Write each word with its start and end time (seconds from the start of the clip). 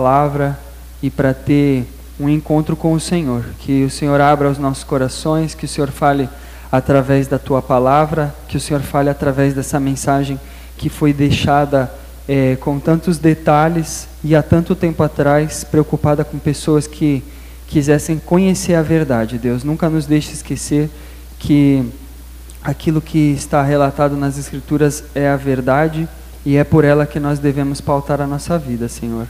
palavra 0.00 0.58
e 1.02 1.10
para 1.10 1.34
ter 1.34 1.84
um 2.18 2.26
encontro 2.26 2.74
com 2.74 2.94
o 2.94 3.00
Senhor. 3.00 3.44
Que 3.58 3.84
o 3.84 3.90
Senhor 3.90 4.18
abra 4.18 4.48
os 4.48 4.56
nossos 4.56 4.82
corações, 4.82 5.54
que 5.54 5.66
o 5.66 5.68
Senhor 5.68 5.90
fale 5.90 6.26
através 6.72 7.28
da 7.28 7.38
tua 7.38 7.60
palavra, 7.60 8.34
que 8.48 8.56
o 8.56 8.60
Senhor 8.60 8.80
fale 8.80 9.10
através 9.10 9.52
dessa 9.52 9.78
mensagem 9.78 10.40
que 10.78 10.88
foi 10.88 11.12
deixada 11.12 11.92
é, 12.26 12.56
com 12.56 12.78
tantos 12.78 13.18
detalhes 13.18 14.08
e 14.24 14.34
há 14.34 14.42
tanto 14.42 14.74
tempo 14.74 15.02
atrás, 15.02 15.64
preocupada 15.64 16.24
com 16.24 16.38
pessoas 16.38 16.86
que 16.86 17.22
quisessem 17.68 18.18
conhecer 18.18 18.76
a 18.76 18.82
verdade. 18.82 19.36
Deus, 19.36 19.64
nunca 19.64 19.90
nos 19.90 20.06
deixe 20.06 20.32
esquecer 20.32 20.88
que 21.38 21.84
aquilo 22.62 23.02
que 23.02 23.32
está 23.32 23.62
relatado 23.62 24.16
nas 24.16 24.38
Escrituras 24.38 25.04
é 25.14 25.28
a 25.28 25.36
verdade 25.36 26.08
e 26.46 26.56
é 26.56 26.64
por 26.64 26.84
ela 26.84 27.04
que 27.04 27.20
nós 27.20 27.38
devemos 27.38 27.82
pautar 27.82 28.22
a 28.22 28.26
nossa 28.26 28.58
vida, 28.58 28.88
Senhor. 28.88 29.26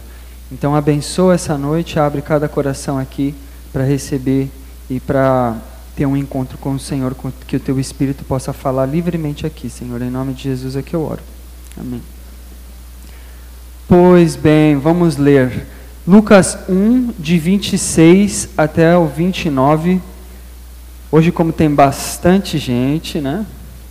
Então 0.50 0.74
abençoa 0.74 1.34
essa 1.34 1.56
noite, 1.56 1.98
abre 1.98 2.22
cada 2.22 2.48
coração 2.48 2.98
aqui 2.98 3.34
para 3.72 3.84
receber 3.84 4.50
e 4.88 4.98
para 4.98 5.56
ter 5.94 6.06
um 6.06 6.16
encontro 6.16 6.58
com 6.58 6.72
o 6.72 6.78
Senhor, 6.78 7.14
que 7.46 7.56
o 7.56 7.60
teu 7.60 7.78
Espírito 7.78 8.24
possa 8.24 8.52
falar 8.52 8.86
livremente 8.86 9.46
aqui, 9.46 9.70
Senhor. 9.70 10.02
Em 10.02 10.10
nome 10.10 10.32
de 10.32 10.44
Jesus 10.44 10.74
é 10.74 10.82
que 10.82 10.94
eu 10.94 11.02
oro. 11.02 11.22
Amém. 11.78 12.02
Pois 13.86 14.34
bem, 14.34 14.76
vamos 14.76 15.16
ler 15.16 15.66
Lucas 16.06 16.58
1, 16.68 17.12
de 17.18 17.38
26 17.38 18.50
até 18.56 18.96
o 18.96 19.06
29. 19.06 20.00
Hoje, 21.12 21.30
como 21.30 21.52
tem 21.52 21.72
bastante 21.72 22.56
gente, 22.56 23.20
né? 23.20 23.44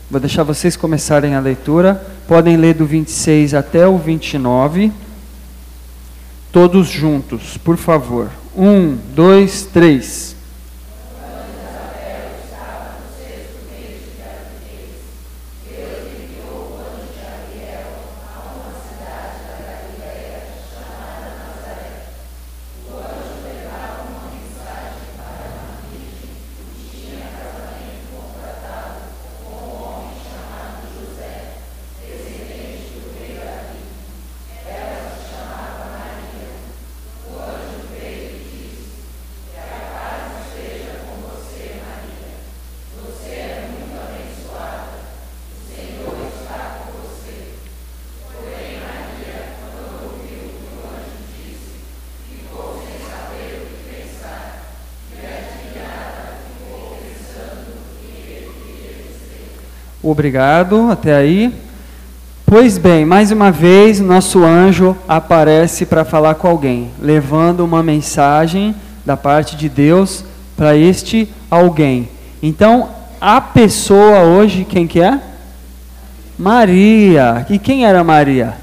Vou 0.09 0.19
deixar 0.19 0.43
vocês 0.43 0.75
começarem 0.75 1.35
a 1.35 1.39
leitura. 1.39 2.03
Podem 2.27 2.57
ler 2.57 2.73
do 2.73 2.85
26 2.85 3.53
até 3.53 3.87
o 3.87 3.97
29. 3.97 4.91
Todos 6.51 6.87
juntos, 6.87 7.57
por 7.57 7.77
favor. 7.77 8.29
Um, 8.55 8.97
dois, 9.15 9.67
três. 9.71 10.35
Obrigado, 60.19 60.91
até 60.91 61.15
aí. 61.15 61.49
Pois 62.45 62.77
bem, 62.77 63.05
mais 63.05 63.31
uma 63.31 63.53
vez, 63.53 64.01
nosso 64.01 64.43
anjo 64.43 64.93
aparece 65.07 65.85
para 65.85 66.03
falar 66.03 66.35
com 66.35 66.45
alguém, 66.45 66.91
levando 67.01 67.61
uma 67.61 67.81
mensagem 67.81 68.75
da 69.05 69.15
parte 69.15 69.55
de 69.55 69.69
Deus 69.69 70.25
para 70.57 70.75
este 70.75 71.33
alguém. 71.49 72.09
Então, 72.43 72.89
a 73.21 73.39
pessoa 73.39 74.23
hoje, 74.23 74.65
quem 74.65 74.85
que 74.87 74.99
é? 74.99 75.21
Maria. 76.37 77.45
E 77.49 77.57
quem 77.57 77.85
era 77.85 78.03
Maria? 78.03 78.55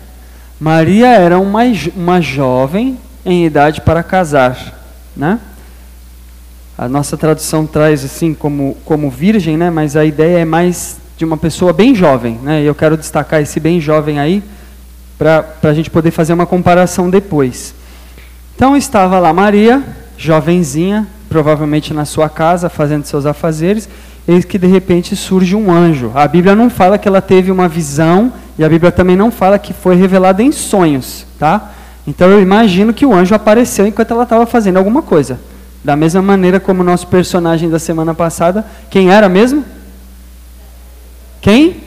Maria 0.61 1.09
era 1.09 1.39
uma, 1.39 1.63
uma 1.97 2.21
jovem 2.21 2.99
em 3.25 3.47
idade 3.47 3.81
para 3.81 4.03
casar, 4.03 4.79
né? 5.17 5.41
A 6.77 6.87
nossa 6.87 7.17
tradução 7.17 7.67
traz 7.67 8.05
assim 8.05 8.35
como, 8.35 8.77
como 8.85 9.09
virgem, 9.09 9.57
né? 9.57 9.71
Mas 9.71 9.97
a 9.97 10.05
ideia 10.05 10.41
é 10.41 10.45
mais 10.45 11.06
de 11.17 11.25
uma 11.25 11.37
pessoa 11.37 11.73
bem 11.73 11.95
jovem, 11.95 12.39
né? 12.43 12.63
E 12.63 12.67
eu 12.67 12.75
quero 12.75 12.97
destacar 12.97 13.41
esse 13.41 13.59
bem 13.59 13.81
jovem 13.81 14.19
aí 14.19 14.43
para 15.19 15.45
a 15.63 15.73
gente 15.73 15.91
poder 15.91 16.11
fazer 16.11 16.33
uma 16.33 16.47
comparação 16.47 17.09
depois. 17.09 17.75
Então 18.55 18.77
estava 18.77 19.19
lá 19.19 19.33
Maria, 19.33 19.83
jovenzinha, 20.19 21.07
provavelmente 21.29 21.95
na 21.95 22.05
sua 22.05 22.29
casa, 22.29 22.69
fazendo 22.69 23.05
seus 23.05 23.25
afazeres, 23.25 23.89
eis 24.29 24.45
que 24.45 24.59
de 24.59 24.67
repente 24.67 25.17
surge 25.17 25.57
um 25.57 25.71
anjo. 25.73 26.13
A 26.15 26.27
Bíblia 26.29 26.55
não 26.55 26.69
fala 26.69 26.99
que 26.99 27.09
ela 27.09 27.23
teve 27.23 27.51
uma 27.51 27.69
visão 27.69 28.33
e 28.59 28.65
a 28.65 28.69
Bíblia 28.69 28.93
também 28.93 29.17
não 29.17 29.31
fala 29.31 29.59
que 29.59 29.73
foi 29.73 29.97
revelada 29.97 30.43
em 30.43 30.53
sonhos, 30.53 31.27
tá? 31.39 31.73
Então 32.07 32.29
eu 32.29 32.41
imagino 32.41 32.93
que 32.93 33.07
o 33.07 33.15
anjo 33.15 33.35
apareceu 33.35 33.87
enquanto 33.87 34.11
ela 34.13 34.23
estava 34.23 34.47
fazendo 34.47 34.77
alguma 34.77 35.03
coisa. 35.03 35.41
Da 35.83 35.97
mesma 35.97 36.21
maneira 36.21 36.61
como 36.61 36.83
o 36.83 36.85
nosso 36.85 37.07
personagem 37.07 37.71
da 37.71 37.79
semana 37.79 38.15
passada, 38.15 38.65
quem 38.91 39.11
era 39.11 39.29
mesmo? 39.29 39.65
Quem? 41.41 41.83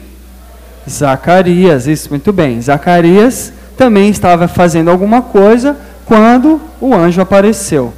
Zacarias, 0.88 1.86
isso, 1.86 2.10
muito 2.10 2.32
bem. 2.32 2.60
Zacarias 2.60 3.52
também 3.76 4.10
estava 4.10 4.48
fazendo 4.48 4.90
alguma 4.90 5.22
coisa 5.22 5.76
quando 6.04 6.60
o 6.80 6.94
anjo 6.94 7.20
apareceu. 7.20 7.94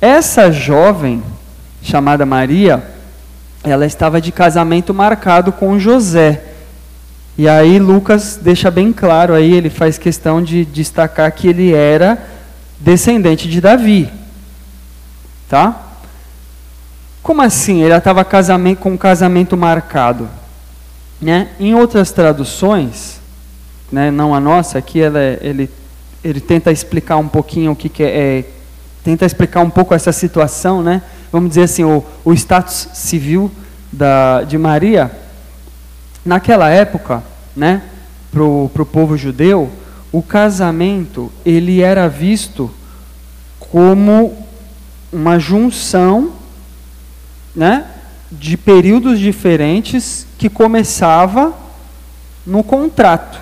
Essa 0.00 0.50
jovem, 0.50 1.22
chamada 1.82 2.26
Maria, 2.26 2.82
ela 3.62 3.86
estava 3.86 4.20
de 4.20 4.32
casamento 4.32 4.92
marcado 4.92 5.52
com 5.52 5.78
José. 5.78 6.42
E 7.38 7.48
aí 7.48 7.78
Lucas 7.78 8.38
deixa 8.40 8.70
bem 8.70 8.92
claro 8.92 9.32
aí, 9.32 9.52
ele 9.52 9.70
faz 9.70 9.96
questão 9.98 10.42
de 10.42 10.64
destacar 10.64 11.30
que 11.32 11.48
ele 11.48 11.72
era 11.72 12.18
descendente 12.80 13.48
de 13.48 13.60
Davi. 13.60 14.10
Tá? 15.48 15.91
Como 17.22 17.40
assim? 17.40 17.82
Ele 17.82 17.94
estava 17.94 18.24
com 18.24 18.90
um 18.90 18.96
casamento 18.96 19.56
marcado. 19.56 20.28
Né? 21.20 21.50
Em 21.60 21.72
outras 21.72 22.10
traduções, 22.10 23.20
né, 23.92 24.10
não 24.10 24.34
a 24.34 24.40
nossa, 24.40 24.78
aqui 24.78 25.00
ela, 25.00 25.20
é, 25.20 25.38
ele, 25.40 25.70
ele 26.24 26.40
tenta 26.40 26.72
explicar 26.72 27.18
um 27.18 27.28
pouquinho 27.28 27.72
o 27.72 27.76
que, 27.76 27.88
que 27.88 28.02
é, 28.02 28.38
é, 28.38 28.44
tenta 29.04 29.24
explicar 29.24 29.60
um 29.60 29.70
pouco 29.70 29.94
essa 29.94 30.10
situação, 30.10 30.82
né? 30.82 31.00
vamos 31.30 31.50
dizer 31.50 31.62
assim, 31.62 31.84
o, 31.84 32.04
o 32.24 32.32
status 32.32 32.88
civil 32.94 33.52
da, 33.92 34.42
de 34.42 34.58
Maria. 34.58 35.12
Naquela 36.24 36.70
época, 36.70 37.22
né, 37.54 37.82
para 38.32 38.42
o 38.42 38.86
povo 38.90 39.16
judeu, 39.16 39.70
o 40.10 40.22
casamento 40.22 41.30
ele 41.44 41.82
era 41.82 42.08
visto 42.08 42.68
como 43.60 44.36
uma 45.12 45.38
junção 45.38 46.41
né, 47.54 47.84
de 48.30 48.56
períodos 48.56 49.18
diferentes 49.18 50.26
que 50.38 50.48
começava 50.48 51.52
no 52.46 52.62
contrato. 52.64 53.38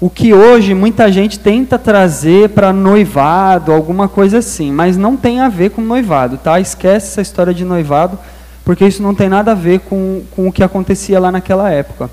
O 0.00 0.10
que 0.10 0.34
hoje 0.34 0.74
muita 0.74 1.12
gente 1.12 1.38
tenta 1.38 1.78
trazer 1.78 2.48
para 2.48 2.72
noivado, 2.72 3.72
alguma 3.72 4.08
coisa 4.08 4.38
assim, 4.38 4.72
mas 4.72 4.96
não 4.96 5.16
tem 5.16 5.38
a 5.38 5.48
ver 5.48 5.70
com 5.70 5.80
noivado, 5.80 6.36
tá? 6.36 6.58
Esquece 6.58 7.06
essa 7.06 7.22
história 7.22 7.54
de 7.54 7.64
noivado, 7.64 8.18
porque 8.64 8.84
isso 8.84 9.00
não 9.00 9.14
tem 9.14 9.28
nada 9.28 9.52
a 9.52 9.54
ver 9.54 9.78
com, 9.80 10.24
com 10.32 10.48
o 10.48 10.52
que 10.52 10.64
acontecia 10.64 11.20
lá 11.20 11.30
naquela 11.30 11.70
época. 11.70 12.10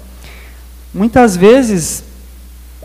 Muitas 0.94 1.35
vezes, 1.35 2.03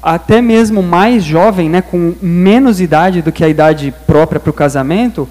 até 0.02 0.40
mesmo 0.40 0.82
mais 0.82 1.22
jovem, 1.22 1.68
né, 1.68 1.82
com 1.82 2.14
menos 2.22 2.80
idade 2.80 3.20
do 3.20 3.30
que 3.30 3.44
a 3.44 3.48
idade 3.48 3.92
própria 4.06 4.40
para 4.40 4.50
o 4.50 4.54
casamento, 4.54 5.28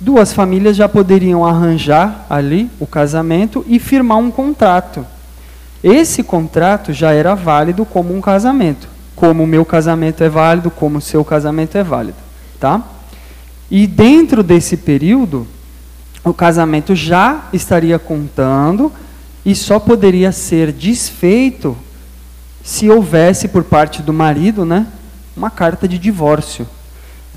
duas 0.00 0.32
famílias 0.32 0.76
já 0.76 0.88
poderiam 0.88 1.44
arranjar 1.44 2.26
ali 2.30 2.70
o 2.78 2.86
casamento 2.86 3.64
e 3.66 3.78
firmar 3.78 4.18
um 4.18 4.30
contrato. 4.30 5.04
Esse 5.82 6.22
contrato 6.22 6.92
já 6.92 7.12
era 7.12 7.34
válido 7.34 7.84
como 7.84 8.14
um 8.14 8.20
casamento, 8.20 8.88
como 9.14 9.44
o 9.44 9.46
meu 9.46 9.64
casamento 9.64 10.22
é 10.22 10.28
válido, 10.28 10.70
como 10.70 10.98
o 10.98 11.02
seu 11.02 11.24
casamento 11.24 11.76
é 11.76 11.84
válido, 11.84 12.18
tá? 12.58 12.82
E 13.70 13.86
dentro 13.86 14.42
desse 14.42 14.76
período, 14.76 15.46
o 16.24 16.32
casamento 16.32 16.94
já 16.94 17.44
estaria 17.52 17.98
contando 17.98 18.92
e 19.44 19.54
só 19.54 19.78
poderia 19.78 20.32
ser 20.32 20.72
desfeito 20.72 21.76
se 22.62 22.90
houvesse 22.90 23.48
por 23.48 23.64
parte 23.64 24.02
do 24.02 24.12
marido, 24.12 24.64
né, 24.64 24.86
uma 25.36 25.50
carta 25.50 25.86
de 25.86 25.98
divórcio. 25.98 26.66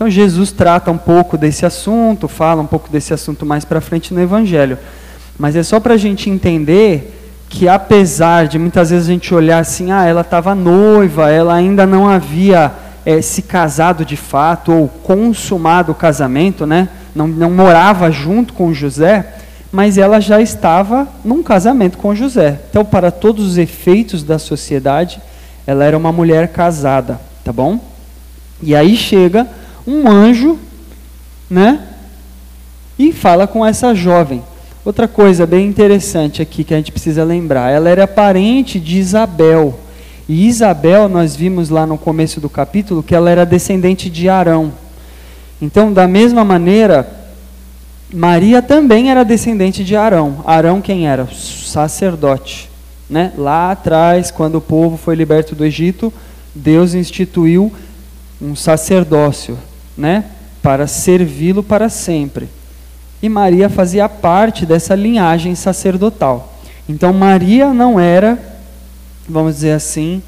Então 0.01 0.09
Jesus 0.09 0.51
trata 0.51 0.89
um 0.89 0.97
pouco 0.97 1.37
desse 1.37 1.63
assunto, 1.63 2.27
fala 2.27 2.59
um 2.59 2.65
pouco 2.65 2.89
desse 2.89 3.13
assunto 3.13 3.45
mais 3.45 3.63
para 3.63 3.79
frente 3.79 4.15
no 4.15 4.19
Evangelho. 4.19 4.75
Mas 5.37 5.55
é 5.55 5.61
só 5.61 5.79
para 5.79 5.93
a 5.93 5.97
gente 5.97 6.27
entender 6.27 7.35
que 7.47 7.69
apesar 7.69 8.47
de 8.47 8.57
muitas 8.57 8.89
vezes 8.89 9.07
a 9.07 9.11
gente 9.11 9.31
olhar 9.31 9.59
assim, 9.59 9.91
ah, 9.91 10.03
ela 10.03 10.21
estava 10.21 10.55
noiva, 10.55 11.29
ela 11.29 11.53
ainda 11.53 11.85
não 11.85 12.09
havia 12.09 12.71
é, 13.05 13.21
se 13.21 13.43
casado 13.43 14.03
de 14.03 14.17
fato 14.17 14.71
ou 14.73 14.87
consumado 14.87 15.91
o 15.91 15.95
casamento, 15.95 16.65
né? 16.65 16.89
Não, 17.13 17.27
não 17.27 17.51
morava 17.51 18.09
junto 18.09 18.53
com 18.53 18.73
José, 18.73 19.35
mas 19.71 19.99
ela 19.99 20.19
já 20.19 20.41
estava 20.41 21.07
num 21.23 21.43
casamento 21.43 21.99
com 21.99 22.15
José. 22.15 22.59
Então, 22.71 22.83
para 22.83 23.11
todos 23.11 23.45
os 23.45 23.57
efeitos 23.59 24.23
da 24.23 24.39
sociedade, 24.39 25.21
ela 25.67 25.83
era 25.83 25.95
uma 25.95 26.11
mulher 26.11 26.47
casada, 26.47 27.21
tá 27.45 27.53
bom? 27.53 27.79
E 28.63 28.75
aí 28.75 28.97
chega 28.97 29.60
um 29.91 30.07
anjo, 30.07 30.57
né? 31.49 31.87
E 32.97 33.11
fala 33.11 33.45
com 33.45 33.65
essa 33.65 33.93
jovem. 33.93 34.41
Outra 34.83 35.07
coisa 35.07 35.45
bem 35.45 35.67
interessante 35.67 36.41
aqui 36.41 36.63
que 36.63 36.73
a 36.73 36.77
gente 36.77 36.91
precisa 36.91 37.23
lembrar, 37.23 37.69
ela 37.71 37.89
era 37.89 38.07
parente 38.07 38.79
de 38.79 38.97
Isabel. 38.97 39.79
E 40.27 40.47
Isabel, 40.47 41.09
nós 41.09 41.35
vimos 41.35 41.69
lá 41.69 41.85
no 41.85 41.97
começo 41.97 42.39
do 42.39 42.49
capítulo 42.49 43.03
que 43.03 43.13
ela 43.13 43.29
era 43.29 43.45
descendente 43.45 44.09
de 44.09 44.29
Arão. 44.29 44.71
Então, 45.61 45.93
da 45.93 46.07
mesma 46.07 46.43
maneira, 46.43 47.07
Maria 48.13 48.61
também 48.61 49.11
era 49.11 49.23
descendente 49.23 49.83
de 49.83 49.95
Arão. 49.95 50.43
Arão 50.45 50.81
quem 50.81 51.07
era? 51.07 51.27
Sacerdote. 51.31 52.69
Né? 53.09 53.33
Lá 53.37 53.71
atrás, 53.71 54.31
quando 54.31 54.55
o 54.55 54.61
povo 54.61 54.97
foi 54.97 55.15
liberto 55.15 55.53
do 55.53 55.65
Egito, 55.65 56.11
Deus 56.55 56.93
instituiu 56.93 57.71
um 58.41 58.55
sacerdócio, 58.55 59.57
né? 60.01 60.25
Para 60.61 60.87
servi-lo 60.87 61.63
para 61.63 61.87
sempre. 61.87 62.49
E 63.21 63.29
Maria 63.29 63.69
fazia 63.69 64.09
parte 64.09 64.65
dessa 64.65 64.95
linhagem 64.95 65.53
sacerdotal. 65.53 66.53
Então 66.89 67.13
Maria 67.13 67.71
não 67.73 67.99
era, 67.99 68.37
vamos 69.29 69.55
dizer 69.55 69.73
assim, 69.73 70.21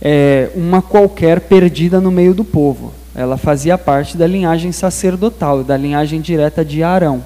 é, 0.00 0.48
uma 0.54 0.80
qualquer 0.80 1.40
perdida 1.40 2.00
no 2.00 2.10
meio 2.10 2.32
do 2.32 2.44
povo. 2.44 2.94
Ela 3.14 3.36
fazia 3.36 3.76
parte 3.76 4.16
da 4.16 4.26
linhagem 4.26 4.70
sacerdotal, 4.70 5.64
da 5.64 5.76
linhagem 5.76 6.20
direta 6.20 6.64
de 6.64 6.82
Arão. 6.82 7.24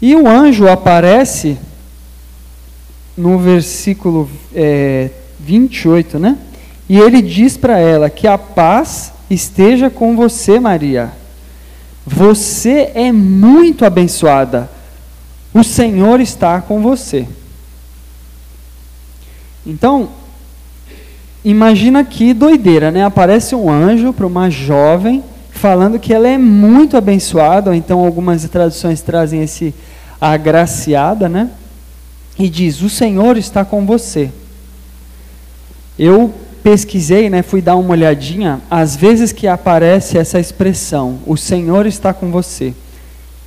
E 0.00 0.14
o 0.14 0.26
anjo 0.26 0.68
aparece 0.68 1.58
no 3.16 3.36
versículo 3.38 4.30
é, 4.54 5.10
28, 5.40 6.18
né? 6.18 6.38
E 6.88 6.98
ele 6.98 7.20
diz 7.20 7.56
para 7.56 7.78
ela 7.78 8.08
que 8.08 8.26
a 8.26 8.38
paz 8.38 9.12
esteja 9.30 9.90
com 9.90 10.16
você, 10.16 10.58
Maria. 10.58 11.12
Você 12.06 12.90
é 12.94 13.12
muito 13.12 13.84
abençoada. 13.84 14.70
O 15.52 15.62
Senhor 15.62 16.20
está 16.20 16.60
com 16.60 16.80
você. 16.80 17.26
Então, 19.66 20.08
imagina 21.44 22.02
que 22.04 22.32
doideira, 22.32 22.90
né? 22.90 23.04
Aparece 23.04 23.54
um 23.54 23.70
anjo 23.70 24.12
para 24.12 24.26
uma 24.26 24.48
jovem 24.48 25.22
falando 25.50 25.98
que 25.98 26.14
ela 26.14 26.28
é 26.28 26.38
muito 26.38 26.96
abençoada, 26.96 27.70
ou 27.70 27.76
então 27.76 27.98
algumas 27.98 28.44
traduções 28.48 29.02
trazem 29.02 29.42
esse 29.42 29.74
agraciada, 30.20 31.28
né? 31.28 31.50
E 32.38 32.48
diz: 32.48 32.80
"O 32.80 32.88
Senhor 32.88 33.36
está 33.36 33.64
com 33.64 33.84
você". 33.84 34.30
Eu 35.98 36.32
pesquisei, 36.68 37.30
né, 37.30 37.40
fui 37.40 37.62
dar 37.62 37.76
uma 37.76 37.92
olhadinha, 37.92 38.60
às 38.70 38.94
vezes 38.94 39.32
que 39.32 39.46
aparece 39.46 40.18
essa 40.18 40.38
expressão, 40.38 41.18
o 41.24 41.34
Senhor 41.34 41.86
está 41.86 42.12
com 42.12 42.30
você. 42.30 42.74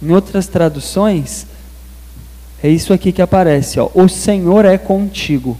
Em 0.01 0.09
outras 0.09 0.47
traduções, 0.47 1.45
é 2.63 2.67
isso 2.67 2.91
aqui 2.91 3.11
que 3.11 3.21
aparece, 3.21 3.79
ó, 3.79 3.91
o 3.93 4.09
Senhor 4.09 4.65
é 4.65 4.75
contigo. 4.75 5.55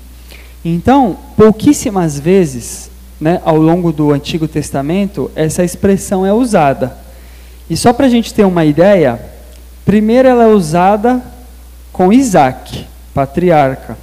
Então, 0.66 1.16
pouquíssimas 1.38 2.20
vezes, 2.20 2.90
né, 3.20 3.40
ao 3.46 3.58
longo 3.58 3.92
do 3.92 4.12
Antigo 4.12 4.48
Testamento, 4.48 5.30
essa 5.36 5.64
expressão 5.64 6.26
é 6.26 6.34
usada. 6.34 6.98
E 7.70 7.78
só 7.78 7.94
para 7.94 8.08
a 8.08 8.10
gente 8.10 8.34
ter 8.34 8.44
uma 8.44 8.66
ideia, 8.66 9.22
primeiro 9.86 10.28
ela 10.28 10.46
é 10.46 10.48
usada 10.48 11.22
com 11.94 12.12
Isaac, 12.12 12.88
patriarca. 13.14 13.96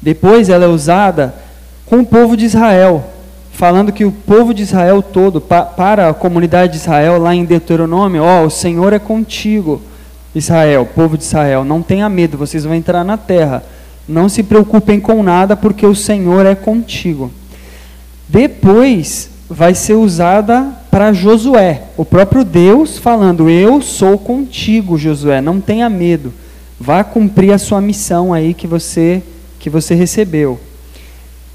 Depois 0.00 0.48
ela 0.48 0.66
é 0.66 0.68
usada 0.68 1.45
com 1.86 2.00
o 2.00 2.06
povo 2.06 2.36
de 2.36 2.44
Israel, 2.44 3.04
falando 3.52 3.92
que 3.92 4.04
o 4.04 4.12
povo 4.12 4.52
de 4.52 4.62
Israel 4.62 5.00
todo, 5.00 5.40
pa, 5.40 5.62
para 5.62 6.10
a 6.10 6.14
comunidade 6.14 6.72
de 6.72 6.78
Israel, 6.78 7.18
lá 7.18 7.34
em 7.34 7.44
Deuteronômio, 7.44 8.22
ó, 8.22 8.44
o 8.44 8.50
Senhor 8.50 8.92
é 8.92 8.98
contigo, 8.98 9.80
Israel, 10.34 10.86
povo 10.94 11.16
de 11.16 11.24
Israel, 11.24 11.64
não 11.64 11.80
tenha 11.80 12.08
medo, 12.08 12.36
vocês 12.36 12.64
vão 12.64 12.74
entrar 12.74 13.04
na 13.04 13.16
terra, 13.16 13.62
não 14.06 14.28
se 14.28 14.42
preocupem 14.42 15.00
com 15.00 15.22
nada, 15.22 15.56
porque 15.56 15.86
o 15.86 15.94
Senhor 15.94 16.44
é 16.44 16.54
contigo. 16.54 17.30
Depois 18.28 19.30
vai 19.48 19.74
ser 19.74 19.94
usada 19.94 20.72
para 20.90 21.12
Josué, 21.12 21.82
o 21.96 22.04
próprio 22.04 22.44
Deus 22.44 22.98
falando: 22.98 23.48
Eu 23.48 23.80
sou 23.80 24.18
contigo, 24.18 24.98
Josué, 24.98 25.40
não 25.40 25.60
tenha 25.60 25.88
medo, 25.88 26.32
vá 26.78 27.04
cumprir 27.04 27.52
a 27.52 27.58
sua 27.58 27.80
missão 27.80 28.34
aí 28.34 28.52
que 28.52 28.66
você 28.66 29.22
que 29.58 29.70
você 29.70 29.94
recebeu. 29.94 30.60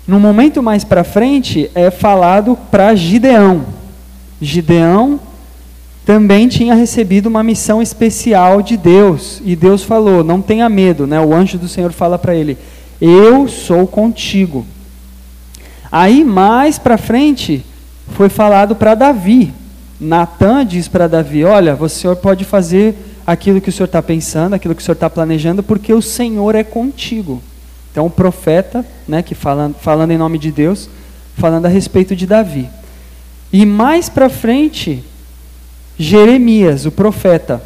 No 0.07 0.19
momento 0.19 0.63
mais 0.63 0.83
para 0.83 1.03
frente 1.03 1.69
é 1.75 1.91
falado 1.91 2.57
para 2.69 2.95
Gideão. 2.95 3.65
Gideão 4.41 5.19
também 6.05 6.47
tinha 6.47 6.73
recebido 6.73 7.27
uma 7.27 7.43
missão 7.43 7.81
especial 7.81 8.61
de 8.61 8.75
Deus 8.75 9.41
e 9.45 9.55
Deus 9.55 9.83
falou: 9.83 10.23
"Não 10.23 10.41
tenha 10.41 10.67
medo", 10.67 11.05
né? 11.05 11.21
O 11.21 11.33
anjo 11.33 11.57
do 11.57 11.67
Senhor 11.67 11.91
fala 11.91 12.17
para 12.17 12.35
ele: 12.35 12.57
"Eu 12.99 13.47
sou 13.47 13.85
contigo". 13.85 14.65
Aí 15.91 16.23
mais 16.23 16.79
para 16.79 16.97
frente 16.97 17.63
foi 18.09 18.29
falado 18.29 18.75
para 18.75 18.95
Davi. 18.95 19.53
Natan 19.99 20.65
diz 20.65 20.87
para 20.87 21.07
Davi: 21.07 21.43
Olha, 21.43 21.75
o 21.79 21.87
senhor 21.87 22.15
pode 22.15 22.43
fazer 22.43 22.95
aquilo 23.25 23.61
que 23.61 23.69
o 23.69 23.71
senhor 23.71 23.85
está 23.85 24.01
pensando, 24.01 24.53
aquilo 24.53 24.73
que 24.73 24.81
o 24.81 24.85
senhor 24.85 24.95
está 24.95 25.09
planejando, 25.09 25.61
porque 25.61 25.93
o 25.93 26.01
Senhor 26.01 26.55
é 26.55 26.63
contigo. 26.63 27.41
Então, 27.91 28.05
o 28.05 28.09
profeta, 28.09 28.85
né, 29.07 29.21
que 29.21 29.35
falando, 29.35 29.75
falando 29.75 30.11
em 30.11 30.17
nome 30.17 30.37
de 30.37 30.51
Deus, 30.51 30.89
falando 31.37 31.65
a 31.65 31.69
respeito 31.69 32.15
de 32.15 32.25
Davi. 32.25 32.69
E 33.51 33.65
mais 33.65 34.07
para 34.07 34.29
frente, 34.29 35.03
Jeremias, 35.97 36.85
o 36.85 36.91
profeta. 36.91 37.61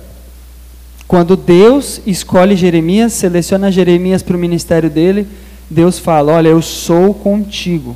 Quando 1.07 1.38
Deus 1.38 2.01
escolhe 2.07 2.56
Jeremias, 2.56 3.13
seleciona 3.13 3.72
Jeremias 3.72 4.24
para 4.24 4.36
o 4.36 4.39
ministério 4.39 4.89
dele, 4.89 5.27
Deus 5.69 6.00
fala: 6.00 6.33
Olha, 6.33 6.50
eu 6.50 6.62
sou 6.62 7.13
contigo. 7.13 7.95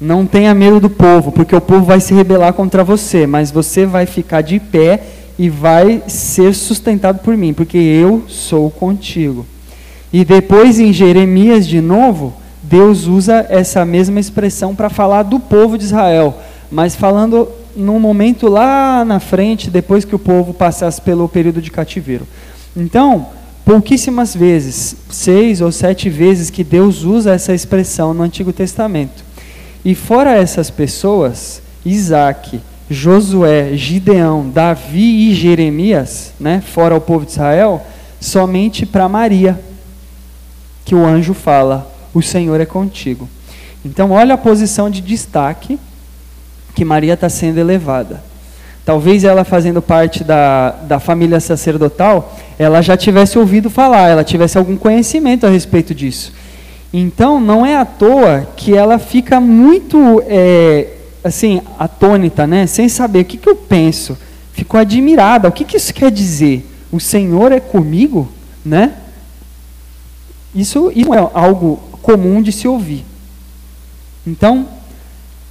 Não 0.00 0.26
tenha 0.26 0.52
medo 0.52 0.80
do 0.80 0.90
povo, 0.90 1.32
porque 1.32 1.54
o 1.54 1.60
povo 1.60 1.84
vai 1.84 2.00
se 2.00 2.12
rebelar 2.12 2.52
contra 2.52 2.84
você, 2.84 3.26
mas 3.26 3.50
você 3.50 3.86
vai 3.86 4.04
ficar 4.04 4.42
de 4.42 4.58
pé 4.58 5.02
e 5.38 5.48
vai 5.48 6.02
ser 6.06 6.54
sustentado 6.54 7.20
por 7.20 7.36
mim, 7.36 7.54
porque 7.54 7.78
eu 7.78 8.24
sou 8.28 8.70
contigo. 8.70 9.46
E 10.12 10.24
depois 10.24 10.78
em 10.78 10.92
Jeremias 10.92 11.66
de 11.66 11.80
novo, 11.80 12.34
Deus 12.62 13.06
usa 13.06 13.46
essa 13.48 13.84
mesma 13.84 14.18
expressão 14.18 14.74
para 14.74 14.88
falar 14.88 15.22
do 15.22 15.38
povo 15.38 15.78
de 15.78 15.84
Israel, 15.84 16.36
mas 16.70 16.96
falando 16.96 17.48
num 17.76 18.00
momento 18.00 18.48
lá 18.48 19.04
na 19.04 19.20
frente, 19.20 19.70
depois 19.70 20.04
que 20.04 20.14
o 20.14 20.18
povo 20.18 20.54
passasse 20.54 21.00
pelo 21.00 21.28
período 21.28 21.60
de 21.60 21.70
cativeiro. 21.70 22.26
Então, 22.76 23.26
pouquíssimas 23.64 24.34
vezes, 24.34 24.96
seis 25.10 25.60
ou 25.60 25.70
sete 25.70 26.08
vezes 26.08 26.50
que 26.50 26.64
Deus 26.64 27.02
usa 27.02 27.34
essa 27.34 27.54
expressão 27.54 28.14
no 28.14 28.22
Antigo 28.22 28.52
Testamento. 28.52 29.24
E 29.84 29.94
fora 29.94 30.36
essas 30.36 30.70
pessoas, 30.70 31.62
Isaac, 31.84 32.60
Josué, 32.90 33.74
Gideão, 33.74 34.48
Davi 34.48 35.30
e 35.30 35.34
Jeremias, 35.34 36.32
né, 36.40 36.62
fora 36.64 36.96
o 36.96 37.00
povo 37.00 37.24
de 37.24 37.32
Israel, 37.32 37.84
somente 38.20 38.86
para 38.86 39.08
Maria 39.08 39.60
que 40.86 40.94
o 40.94 41.04
anjo 41.04 41.34
fala: 41.34 41.92
O 42.14 42.22
Senhor 42.22 42.58
é 42.58 42.64
contigo. 42.64 43.28
Então, 43.84 44.12
olha 44.12 44.34
a 44.34 44.38
posição 44.38 44.88
de 44.88 45.02
destaque 45.02 45.78
que 46.74 46.84
Maria 46.84 47.14
está 47.14 47.28
sendo 47.28 47.58
elevada. 47.58 48.22
Talvez 48.84 49.24
ela 49.24 49.44
fazendo 49.44 49.82
parte 49.82 50.22
da, 50.22 50.70
da 50.70 51.00
família 51.00 51.40
sacerdotal, 51.40 52.36
ela 52.58 52.80
já 52.80 52.96
tivesse 52.96 53.36
ouvido 53.36 53.68
falar, 53.68 54.08
ela 54.08 54.22
tivesse 54.22 54.56
algum 54.56 54.76
conhecimento 54.76 55.44
a 55.44 55.50
respeito 55.50 55.94
disso. 55.94 56.32
Então, 56.92 57.40
não 57.40 57.66
é 57.66 57.76
à 57.76 57.84
toa 57.84 58.46
que 58.56 58.76
ela 58.76 58.98
fica 58.98 59.40
muito, 59.40 60.22
é, 60.28 60.88
assim, 61.24 61.60
atônita, 61.78 62.46
né? 62.46 62.66
Sem 62.66 62.88
saber 62.88 63.20
o 63.20 63.24
que, 63.24 63.36
que 63.36 63.48
eu 63.48 63.56
penso. 63.56 64.16
Ficou 64.52 64.78
admirada. 64.78 65.48
O 65.48 65.52
que, 65.52 65.64
que 65.64 65.76
isso 65.76 65.92
quer 65.92 66.12
dizer? 66.12 66.64
O 66.92 67.00
Senhor 67.00 67.50
é 67.50 67.58
comigo, 67.58 68.28
né? 68.64 68.92
Isso, 70.56 70.90
é 70.90 71.30
algo 71.34 71.76
comum 72.00 72.40
de 72.40 72.50
se 72.50 72.66
ouvir. 72.66 73.04
Então, 74.26 74.66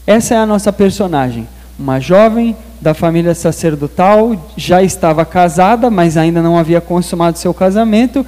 essa 0.07 0.33
é 0.33 0.37
a 0.37 0.45
nossa 0.45 0.73
personagem. 0.73 1.47
Uma 1.77 1.99
jovem 1.99 2.55
da 2.81 2.93
família 2.93 3.35
sacerdotal, 3.35 4.35
já 4.57 4.81
estava 4.81 5.23
casada, 5.23 5.91
mas 5.91 6.17
ainda 6.17 6.41
não 6.41 6.57
havia 6.57 6.81
consumado 6.81 7.37
seu 7.37 7.53
casamento, 7.53 8.25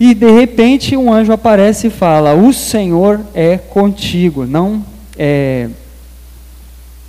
E 0.00 0.12
de 0.12 0.28
repente 0.28 0.96
um 0.96 1.12
anjo 1.12 1.32
aparece 1.32 1.86
e 1.86 1.90
fala: 1.90 2.34
O 2.34 2.52
Senhor 2.52 3.20
é 3.32 3.56
contigo. 3.56 4.44
Não 4.44 4.84
é, 5.16 5.68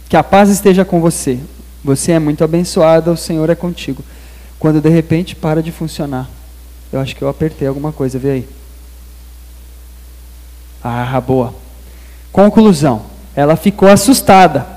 que 0.08 0.16
a 0.16 0.24
paz 0.24 0.50
esteja 0.50 0.86
com 0.86 1.02
você. 1.02 1.40
Você 1.84 2.12
é 2.12 2.20
muito 2.20 2.44
abençoada, 2.44 3.12
o 3.12 3.18
Senhor 3.18 3.50
é 3.50 3.56
contigo. 3.56 4.04
Quando 4.60 4.80
de 4.80 4.90
repente 4.90 5.36
para 5.36 5.64
de 5.64 5.72
funcionar. 5.72 6.30
Eu 6.94 7.00
acho 7.00 7.16
que 7.16 7.24
eu 7.24 7.30
apertei 7.30 7.68
alguma 7.68 7.92
coisa, 7.92 8.20
vê 8.20 8.30
aí. 8.32 8.48
Ah, 10.88 11.20
boa. 11.20 11.52
Conclusão. 12.32 13.02
Ela 13.36 13.56
ficou 13.56 13.90
assustada. 13.90 14.68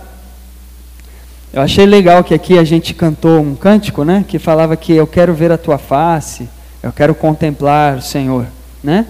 Eu 1.53 1.61
achei 1.61 1.85
legal 1.85 2.25
que 2.25 2.33
aqui 2.33 2.59
a 2.59 2.65
gente 2.65 2.95
cantou 2.95 3.43
um 3.43 3.55
cântico, 3.55 4.05
né, 4.05 4.25
que 4.27 4.39
falava 4.39 4.75
que 4.75 4.95
eu 4.95 5.07
quero 5.07 5.35
ver 5.35 5.53
a 5.53 5.59
tua 5.59 5.77
face, 5.77 6.49
eu 6.83 6.91
quero 6.93 7.15
contemplar 7.15 7.99
o 7.99 8.03
Senhor, 8.03 8.47
né? 8.83 9.07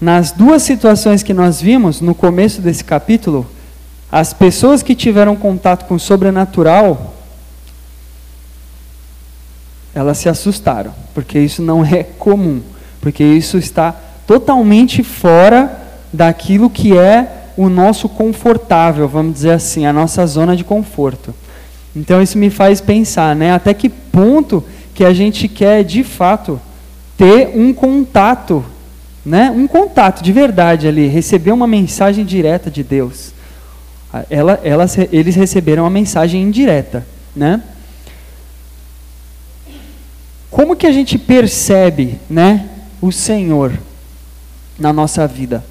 Nas 0.00 0.30
duas 0.30 0.62
situações 0.62 1.22
que 1.22 1.34
nós 1.34 1.60
vimos 1.60 2.00
no 2.00 2.14
começo 2.14 2.62
desse 2.62 2.82
capítulo, 2.82 3.46
as 4.10 4.32
pessoas 4.32 4.82
que 4.82 4.94
tiveram 4.94 5.36
contato 5.36 5.86
com 5.86 5.96
o 5.96 6.00
sobrenatural, 6.00 7.14
elas 9.94 10.16
se 10.16 10.28
assustaram, 10.28 10.94
porque 11.12 11.38
isso 11.38 11.60
não 11.60 11.84
é 11.84 12.02
comum, 12.02 12.62
porque 13.00 13.22
isso 13.22 13.58
está 13.58 13.94
totalmente 14.26 15.02
fora 15.02 15.81
daquilo 16.12 16.68
que 16.68 16.96
é 16.96 17.42
o 17.56 17.68
nosso 17.68 18.08
confortável, 18.08 19.08
vamos 19.08 19.34
dizer 19.34 19.52
assim, 19.52 19.86
a 19.86 19.92
nossa 19.92 20.26
zona 20.26 20.56
de 20.56 20.64
conforto. 20.64 21.34
Então 21.94 22.22
isso 22.22 22.38
me 22.38 22.50
faz 22.50 22.80
pensar, 22.80 23.36
né, 23.36 23.52
até 23.52 23.74
que 23.74 23.88
ponto 23.88 24.64
que 24.94 25.04
a 25.04 25.12
gente 25.12 25.48
quer 25.48 25.84
de 25.84 26.02
fato 26.02 26.60
ter 27.16 27.50
um 27.54 27.72
contato, 27.72 28.64
né, 29.24 29.50
um 29.50 29.66
contato 29.66 30.22
de 30.22 30.32
verdade 30.32 30.88
ali, 30.88 31.06
receber 31.06 31.52
uma 31.52 31.66
mensagem 31.66 32.24
direta 32.24 32.70
de 32.70 32.82
Deus. 32.82 33.32
Ela, 34.28 34.60
elas, 34.62 34.96
eles 35.10 35.34
receberam 35.34 35.84
uma 35.84 35.90
mensagem 35.90 36.42
indireta, 36.42 37.06
né? 37.34 37.62
Como 40.50 40.76
que 40.76 40.86
a 40.86 40.92
gente 40.92 41.16
percebe, 41.16 42.18
né, 42.28 42.68
o 43.00 43.10
Senhor 43.10 43.72
na 44.78 44.92
nossa 44.92 45.26
vida? 45.26 45.64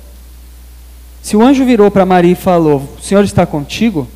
Se 1.21 1.35
o 1.37 1.41
anjo 1.41 1.65
virou 1.65 1.89
para 1.91 2.05
Maria 2.05 2.31
e 2.31 2.35
falou: 2.35 2.89
"O 2.97 3.01
Senhor 3.01 3.23
está 3.23 3.45
contigo?", 3.45 4.07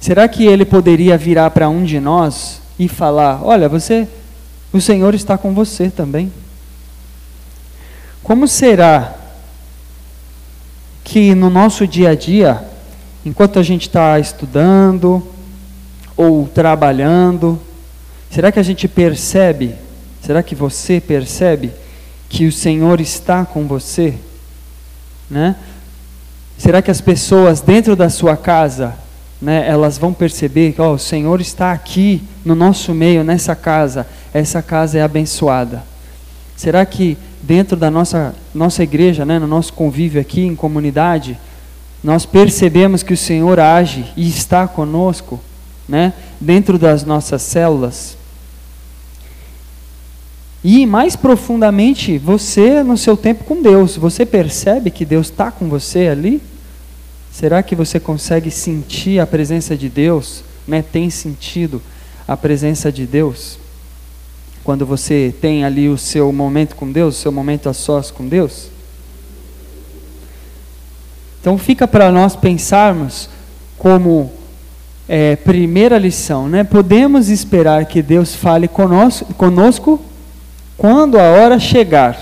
será 0.00 0.28
que 0.28 0.46
ele 0.46 0.64
poderia 0.64 1.18
virar 1.18 1.50
para 1.50 1.68
um 1.68 1.84
de 1.84 1.98
nós 2.00 2.60
e 2.78 2.88
falar: 2.88 3.40
"Olha, 3.42 3.68
você, 3.68 4.08
o 4.72 4.80
Senhor 4.80 5.14
está 5.14 5.36
com 5.36 5.54
você 5.54 5.90
também"? 5.90 6.32
Como 8.22 8.46
será 8.46 9.14
que 11.02 11.34
no 11.34 11.50
nosso 11.50 11.86
dia 11.86 12.10
a 12.10 12.14
dia 12.14 12.70
enquanto 13.24 13.58
a 13.58 13.62
gente 13.62 13.82
está 13.82 14.18
estudando 14.18 15.22
ou 16.16 16.46
trabalhando, 16.46 17.60
será 18.30 18.50
que 18.52 18.58
a 18.58 18.62
gente 18.62 18.88
percebe, 18.88 19.74
será 20.22 20.42
que 20.42 20.54
você 20.54 21.00
percebe 21.00 21.72
que 22.28 22.46
o 22.46 22.52
Senhor 22.52 23.00
está 23.00 23.44
com 23.44 23.66
você? 23.66 24.14
Né? 25.28 25.56
Será 26.60 26.82
que 26.82 26.90
as 26.90 27.00
pessoas 27.00 27.62
dentro 27.62 27.96
da 27.96 28.10
sua 28.10 28.36
casa, 28.36 28.94
né, 29.40 29.66
elas 29.66 29.96
vão 29.96 30.12
perceber 30.12 30.72
que 30.72 30.82
oh, 30.82 30.92
o 30.92 30.98
Senhor 30.98 31.40
está 31.40 31.72
aqui 31.72 32.22
no 32.44 32.54
nosso 32.54 32.92
meio, 32.92 33.24
nessa 33.24 33.56
casa, 33.56 34.06
essa 34.30 34.60
casa 34.60 34.98
é 34.98 35.02
abençoada? 35.02 35.82
Será 36.54 36.84
que 36.84 37.16
dentro 37.40 37.78
da 37.78 37.90
nossa, 37.90 38.34
nossa 38.54 38.82
igreja, 38.82 39.24
né, 39.24 39.38
no 39.38 39.46
nosso 39.46 39.72
convívio 39.72 40.20
aqui 40.20 40.42
em 40.42 40.54
comunidade, 40.54 41.38
nós 42.04 42.26
percebemos 42.26 43.02
que 43.02 43.14
o 43.14 43.16
Senhor 43.16 43.58
age 43.58 44.04
e 44.14 44.28
está 44.28 44.68
conosco, 44.68 45.40
né, 45.88 46.12
dentro 46.38 46.78
das 46.78 47.06
nossas 47.06 47.40
células. 47.40 48.18
E 50.62 50.84
mais 50.84 51.16
profundamente, 51.16 52.18
você 52.18 52.82
no 52.82 52.98
seu 52.98 53.16
tempo 53.16 53.44
com 53.44 53.62
Deus, 53.62 53.96
você 53.96 54.26
percebe 54.26 54.90
que 54.90 55.06
Deus 55.06 55.28
está 55.28 55.50
com 55.50 55.66
você 55.66 56.08
ali? 56.08 56.49
Será 57.32 57.62
que 57.62 57.74
você 57.74 58.00
consegue 58.00 58.50
sentir 58.50 59.20
a 59.20 59.26
presença 59.26 59.76
de 59.76 59.88
Deus? 59.88 60.42
Né? 60.66 60.82
Tem 60.82 61.08
sentido 61.10 61.80
a 62.26 62.36
presença 62.36 62.90
de 62.90 63.06
Deus? 63.06 63.58
Quando 64.62 64.84
você 64.84 65.34
tem 65.40 65.64
ali 65.64 65.88
o 65.88 65.96
seu 65.96 66.32
momento 66.32 66.76
com 66.76 66.90
Deus, 66.90 67.16
o 67.16 67.20
seu 67.20 67.32
momento 67.32 67.68
a 67.68 67.72
sós 67.72 68.10
com 68.10 68.26
Deus? 68.28 68.68
Então 71.40 71.56
fica 71.56 71.88
para 71.88 72.12
nós 72.12 72.36
pensarmos 72.36 73.30
como 73.78 74.30
é, 75.08 75.34
primeira 75.36 75.98
lição, 75.98 76.48
né? 76.48 76.62
Podemos 76.62 77.30
esperar 77.30 77.86
que 77.86 78.02
Deus 78.02 78.34
fale 78.34 78.68
conosco, 78.68 79.32
conosco 79.34 80.00
quando 80.76 81.18
a 81.18 81.22
hora 81.22 81.58
chegar. 81.58 82.14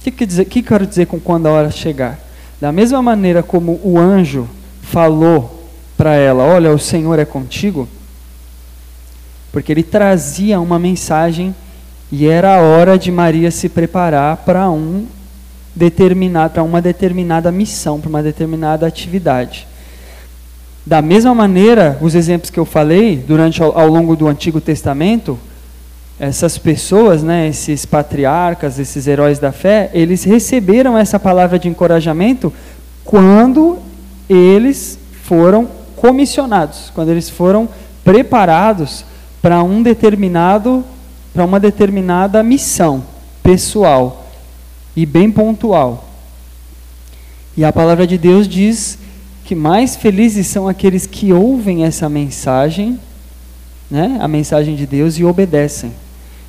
O 0.00 0.04
que, 0.04 0.10
que, 0.12 0.44
que 0.44 0.62
quero 0.62 0.86
dizer 0.86 1.06
com 1.06 1.18
quando 1.18 1.46
a 1.46 1.50
hora 1.50 1.70
chegar? 1.70 2.25
Da 2.60 2.72
mesma 2.72 3.02
maneira 3.02 3.42
como 3.42 3.80
o 3.82 3.98
anjo 3.98 4.48
falou 4.82 5.68
para 5.96 6.14
ela: 6.14 6.42
Olha, 6.44 6.72
o 6.72 6.78
Senhor 6.78 7.18
é 7.18 7.24
contigo, 7.24 7.88
porque 9.52 9.72
ele 9.72 9.82
trazia 9.82 10.60
uma 10.60 10.78
mensagem 10.78 11.54
e 12.10 12.26
era 12.26 12.56
a 12.56 12.60
hora 12.60 12.98
de 12.98 13.10
Maria 13.10 13.50
se 13.50 13.68
preparar 13.68 14.38
para 14.38 14.70
um 14.70 15.06
determinado, 15.74 16.54
para 16.54 16.62
uma 16.62 16.80
determinada 16.80 17.52
missão, 17.52 18.00
para 18.00 18.08
uma 18.08 18.22
determinada 18.22 18.86
atividade. 18.86 19.66
Da 20.84 21.02
mesma 21.02 21.34
maneira, 21.34 21.98
os 22.00 22.14
exemplos 22.14 22.48
que 22.48 22.60
eu 22.60 22.64
falei 22.64 23.16
durante 23.16 23.62
ao, 23.62 23.76
ao 23.76 23.88
longo 23.88 24.14
do 24.14 24.28
Antigo 24.28 24.60
Testamento, 24.60 25.38
essas 26.18 26.56
pessoas, 26.56 27.22
né, 27.22 27.48
esses 27.48 27.84
patriarcas, 27.84 28.78
esses 28.78 29.06
heróis 29.06 29.38
da 29.38 29.52
fé, 29.52 29.90
eles 29.92 30.24
receberam 30.24 30.96
essa 30.96 31.20
palavra 31.20 31.58
de 31.58 31.68
encorajamento 31.68 32.52
quando 33.04 33.78
eles 34.28 34.98
foram 35.24 35.68
comissionados, 35.94 36.90
quando 36.94 37.10
eles 37.10 37.28
foram 37.28 37.68
preparados 38.02 39.04
para 39.42 39.62
um 39.62 39.82
determinado, 39.82 40.84
para 41.34 41.44
uma 41.44 41.60
determinada 41.60 42.42
missão 42.42 43.04
pessoal 43.42 44.26
e 44.96 45.04
bem 45.04 45.30
pontual. 45.30 46.08
E 47.56 47.64
a 47.64 47.72
palavra 47.72 48.06
de 48.06 48.16
Deus 48.16 48.48
diz 48.48 48.98
que 49.44 49.54
mais 49.54 49.96
felizes 49.96 50.46
são 50.46 50.66
aqueles 50.66 51.06
que 51.06 51.32
ouvem 51.32 51.84
essa 51.84 52.08
mensagem, 52.08 52.98
né, 53.90 54.18
a 54.20 54.26
mensagem 54.26 54.74
de 54.74 54.86
Deus, 54.86 55.18
e 55.18 55.24
obedecem. 55.24 55.92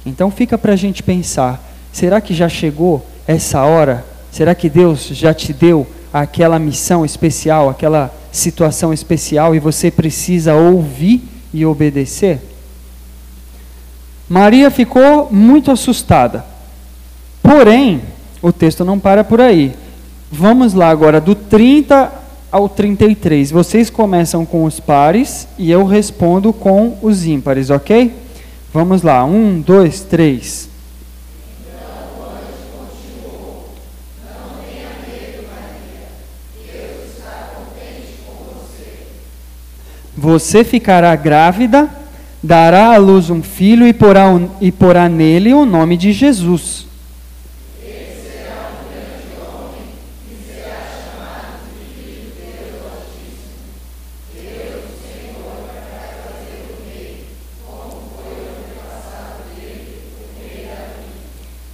Então 0.08 0.32
fica 0.32 0.58
para 0.58 0.74
a 0.74 0.76
gente 0.76 1.04
pensar: 1.04 1.62
será 1.92 2.22
que 2.22 2.34
já 2.34 2.48
chegou 2.48 3.06
essa 3.28 3.62
hora? 3.64 4.06
Será 4.32 4.56
que 4.56 4.70
Deus 4.70 5.08
já 5.08 5.34
te 5.34 5.52
deu 5.52 5.86
aquela 6.14 6.58
missão 6.58 7.04
especial, 7.04 7.70
aquela 7.70 8.14
situação 8.32 8.94
especial 8.94 9.54
e 9.54 9.60
você 9.60 9.92
precisa 9.92 10.56
ouvir 10.56 11.22
e 11.54 11.66
obedecer? 11.66 12.40
Maria 14.30 14.72
ficou 14.72 15.30
muito 15.32 15.72
assustada. 15.72 16.46
Porém, 17.42 18.02
o 18.42 18.52
texto 18.52 18.86
não 18.86 19.00
para 19.00 19.24
por 19.24 19.42
aí. 19.42 19.74
Vamos 20.32 20.74
lá 20.74 20.90
agora, 20.90 21.20
do 21.20 21.34
30 21.34 22.12
ao 22.52 22.68
33. 22.70 23.52
Vocês 23.52 23.90
começam 23.90 24.46
com 24.46 24.64
os 24.64 24.80
pares 24.80 25.48
e 25.58 25.72
eu 25.72 25.86
respondo 25.86 26.52
com 26.52 26.98
os 27.02 27.26
ímpares, 27.26 27.70
ok? 27.70 28.27
Vamos 28.78 29.02
lá, 29.02 29.26
um, 29.26 29.60
dois, 29.60 30.02
três. 30.02 30.70
Você 40.16 40.64
ficará 40.64 41.16
grávida, 41.16 41.90
dará 42.44 42.94
à 42.94 42.98
luz 42.98 43.32
um 43.32 43.42
filho 43.42 43.88
e 43.88 43.94
porá, 43.94 44.26
e 44.62 44.72
porá 44.72 45.10
nele 45.10 45.56
o 45.56 45.66
nome 45.66 45.98
de 45.98 46.12
Jesus 46.12 46.87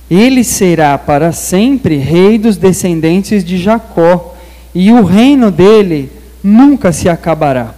Ele 0.10 0.44
será 0.44 0.98
para 0.98 1.32
sempre 1.32 1.98
rei 1.98 2.38
dos 2.38 2.58
descendentes 2.58 3.44
de 3.44 3.58
Jacó, 3.58 4.36
e 4.76 4.92
o 4.92 5.04
reino 5.04 5.52
dele 5.52 6.12
nunca 6.44 6.92
se 6.92 7.08
acabará. 7.08 7.74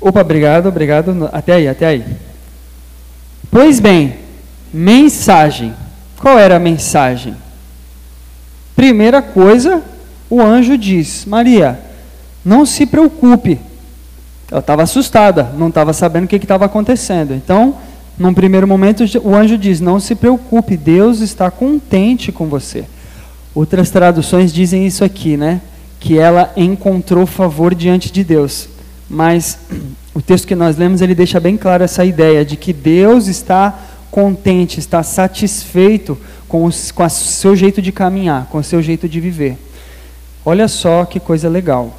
Opa, 0.00 0.20
obrigado, 0.20 0.66
obrigado. 0.66 1.30
Até 1.32 1.54
aí, 1.54 1.68
até 1.68 1.86
aí. 1.86 2.04
Pois 3.50 3.80
bem, 3.80 4.16
mensagem. 4.72 5.74
Qual 6.18 6.38
era 6.38 6.56
a 6.56 6.60
mensagem? 6.60 7.36
Primeira 8.74 9.22
coisa, 9.22 9.82
o 10.28 10.42
anjo 10.42 10.76
diz: 10.76 11.24
Maria, 11.24 11.78
não 12.44 12.66
se 12.66 12.84
preocupe. 12.84 13.58
Ela 14.50 14.60
estava 14.60 14.82
assustada, 14.82 15.50
não 15.56 15.68
estava 15.68 15.92
sabendo 15.92 16.24
o 16.24 16.28
que 16.28 16.36
estava 16.36 16.64
acontecendo. 16.66 17.32
Então, 17.32 17.76
num 18.18 18.32
primeiro 18.32 18.66
momento, 18.66 19.04
o 19.22 19.34
anjo 19.34 19.58
diz: 19.58 19.80
Não 19.80 19.98
se 19.98 20.14
preocupe, 20.14 20.76
Deus 20.76 21.20
está 21.20 21.50
contente 21.50 22.30
com 22.30 22.46
você. 22.46 22.84
Outras 23.54 23.90
traduções 23.90 24.52
dizem 24.52 24.86
isso 24.86 25.04
aqui, 25.04 25.36
né? 25.36 25.60
Que 25.98 26.18
ela 26.18 26.52
encontrou 26.56 27.26
favor 27.26 27.74
diante 27.74 28.12
de 28.12 28.22
Deus. 28.22 28.68
Mas 29.08 29.58
o 30.14 30.22
texto 30.22 30.46
que 30.46 30.54
nós 30.54 30.76
lemos, 30.76 31.00
ele 31.00 31.14
deixa 31.14 31.40
bem 31.40 31.56
claro 31.56 31.82
essa 31.82 32.04
ideia 32.04 32.44
de 32.44 32.56
que 32.56 32.72
Deus 32.72 33.26
está 33.26 33.76
contente, 34.10 34.78
está 34.78 35.02
satisfeito 35.02 36.16
com 36.48 36.70
com 36.94 37.04
o 37.04 37.10
seu 37.10 37.56
jeito 37.56 37.82
de 37.82 37.90
caminhar, 37.90 38.46
com 38.46 38.58
o 38.58 38.64
seu 38.64 38.80
jeito 38.80 39.08
de 39.08 39.18
viver. 39.18 39.58
Olha 40.44 40.68
só 40.68 41.04
que 41.04 41.18
coisa 41.18 41.48
legal. 41.48 41.96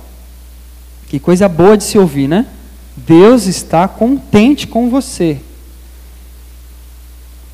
Que 1.09 1.19
coisa 1.19 1.49
boa 1.49 1.77
de 1.77 1.83
se 1.83 1.97
ouvir, 1.97 2.27
né? 2.27 2.45
Deus 2.95 3.47
está 3.47 3.85
contente 3.87 4.65
com 4.65 4.89
você. 4.89 5.39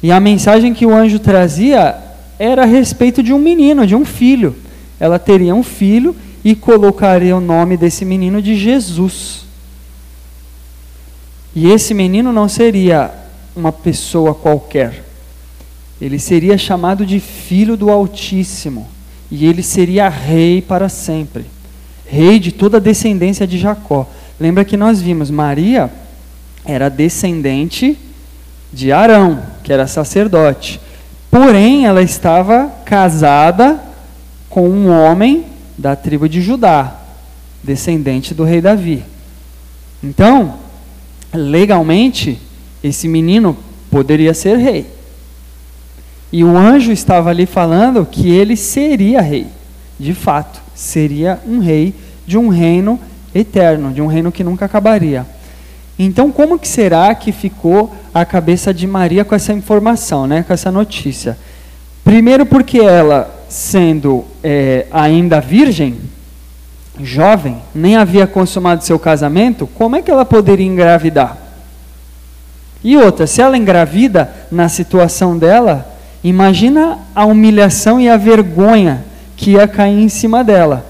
E 0.03 0.11
a 0.11 0.19
mensagem 0.19 0.73
que 0.73 0.85
o 0.85 0.93
anjo 0.93 1.19
trazia 1.19 1.95
era 2.39 2.63
a 2.63 2.65
respeito 2.65 3.21
de 3.21 3.31
um 3.33 3.37
menino, 3.37 3.85
de 3.85 3.95
um 3.95 4.03
filho. 4.03 4.55
Ela 4.99 5.19
teria 5.19 5.53
um 5.53 5.61
filho 5.61 6.15
e 6.43 6.55
colocaria 6.55 7.35
o 7.35 7.41
nome 7.41 7.77
desse 7.77 8.03
menino 8.03 8.41
de 8.41 8.55
Jesus. 8.55 9.45
E 11.55 11.69
esse 11.69 11.93
menino 11.93 12.33
não 12.33 12.49
seria 12.49 13.11
uma 13.55 13.71
pessoa 13.71 14.33
qualquer. 14.33 15.03
Ele 16.01 16.17
seria 16.17 16.57
chamado 16.57 17.05
de 17.05 17.19
Filho 17.19 17.77
do 17.77 17.91
Altíssimo. 17.91 18.87
E 19.29 19.45
ele 19.45 19.61
seria 19.61 20.09
rei 20.09 20.61
para 20.61 20.89
sempre. 20.89 21.45
Rei 22.07 22.39
de 22.39 22.51
toda 22.51 22.77
a 22.77 22.81
descendência 22.81 23.45
de 23.45 23.59
Jacó. 23.59 24.09
Lembra 24.39 24.65
que 24.65 24.75
nós 24.75 24.99
vimos, 24.99 25.29
Maria 25.29 25.91
era 26.65 26.89
descendente 26.89 27.97
de 28.71 28.91
Arão, 28.91 29.41
que 29.63 29.71
era 29.71 29.87
sacerdote. 29.87 30.79
Porém, 31.29 31.85
ela 31.85 32.01
estava 32.01 32.69
casada 32.85 33.79
com 34.49 34.69
um 34.69 34.89
homem 34.89 35.45
da 35.77 35.95
tribo 35.95 36.27
de 36.27 36.41
Judá, 36.41 36.95
descendente 37.63 38.33
do 38.33 38.43
rei 38.43 38.61
Davi. 38.61 39.03
Então, 40.03 40.55
legalmente, 41.33 42.39
esse 42.83 43.07
menino 43.07 43.57
poderia 43.89 44.33
ser 44.33 44.57
rei. 44.57 44.85
E 46.31 46.43
o 46.43 46.57
anjo 46.57 46.91
estava 46.91 47.29
ali 47.29 47.45
falando 47.45 48.05
que 48.05 48.29
ele 48.29 48.55
seria 48.55 49.21
rei. 49.21 49.47
De 49.99 50.13
fato, 50.13 50.61
seria 50.73 51.39
um 51.45 51.59
rei 51.59 51.93
de 52.25 52.37
um 52.37 52.47
reino 52.47 52.99
eterno, 53.35 53.91
de 53.91 54.01
um 54.01 54.07
reino 54.07 54.31
que 54.31 54.43
nunca 54.43 54.65
acabaria. 54.65 55.25
Então, 55.99 56.31
como 56.31 56.57
que 56.57 56.67
será 56.67 57.13
que 57.13 57.31
ficou 57.31 57.93
a 58.13 58.25
cabeça 58.25 58.73
de 58.73 58.85
Maria 58.85 59.23
com 59.23 59.35
essa 59.35 59.53
informação, 59.53 60.27
né, 60.27 60.43
com 60.43 60.53
essa 60.53 60.71
notícia? 60.71 61.37
Primeiro, 62.03 62.45
porque 62.45 62.79
ela, 62.79 63.29
sendo 63.47 64.25
é, 64.43 64.87
ainda 64.91 65.39
virgem, 65.39 65.97
jovem, 66.99 67.57
nem 67.73 67.95
havia 67.95 68.27
consumado 68.27 68.83
seu 68.83 68.99
casamento, 68.99 69.67
como 69.67 69.95
é 69.95 70.01
que 70.01 70.11
ela 70.11 70.25
poderia 70.25 70.65
engravidar? 70.65 71.37
E 72.83 72.97
outra, 72.97 73.27
se 73.27 73.41
ela 73.41 73.57
engravida 73.57 74.33
na 74.51 74.67
situação 74.67 75.37
dela, 75.37 75.87
imagina 76.23 76.99
a 77.13 77.25
humilhação 77.25 77.99
e 77.99 78.09
a 78.09 78.17
vergonha 78.17 79.05
que 79.37 79.51
ia 79.51 79.67
cair 79.67 80.01
em 80.01 80.09
cima 80.09 80.43
dela. 80.43 80.85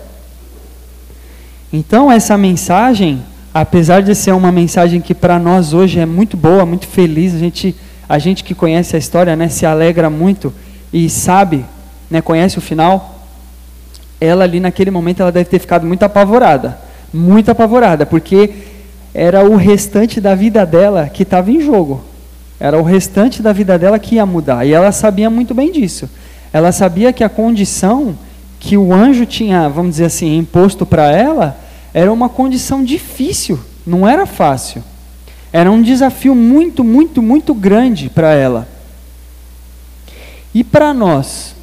Então, 1.72 2.12
essa 2.12 2.38
mensagem 2.38 3.22
apesar 3.54 4.02
de 4.02 4.16
ser 4.16 4.32
uma 4.34 4.52
mensagem 4.52 5.02
que 5.02 5.14
para 5.14 5.38
nós 5.38 5.74
hoje 5.74 6.00
é 6.00 6.06
muito 6.06 6.38
boa, 6.38 6.66
muito 6.66 6.88
feliz, 6.88 7.36
a 7.36 7.38
gente, 7.38 7.76
a 8.08 8.18
gente 8.18 8.44
que 8.44 8.56
conhece 8.56 8.96
a 8.96 9.00
história, 9.00 9.36
né, 9.36 9.50
se 9.50 9.66
alegra 9.66 10.10
muito 10.10 10.54
e 10.92 11.10
sabe, 11.10 11.66
né, 12.10 12.22
conhece 12.22 12.58
o 12.58 12.62
final, 12.62 13.26
ela 14.20 14.44
ali 14.44 14.60
naquele 14.60 14.92
momento 14.92 15.22
ela 15.22 15.32
deve 15.32 15.50
ter 15.50 15.60
ficado 15.60 15.86
muito 15.86 16.04
apavorada, 16.04 16.78
muito 17.14 17.50
apavorada, 17.52 18.06
porque 18.06 18.52
era 19.14 19.44
o 19.44 19.56
restante 19.56 20.22
da 20.22 20.34
vida 20.36 20.66
dela 20.66 21.10
que 21.10 21.24
estava 21.24 21.52
em 21.52 21.60
jogo. 21.60 22.02
Era 22.60 22.78
o 22.78 22.84
restante 22.84 23.42
da 23.42 23.52
vida 23.52 23.78
dela 23.78 23.98
que 23.98 24.16
ia 24.16 24.26
mudar. 24.26 24.66
E 24.66 24.72
ela 24.72 24.92
sabia 24.92 25.30
muito 25.30 25.54
bem 25.54 25.72
disso. 25.72 26.08
Ela 26.54 26.72
sabia 26.72 27.12
que 27.12 27.24
a 27.24 27.30
condição 27.30 28.16
que 28.60 28.78
o 28.78 28.94
anjo 28.94 29.26
tinha, 29.26 29.68
vamos 29.68 29.94
dizer 29.94 30.06
assim, 30.06 30.38
imposto 30.38 30.86
para 30.86 31.12
ela, 31.12 31.58
era 31.94 32.12
uma 32.12 32.30
condição 32.30 32.84
difícil, 32.84 33.60
não 33.86 34.08
era 34.08 34.26
fácil. 34.26 34.84
Era 35.52 35.70
um 35.70 35.82
desafio 35.82 36.34
muito, 36.34 36.84
muito, 36.84 37.22
muito 37.22 37.54
grande 37.54 38.10
para 38.10 38.34
ela. 38.34 38.68
E 40.54 40.64
para 40.64 40.94
nós, 40.94 41.56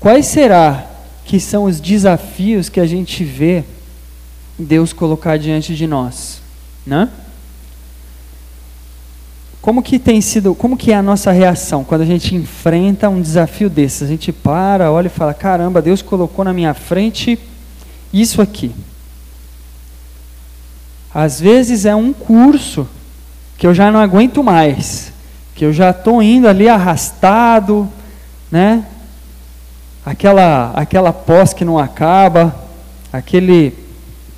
quais 0.00 0.26
será 0.26 0.86
que 1.24 1.38
são 1.38 1.64
os 1.64 1.80
desafios 1.80 2.68
que 2.68 2.80
a 2.80 2.86
gente 2.86 3.22
vê 3.24 3.64
Deus 4.58 4.92
colocar 4.92 5.38
diante 5.38 5.74
de 5.74 5.86
nós, 5.86 6.40
né? 6.86 7.08
Como 9.60 9.82
que 9.82 9.98
tem 9.98 10.20
sido, 10.20 10.54
como 10.56 10.76
que 10.76 10.90
é 10.90 10.96
a 10.96 11.02
nossa 11.02 11.30
reação 11.30 11.84
quando 11.84 12.00
a 12.00 12.06
gente 12.06 12.34
enfrenta 12.34 13.08
um 13.08 13.22
desafio 13.22 13.70
desses? 13.70 14.02
A 14.02 14.06
gente 14.06 14.32
para, 14.32 14.90
olha 14.90 15.06
e 15.06 15.10
fala: 15.10 15.32
"Caramba, 15.32 15.80
Deus 15.80 16.02
colocou 16.02 16.44
na 16.44 16.52
minha 16.52 16.74
frente 16.74 17.38
isso 18.12 18.42
aqui. 18.42 18.72
Às 21.14 21.40
vezes 21.40 21.84
é 21.84 21.94
um 21.94 22.12
curso 22.12 22.86
que 23.58 23.66
eu 23.66 23.74
já 23.74 23.90
não 23.90 24.00
aguento 24.00 24.42
mais, 24.42 25.12
que 25.54 25.64
eu 25.64 25.72
já 25.72 25.90
estou 25.90 26.22
indo 26.22 26.48
ali 26.48 26.68
arrastado, 26.68 27.88
né? 28.50 28.84
Aquela, 30.04 30.72
aquela 30.74 31.12
pós 31.12 31.52
que 31.52 31.64
não 31.64 31.78
acaba, 31.78 32.54
aquele, 33.12 33.72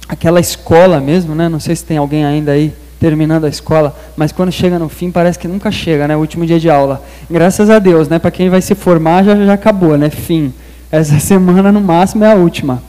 aquela 0.09 0.41
escola 0.41 1.01
mesmo, 1.01 1.35
né? 1.35 1.49
Não 1.49 1.61
sei 1.61 1.75
se 1.75 1.85
tem 1.85 1.97
alguém 1.97 2.25
ainda 2.25 2.53
aí 2.53 2.75
terminando 3.01 3.45
a 3.45 3.49
escola, 3.49 3.95
mas 4.17 4.33
quando 4.33 4.51
chega 4.51 4.79
no 4.79 4.89
fim 4.89 5.11
parece 5.11 5.39
que 5.39 5.47
nunca 5.47 5.71
chega, 5.71 6.09
né? 6.09 6.17
O 6.17 6.21
último 6.21 6.45
dia 6.45 6.59
de 6.59 6.69
aula. 6.69 7.03
Graças 7.31 7.71
a 7.71 7.79
Deus, 7.79 8.09
né? 8.09 8.19
Para 8.19 8.31
quem 8.31 8.49
vai 8.49 8.61
se 8.61 8.75
formar 8.75 9.23
já, 9.23 9.37
já 9.37 9.55
acabou, 9.55 9.97
né? 9.97 10.11
Fim. 10.11 10.53
Essa 10.91 11.19
semana 11.21 11.71
no 11.71 11.81
máximo 11.81 12.25
é 12.25 12.33
a 12.33 12.35
última. 12.35 12.83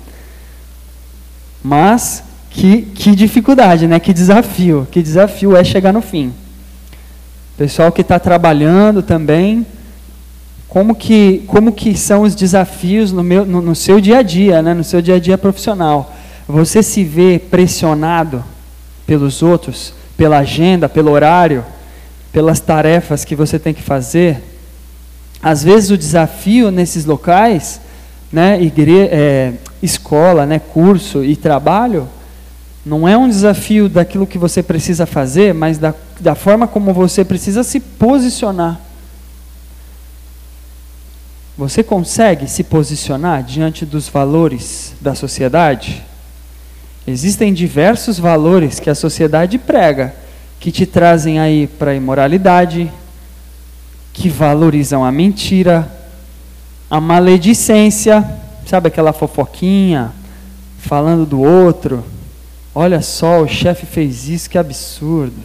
Mas 1.65 2.23
que, 2.51 2.83
que 2.83 3.15
dificuldade, 3.15 3.87
né? 3.87 3.99
Que 3.99 4.13
desafio. 4.13 4.87
Que 4.91 5.01
desafio 5.01 5.57
é 5.57 5.63
chegar 5.63 5.91
no 5.91 5.99
fim. 5.99 6.31
Pessoal 7.57 7.91
que 7.91 8.01
está 8.01 8.19
trabalhando 8.19 9.01
também, 9.01 9.65
como 10.67 10.93
que, 10.93 11.43
como 11.47 11.71
que 11.71 11.97
são 11.97 12.21
os 12.21 12.35
desafios 12.35 13.11
no, 13.11 13.23
meu, 13.23 13.47
no, 13.47 13.61
no 13.61 13.73
seu 13.73 13.99
dia 13.99 14.19
a 14.19 14.21
dia, 14.21 14.61
né? 14.61 14.75
no 14.75 14.83
seu 14.83 15.01
dia 15.01 15.15
a 15.15 15.19
dia 15.19 15.39
profissional? 15.39 16.15
Você 16.47 16.83
se 16.83 17.03
vê 17.03 17.39
pressionado 17.39 18.43
pelos 19.07 19.41
outros, 19.41 19.91
pela 20.15 20.37
agenda, 20.37 20.87
pelo 20.87 21.09
horário, 21.09 21.65
pelas 22.31 22.59
tarefas 22.59 23.25
que 23.25 23.35
você 23.35 23.57
tem 23.57 23.73
que 23.73 23.81
fazer? 23.81 24.43
Às 25.41 25.63
vezes 25.63 25.89
o 25.89 25.97
desafio 25.97 26.69
nesses 26.69 27.05
locais, 27.05 27.81
né, 28.31 28.61
igre 28.61 29.07
é, 29.09 29.53
escola, 29.85 30.45
né, 30.45 30.59
curso 30.59 31.23
e 31.23 31.35
trabalho, 31.35 32.09
não 32.85 33.07
é 33.07 33.17
um 33.17 33.27
desafio 33.27 33.89
daquilo 33.89 34.27
que 34.27 34.37
você 34.37 34.61
precisa 34.61 35.05
fazer, 35.05 35.53
mas 35.53 35.77
da, 35.77 35.93
da 36.19 36.35
forma 36.35 36.67
como 36.67 36.93
você 36.93 37.25
precisa 37.25 37.63
se 37.63 37.79
posicionar. 37.79 38.79
Você 41.57 41.81
consegue 41.81 42.47
se 42.47 42.63
posicionar 42.63 43.41
diante 43.41 43.85
dos 43.85 44.09
valores 44.09 44.93
da 44.99 45.15
sociedade? 45.15 46.03
Existem 47.07 47.53
diversos 47.53 48.19
valores 48.19 48.79
que 48.79 48.89
a 48.89 48.95
sociedade 48.95 49.57
prega, 49.57 50.13
que 50.59 50.71
te 50.71 50.85
trazem 50.85 51.39
aí 51.39 51.65
para 51.65 51.91
a 51.91 51.95
imoralidade, 51.95 52.91
que 54.11 54.29
valorizam 54.29 55.03
a 55.03 55.11
mentira, 55.11 55.89
a 56.89 56.99
maledicência, 56.99 58.23
Sabe 58.65 58.87
aquela 58.87 59.13
fofoquinha, 59.13 60.11
falando 60.79 61.23
do 61.23 61.39
outro? 61.39 62.03
Olha 62.73 62.99
só, 63.01 63.41
o 63.41 63.47
chefe 63.47 63.85
fez 63.85 64.27
isso, 64.27 64.49
que 64.49 64.57
absurdo. 64.57 65.37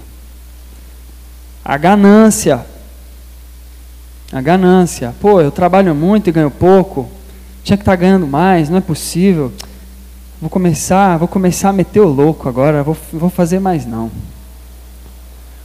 A 1.62 1.76
ganância. 1.76 2.64
A 4.32 4.40
ganância. 4.40 5.14
Pô, 5.20 5.40
eu 5.40 5.50
trabalho 5.50 5.94
muito 5.94 6.28
e 6.28 6.32
ganho 6.32 6.50
pouco. 6.50 7.10
Tinha 7.62 7.76
que 7.76 7.82
estar 7.82 7.92
tá 7.92 7.96
ganhando 7.96 8.26
mais, 8.26 8.70
não 8.70 8.78
é 8.78 8.80
possível. 8.80 9.52
Vou 10.40 10.48
começar, 10.48 11.18
vou 11.18 11.28
começar 11.28 11.68
a 11.68 11.72
meter 11.74 12.00
o 12.00 12.08
louco 12.08 12.48
agora, 12.48 12.82
vou, 12.82 12.96
vou 13.12 13.28
fazer 13.28 13.60
mais 13.60 13.84
não. 13.84 14.10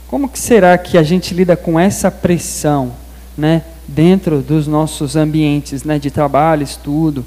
Como 0.08 0.28
que 0.28 0.38
será 0.38 0.76
que 0.76 0.98
a 0.98 1.02
gente 1.02 1.32
lida 1.32 1.56
com 1.56 1.80
essa 1.80 2.10
pressão, 2.10 2.92
né, 3.36 3.62
dentro 3.88 4.42
dos 4.42 4.66
nossos 4.66 5.16
ambientes, 5.16 5.82
né, 5.82 5.98
de 5.98 6.10
trabalho, 6.10 6.62
estudo 6.62 7.24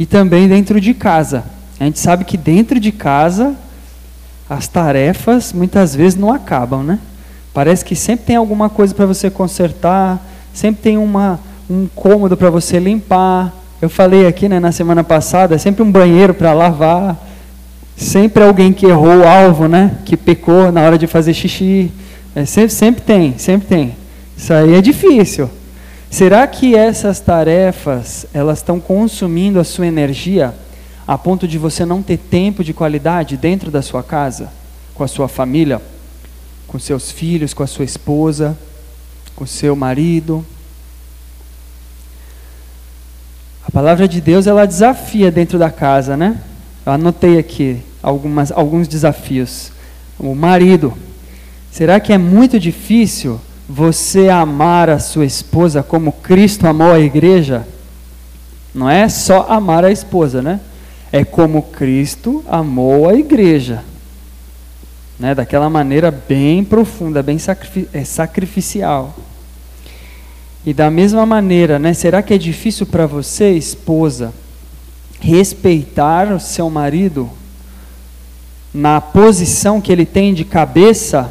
e 0.00 0.06
também 0.06 0.48
dentro 0.48 0.80
de 0.80 0.94
casa. 0.94 1.44
A 1.78 1.84
gente 1.84 1.98
sabe 1.98 2.24
que 2.24 2.38
dentro 2.38 2.80
de 2.80 2.90
casa 2.90 3.54
as 4.48 4.66
tarefas 4.66 5.52
muitas 5.52 5.94
vezes 5.94 6.18
não 6.18 6.32
acabam, 6.32 6.82
né? 6.82 6.98
Parece 7.52 7.84
que 7.84 7.94
sempre 7.94 8.24
tem 8.24 8.36
alguma 8.36 8.70
coisa 8.70 8.94
para 8.94 9.04
você 9.04 9.28
consertar, 9.28 10.18
sempre 10.54 10.80
tem 10.80 10.96
uma, 10.96 11.38
um 11.68 11.86
cômodo 11.94 12.34
para 12.34 12.48
você 12.48 12.78
limpar. 12.78 13.52
Eu 13.82 13.90
falei 13.90 14.26
aqui 14.26 14.48
né, 14.48 14.58
na 14.58 14.72
semana 14.72 15.04
passada, 15.04 15.58
sempre 15.58 15.82
um 15.82 15.92
banheiro 15.92 16.32
para 16.32 16.54
lavar, 16.54 17.14
sempre 17.94 18.42
alguém 18.42 18.72
que 18.72 18.86
errou 18.86 19.18
o 19.18 19.28
alvo, 19.28 19.68
né? 19.68 19.98
Que 20.06 20.16
pecou 20.16 20.72
na 20.72 20.80
hora 20.80 20.96
de 20.96 21.06
fazer 21.06 21.34
xixi. 21.34 21.92
É, 22.34 22.46
sempre, 22.46 22.70
sempre 22.70 23.02
tem, 23.02 23.34
sempre 23.36 23.68
tem. 23.68 23.94
Isso 24.34 24.50
aí 24.50 24.76
é 24.76 24.80
difícil. 24.80 25.50
Será 26.10 26.46
que 26.46 26.74
essas 26.74 27.20
tarefas 27.20 28.26
elas 28.34 28.58
estão 28.58 28.80
consumindo 28.80 29.60
a 29.60 29.64
sua 29.64 29.86
energia? 29.86 30.54
a 31.10 31.18
ponto 31.18 31.48
de 31.48 31.58
você 31.58 31.84
não 31.84 32.04
ter 32.04 32.16
tempo 32.16 32.62
de 32.62 32.72
qualidade 32.72 33.36
dentro 33.36 33.68
da 33.68 33.82
sua 33.82 34.00
casa, 34.00 34.48
com 34.94 35.02
a 35.02 35.08
sua 35.08 35.26
família, 35.26 35.82
com 36.68 36.78
seus 36.78 37.10
filhos, 37.10 37.52
com 37.52 37.64
a 37.64 37.66
sua 37.66 37.84
esposa, 37.84 38.56
com 39.34 39.44
seu 39.44 39.74
marido. 39.74 40.46
A 43.66 43.72
palavra 43.72 44.06
de 44.06 44.20
Deus 44.20 44.46
ela 44.46 44.66
desafia 44.66 45.32
dentro 45.32 45.58
da 45.58 45.68
casa, 45.68 46.16
né? 46.16 46.40
Eu 46.86 46.92
anotei 46.92 47.40
aqui 47.40 47.82
algumas, 48.00 48.52
alguns 48.52 48.86
desafios. 48.86 49.72
O 50.16 50.32
marido, 50.32 50.94
será 51.72 51.98
que 51.98 52.12
é 52.12 52.18
muito 52.18 52.60
difícil 52.60 53.40
você 53.72 54.28
amar 54.28 54.90
a 54.90 54.98
sua 54.98 55.24
esposa 55.24 55.82
como 55.82 56.12
Cristo 56.12 56.66
amou 56.66 56.92
a 56.92 57.00
igreja? 57.00 57.66
Não 58.74 58.88
é 58.88 59.08
só 59.08 59.46
amar 59.48 59.84
a 59.84 59.90
esposa, 59.90 60.42
né? 60.42 60.60
é 61.12 61.24
como 61.24 61.62
Cristo 61.62 62.44
amou 62.48 63.08
a 63.08 63.14
igreja. 63.14 63.82
Né, 65.18 65.34
daquela 65.34 65.68
maneira 65.68 66.10
bem 66.10 66.64
profunda, 66.64 67.22
bem 67.22 67.36
é, 67.92 68.04
sacrificial. 68.04 69.14
E 70.64 70.72
da 70.72 70.90
mesma 70.90 71.26
maneira, 71.26 71.78
né, 71.78 71.92
será 71.92 72.22
que 72.22 72.32
é 72.32 72.38
difícil 72.38 72.86
para 72.86 73.06
você, 73.06 73.50
esposa, 73.50 74.32
respeitar 75.20 76.32
o 76.32 76.40
seu 76.40 76.70
marido 76.70 77.28
na 78.72 78.98
posição 78.98 79.78
que 79.80 79.92
ele 79.92 80.06
tem 80.06 80.32
de 80.32 80.44
cabeça, 80.44 81.30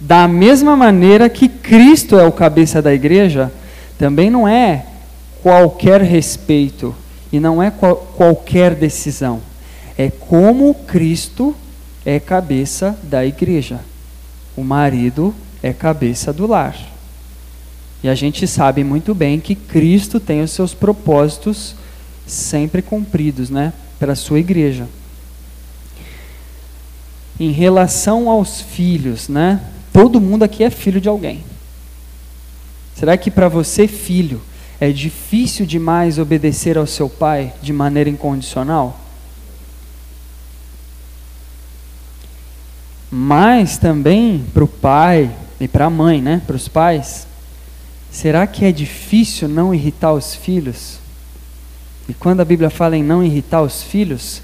da 0.00 0.28
mesma 0.28 0.76
maneira 0.76 1.28
que 1.28 1.48
Cristo 1.48 2.18
é 2.18 2.26
o 2.26 2.32
cabeça 2.32 2.80
da 2.80 2.94
igreja? 2.94 3.52
Também 3.98 4.30
não 4.30 4.46
é 4.46 4.86
qualquer 5.42 6.02
respeito 6.02 6.94
e 7.32 7.40
não 7.40 7.62
é 7.62 7.70
qual, 7.70 7.96
qualquer 8.16 8.74
decisão. 8.74 9.40
É 9.96 10.10
como 10.10 10.72
Cristo 10.74 11.54
é 12.06 12.20
cabeça 12.20 12.96
da 13.02 13.26
igreja. 13.26 13.80
O 14.56 14.62
marido 14.62 15.34
é 15.62 15.72
cabeça 15.72 16.32
do 16.32 16.46
lar. 16.46 16.76
E 18.02 18.08
a 18.08 18.14
gente 18.14 18.46
sabe 18.46 18.84
muito 18.84 19.14
bem 19.14 19.40
que 19.40 19.54
Cristo 19.54 20.20
tem 20.20 20.40
os 20.40 20.52
seus 20.52 20.72
propósitos 20.72 21.74
sempre 22.26 22.80
cumpridos, 22.82 23.50
né, 23.50 23.72
para 23.98 24.12
a 24.12 24.16
sua 24.16 24.38
igreja. 24.38 24.86
Em 27.40 27.50
relação 27.50 28.28
aos 28.28 28.60
filhos, 28.60 29.28
né? 29.28 29.60
Todo 29.98 30.20
mundo 30.20 30.44
aqui 30.44 30.62
é 30.62 30.70
filho 30.70 31.00
de 31.00 31.08
alguém. 31.08 31.42
Será 32.94 33.16
que 33.16 33.32
para 33.32 33.48
você, 33.48 33.88
filho, 33.88 34.40
é 34.78 34.92
difícil 34.92 35.66
demais 35.66 36.20
obedecer 36.20 36.78
ao 36.78 36.86
seu 36.86 37.10
pai 37.10 37.52
de 37.60 37.72
maneira 37.72 38.08
incondicional? 38.08 38.96
Mas 43.10 43.76
também 43.76 44.46
para 44.54 44.62
o 44.62 44.68
pai 44.68 45.34
e 45.58 45.66
para 45.66 45.86
a 45.86 45.90
mãe, 45.90 46.22
né? 46.22 46.42
Para 46.46 46.54
os 46.54 46.68
pais, 46.68 47.26
será 48.08 48.46
que 48.46 48.64
é 48.64 48.70
difícil 48.70 49.48
não 49.48 49.74
irritar 49.74 50.12
os 50.12 50.32
filhos? 50.32 51.00
E 52.08 52.14
quando 52.14 52.38
a 52.38 52.44
Bíblia 52.44 52.70
fala 52.70 52.96
em 52.96 53.02
não 53.02 53.24
irritar 53.24 53.62
os 53.62 53.82
filhos, 53.82 54.42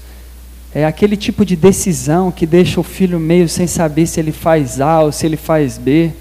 é 0.75 0.85
aquele 0.85 1.17
tipo 1.17 1.43
de 1.43 1.55
decisão 1.55 2.29
que 2.29 2.45
deixa 2.45 2.79
o 2.79 2.83
filho 2.83 3.19
meio 3.19 3.49
sem 3.49 3.65
saber 3.65 4.05
se 4.05 4.19
ele 4.19 4.31
faz 4.31 4.79
A 4.79 5.01
ou 5.01 5.11
se 5.11 5.25
ele 5.25 5.37
faz 5.37 5.79
B, 5.79 6.11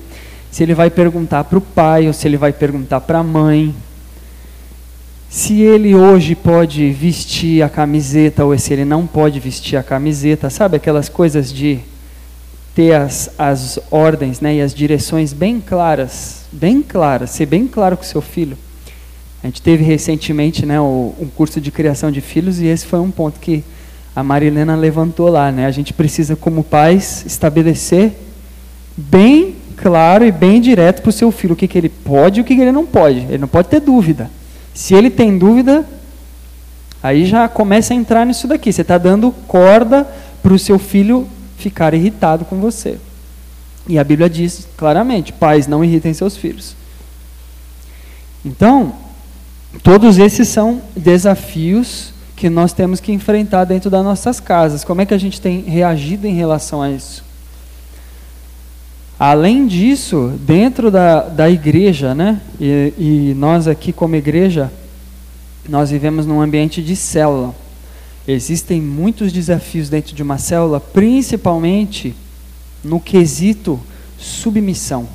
se 0.51 0.63
ele 0.63 0.73
vai 0.75 0.89
perguntar 0.89 1.45
para 1.45 1.59
o 1.59 1.61
pai 1.61 2.07
ou 2.07 2.13
se 2.15 2.27
ele 2.27 2.39
vai 2.39 2.53
perguntar 2.53 3.01
para 3.03 3.19
a 3.19 3.23
mãe 3.23 3.75
se 5.35 5.63
ele 5.63 5.97
hoje 5.97 6.37
pode 6.37 6.93
vestir 6.93 7.61
a 7.61 7.69
camiseta 7.69 8.45
ou 8.45 8.57
se 8.57 8.73
ele 8.73 8.85
não 8.85 9.05
pode 9.05 9.41
vestir 9.41 9.77
a 9.77 9.83
camiseta, 9.83 10.49
sabe 10.49 10.77
aquelas 10.77 11.09
coisas 11.09 11.53
de 11.53 11.81
ter 12.73 12.93
as, 12.93 13.29
as 13.37 13.81
ordens 13.91 14.41
né, 14.41 14.55
e 14.55 14.61
as 14.61 14.73
direções 14.73 15.33
bem 15.33 15.61
claras, 15.61 16.45
bem 16.53 16.81
claras, 16.81 17.31
ser 17.31 17.47
bem 17.47 17.67
claro 17.67 17.97
com 17.97 18.05
seu 18.05 18.23
filho. 18.23 18.57
A 19.43 19.49
gente 19.49 19.61
teve 19.61 19.83
recentemente 19.83 20.65
né, 20.65 20.81
um 20.81 21.29
curso 21.35 21.61
de 21.61 21.73
criação 21.73 22.13
de 22.13 22.21
filhos 22.21 22.61
e 22.61 22.67
esse 22.67 22.87
foi 22.87 23.01
um 23.01 23.11
ponto 23.11 23.41
que 23.41 23.65
a 24.15 24.23
Marilena 24.23 24.77
levantou 24.77 25.29
lá. 25.29 25.51
Né? 25.51 25.67
A 25.67 25.71
gente 25.71 25.93
precisa, 25.93 26.37
como 26.37 26.63
pais, 26.63 27.25
estabelecer 27.27 28.13
bem 28.97 29.57
claro 29.77 30.25
e 30.25 30.31
bem 30.31 30.61
direto 30.61 31.03
para 31.03 31.11
o 31.11 31.13
seu 31.13 31.33
filho 31.33 31.55
o 31.55 31.57
que, 31.57 31.67
que 31.67 31.77
ele 31.77 31.89
pode 31.89 32.39
e 32.39 32.43
o 32.43 32.45
que, 32.45 32.55
que 32.55 32.61
ele 32.61 32.73
não 32.73 32.87
pode. 32.87 33.19
Ele 33.21 33.39
não 33.39 33.49
pode 33.49 33.69
ter 33.69 33.81
dúvida. 33.81 34.31
Se 34.73 34.95
ele 34.95 35.11
tem 35.11 35.37
dúvida, 35.37 35.85
aí 37.03 37.27
já 37.27 37.49
começa 37.49 37.93
a 37.93 37.97
entrar 37.97 38.25
nisso 38.25 38.47
daqui. 38.47 38.73
Você 38.73 38.83
está 38.83 38.99
dando 38.99 39.33
corda 39.49 40.07
para 40.43 40.53
o 40.53 40.59
seu 40.59 40.79
filho 40.79 41.27
ficar 41.57 41.95
irritado 41.95 42.45
com 42.45 42.57
você. 42.61 42.99
E 43.89 43.99
a 43.99 44.05
Bíblia 44.05 44.31
diz 44.31 44.67
claramente: 44.77 45.33
pais, 45.33 45.67
não 45.67 45.85
irritem 45.85 46.15
seus 46.15 46.37
filhos. 46.37 46.75
Então, 48.45 48.95
todos 49.83 50.19
esses 50.19 50.49
são 50.49 50.81
desafios 50.97 52.14
que 52.45 52.51
nós 52.51 52.75
temos 52.75 53.01
que 53.01 53.11
enfrentar 53.11 53.65
dentro 53.65 53.89
das 53.89 54.05
nossas 54.05 54.39
casas. 54.39 54.85
Como 54.85 55.01
é 55.01 55.07
que 55.07 55.15
a 55.15 55.19
gente 55.19 55.41
tem 55.41 55.63
reagido 55.63 56.27
em 56.27 56.35
relação 56.35 56.83
a 56.83 56.91
isso? 56.91 57.25
Além 59.19 59.67
disso, 59.67 60.31
dentro 60.41 60.91
da, 60.91 61.23
da 61.23 61.49
igreja, 61.49 62.15
né, 62.15 62.39
e, 62.61 62.93
e 62.99 63.35
nós 63.35 63.67
aqui 63.67 63.95
como 63.95 64.15
igreja, 64.15 64.71
nós 65.67 65.89
vivemos 65.89 66.27
num 66.27 66.39
ambiente 66.39 66.83
de 66.83 66.95
célula. 66.95 67.55
Existem 68.29 68.79
muitos 68.79 69.33
desafios 69.33 69.89
dentro 69.89 70.15
de 70.15 70.23
uma 70.23 70.37
célula, 70.37 70.79
principalmente 70.79 72.15
no 72.85 73.01
quesito 73.01 73.81
submissão. 74.19 75.09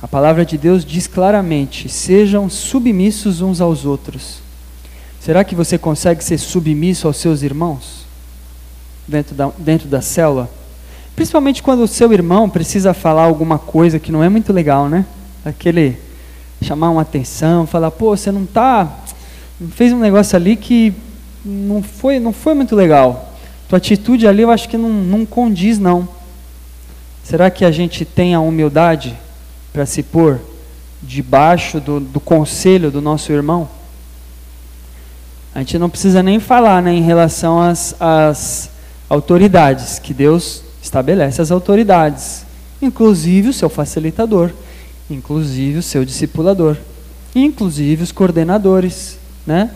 A 0.00 0.06
palavra 0.06 0.46
de 0.46 0.56
Deus 0.56 0.84
diz 0.84 1.08
claramente: 1.08 1.88
sejam 1.88 2.48
submissos 2.48 3.40
uns 3.40 3.60
aos 3.60 3.84
outros. 3.84 4.46
Será 5.28 5.44
que 5.44 5.54
você 5.54 5.76
consegue 5.76 6.24
ser 6.24 6.38
submisso 6.38 7.06
aos 7.06 7.18
seus 7.18 7.42
irmãos? 7.42 8.06
Dentro 9.06 9.34
da, 9.34 9.50
dentro 9.58 9.86
da 9.86 10.00
célula? 10.00 10.48
Principalmente 11.14 11.62
quando 11.62 11.82
o 11.82 11.86
seu 11.86 12.10
irmão 12.14 12.48
precisa 12.48 12.94
falar 12.94 13.24
alguma 13.24 13.58
coisa 13.58 13.98
que 13.98 14.10
não 14.10 14.24
é 14.24 14.30
muito 14.30 14.54
legal, 14.54 14.88
né? 14.88 15.04
Aquele 15.44 15.98
chamar 16.62 16.88
uma 16.88 17.02
atenção, 17.02 17.66
falar, 17.66 17.90
pô, 17.90 18.16
você 18.16 18.32
não 18.32 18.46
tá, 18.46 18.90
fez 19.72 19.92
um 19.92 19.98
negócio 19.98 20.34
ali 20.34 20.56
que 20.56 20.94
não 21.44 21.82
foi, 21.82 22.18
não 22.18 22.32
foi 22.32 22.54
muito 22.54 22.74
legal. 22.74 23.34
Tua 23.68 23.76
atitude 23.76 24.26
ali 24.26 24.40
eu 24.40 24.50
acho 24.50 24.66
que 24.66 24.78
não, 24.78 24.88
não 24.88 25.26
condiz 25.26 25.78
não. 25.78 26.08
Será 27.22 27.50
que 27.50 27.66
a 27.66 27.70
gente 27.70 28.02
tem 28.02 28.34
a 28.34 28.40
humildade 28.40 29.14
para 29.74 29.84
se 29.84 30.02
pôr 30.02 30.40
debaixo 31.02 31.78
do, 31.80 32.00
do 32.00 32.18
conselho 32.18 32.90
do 32.90 33.02
nosso 33.02 33.30
irmão? 33.30 33.68
A 35.58 35.60
gente 35.60 35.76
não 35.76 35.90
precisa 35.90 36.22
nem 36.22 36.38
falar 36.38 36.80
né, 36.80 36.94
em 36.94 37.02
relação 37.02 37.60
às, 37.60 37.92
às 38.00 38.70
autoridades 39.10 39.98
que 39.98 40.14
Deus 40.14 40.62
estabelece 40.80 41.42
as 41.42 41.50
autoridades, 41.50 42.46
inclusive 42.80 43.48
o 43.48 43.52
seu 43.52 43.68
facilitador, 43.68 44.52
inclusive 45.10 45.78
o 45.78 45.82
seu 45.82 46.04
discipulador, 46.04 46.76
inclusive 47.34 48.04
os 48.04 48.12
coordenadores, 48.12 49.18
né? 49.44 49.72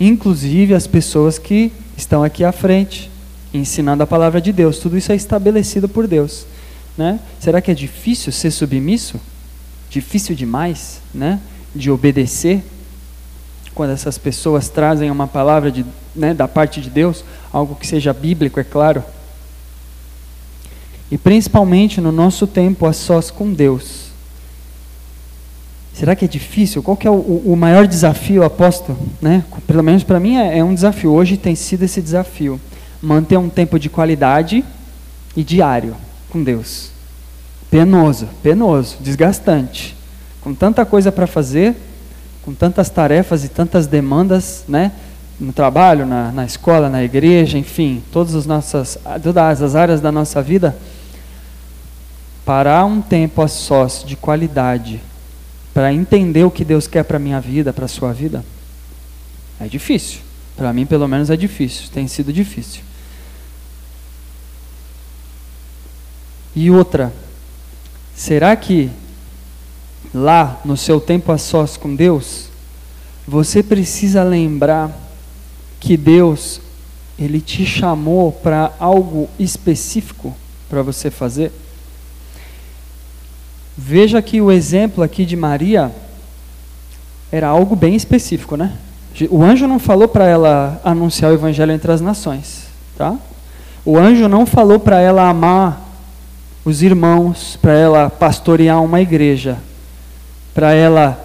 inclusive 0.00 0.74
as 0.74 0.88
pessoas 0.88 1.38
que 1.38 1.70
estão 1.96 2.24
aqui 2.24 2.42
à 2.42 2.50
frente, 2.50 3.08
ensinando 3.54 4.02
a 4.02 4.08
palavra 4.08 4.40
de 4.40 4.52
Deus. 4.52 4.80
Tudo 4.80 4.98
isso 4.98 5.12
é 5.12 5.14
estabelecido 5.14 5.88
por 5.88 6.08
Deus. 6.08 6.46
Né? 6.98 7.20
Será 7.38 7.60
que 7.60 7.70
é 7.70 7.74
difícil 7.74 8.32
ser 8.32 8.50
submisso? 8.50 9.20
Difícil 9.88 10.34
demais 10.34 11.00
né? 11.14 11.38
de 11.72 11.92
obedecer? 11.92 12.64
Quando 13.74 13.90
essas 13.90 14.18
pessoas 14.18 14.68
trazem 14.68 15.10
uma 15.10 15.26
palavra 15.26 15.70
de, 15.70 15.84
né, 16.14 16.34
da 16.34 16.46
parte 16.46 16.80
de 16.80 16.90
Deus, 16.90 17.24
algo 17.52 17.74
que 17.74 17.86
seja 17.86 18.12
bíblico, 18.12 18.60
é 18.60 18.64
claro. 18.64 19.02
E 21.10 21.18
principalmente 21.18 22.00
no 22.00 22.12
nosso 22.12 22.46
tempo 22.46 22.86
a 22.86 22.92
sós 22.92 23.30
com 23.30 23.52
Deus. 23.52 24.12
Será 25.92 26.16
que 26.16 26.24
é 26.24 26.28
difícil? 26.28 26.82
Qual 26.82 26.96
que 26.96 27.06
é 27.06 27.10
o, 27.10 27.42
o 27.44 27.56
maior 27.56 27.86
desafio, 27.86 28.42
aposto? 28.42 28.96
Né? 29.20 29.44
Pelo 29.66 29.82
menos 29.82 30.02
para 30.02 30.18
mim 30.18 30.36
é, 30.36 30.58
é 30.58 30.64
um 30.64 30.74
desafio. 30.74 31.12
Hoje 31.12 31.36
tem 31.36 31.54
sido 31.54 31.82
esse 31.82 32.00
desafio. 32.00 32.60
Manter 33.00 33.36
um 33.36 33.48
tempo 33.48 33.78
de 33.78 33.90
qualidade 33.90 34.64
e 35.36 35.44
diário 35.44 35.94
com 36.30 36.42
Deus. 36.42 36.90
Penoso, 37.70 38.28
penoso, 38.42 38.96
desgastante. 39.00 39.96
Com 40.40 40.54
tanta 40.54 40.84
coisa 40.84 41.12
para 41.12 41.26
fazer, 41.26 41.76
com 42.42 42.52
tantas 42.52 42.90
tarefas 42.90 43.44
e 43.44 43.48
tantas 43.48 43.86
demandas, 43.86 44.64
né? 44.68 44.92
No 45.38 45.52
trabalho, 45.52 46.06
na, 46.06 46.30
na 46.30 46.44
escola, 46.44 46.88
na 46.88 47.02
igreja, 47.02 47.58
enfim, 47.58 48.02
todas 48.12 48.34
as 48.34 48.46
nossas, 48.46 48.98
todas 49.22 49.62
as 49.62 49.74
áreas 49.74 50.00
da 50.00 50.12
nossa 50.12 50.42
vida, 50.42 50.76
parar 52.44 52.84
um 52.84 53.00
tempo 53.00 53.42
a 53.42 53.48
sós 53.48 54.04
de 54.04 54.14
qualidade 54.14 55.00
para 55.72 55.92
entender 55.92 56.44
o 56.44 56.50
que 56.50 56.64
Deus 56.64 56.86
quer 56.86 57.02
para 57.04 57.18
minha 57.18 57.40
vida, 57.40 57.72
para 57.72 57.86
a 57.86 57.88
sua 57.88 58.12
vida, 58.12 58.44
é 59.60 59.66
difícil. 59.66 60.20
Para 60.56 60.72
mim, 60.72 60.84
pelo 60.84 61.08
menos, 61.08 61.30
é 61.30 61.36
difícil. 61.36 61.88
Tem 61.92 62.06
sido 62.06 62.32
difícil. 62.32 62.82
E 66.54 66.70
outra, 66.70 67.12
será 68.14 68.54
que 68.54 68.90
lá 70.14 70.60
no 70.64 70.76
seu 70.76 71.00
tempo 71.00 71.32
a 71.32 71.38
sós 71.38 71.76
com 71.76 71.94
Deus, 71.94 72.48
você 73.26 73.62
precisa 73.62 74.22
lembrar 74.22 74.90
que 75.80 75.96
Deus 75.96 76.60
ele 77.18 77.40
te 77.40 77.64
chamou 77.64 78.32
para 78.32 78.72
algo 78.78 79.28
específico 79.38 80.34
para 80.68 80.82
você 80.82 81.10
fazer? 81.10 81.52
Veja 83.76 84.20
que 84.20 84.40
o 84.40 84.50
exemplo 84.50 85.02
aqui 85.02 85.24
de 85.24 85.36
Maria 85.36 85.92
era 87.30 87.48
algo 87.48 87.74
bem 87.74 87.94
específico, 87.94 88.56
né? 88.56 88.76
O 89.30 89.42
anjo 89.42 89.66
não 89.66 89.78
falou 89.78 90.08
para 90.08 90.26
ela 90.26 90.80
anunciar 90.84 91.30
o 91.30 91.34
evangelho 91.34 91.72
entre 91.72 91.92
as 91.92 92.00
nações, 92.00 92.64
tá? 92.96 93.16
O 93.84 93.98
anjo 93.98 94.28
não 94.28 94.46
falou 94.46 94.78
para 94.78 95.00
ela 95.00 95.28
amar 95.28 95.80
os 96.64 96.82
irmãos, 96.82 97.58
para 97.60 97.72
ela 97.72 98.10
pastorear 98.10 98.82
uma 98.82 99.00
igreja, 99.00 99.58
para 100.54 100.72
ela 100.72 101.22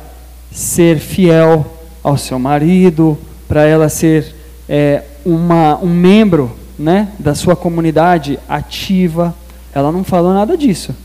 ser 0.51 0.99
fiel 0.99 1.65
ao 2.03 2.17
seu 2.17 2.39
marido, 2.39 3.17
para 3.47 3.63
ela 3.63 3.89
ser 3.89 4.35
é, 4.67 5.03
uma, 5.25 5.77
um 5.77 5.89
membro 5.89 6.55
né, 6.77 7.09
da 7.19 7.35
sua 7.35 7.55
comunidade 7.55 8.39
ativa. 8.47 9.35
Ela 9.73 9.91
não 9.91 10.03
falou 10.03 10.33
nada 10.33 10.57
disso. 10.57 10.95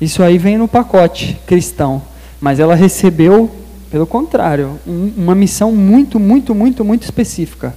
Isso 0.00 0.22
aí 0.22 0.36
vem 0.38 0.58
no 0.58 0.68
pacote 0.68 1.38
cristão. 1.46 2.02
Mas 2.40 2.60
ela 2.60 2.74
recebeu, 2.74 3.50
pelo 3.90 4.06
contrário, 4.06 4.78
um, 4.86 5.12
uma 5.16 5.34
missão 5.34 5.72
muito, 5.72 6.20
muito, 6.20 6.54
muito, 6.54 6.84
muito 6.84 7.04
específica. 7.04 7.74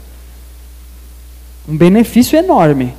Um 1.67 1.77
benefício 1.77 2.37
enorme, 2.37 2.93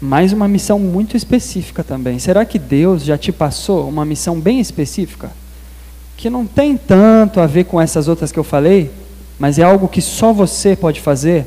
mas 0.00 0.32
uma 0.32 0.48
missão 0.48 0.78
muito 0.78 1.16
específica 1.16 1.84
também. 1.84 2.18
Será 2.18 2.44
que 2.44 2.58
Deus 2.58 3.04
já 3.04 3.16
te 3.16 3.30
passou 3.30 3.88
uma 3.88 4.04
missão 4.04 4.40
bem 4.40 4.60
específica? 4.60 5.30
Que 6.16 6.30
não 6.30 6.46
tem 6.46 6.76
tanto 6.76 7.40
a 7.40 7.46
ver 7.46 7.64
com 7.64 7.80
essas 7.80 8.08
outras 8.08 8.30
que 8.30 8.38
eu 8.38 8.44
falei, 8.44 8.90
mas 9.38 9.58
é 9.58 9.62
algo 9.62 9.88
que 9.88 10.00
só 10.00 10.32
você 10.32 10.76
pode 10.76 11.00
fazer 11.00 11.46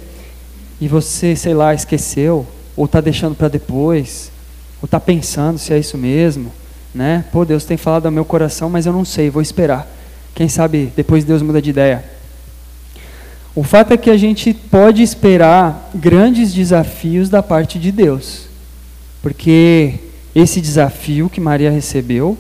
e 0.80 0.88
você, 0.88 1.36
sei 1.36 1.54
lá, 1.54 1.74
esqueceu, 1.74 2.46
ou 2.76 2.86
está 2.86 3.02
deixando 3.02 3.36
para 3.36 3.48
depois, 3.48 4.32
ou 4.82 4.86
está 4.86 5.00
pensando 5.00 5.58
se 5.58 5.74
é 5.74 5.80
isso 5.80 5.98
mesmo 5.98 6.52
né? 6.98 7.24
Pô, 7.32 7.46
Deus 7.46 7.64
tem 7.64 7.78
falado 7.78 8.08
ao 8.08 8.12
meu 8.12 8.26
coração, 8.26 8.70
mas 8.70 8.86
eu 8.86 8.92
não 8.92 9.06
sei, 9.06 9.30
vou 9.30 9.42
esperar. 9.42 9.88
Quem 10.34 10.50
sabe 10.50 10.92
depois 10.96 11.24
Deus 11.24 11.42
muda 11.42 11.62
de 11.62 11.70
ideia. 11.70 12.04
O 13.56 13.64
fato 13.64 13.92
é 13.94 13.98
que 13.98 14.10
a 14.10 14.18
gente 14.18 14.54
pode 14.54 15.02
esperar 15.02 15.90
grandes 15.94 16.54
desafios 16.54 17.30
da 17.30 17.42
parte 17.42 17.80
de 17.80 17.92
Deus. 17.92 18.48
Porque 19.22 19.96
esse 20.36 20.60
desafio 20.60 21.30
que 21.30 21.40
Maria 21.40 21.72
recebeu 21.72 22.38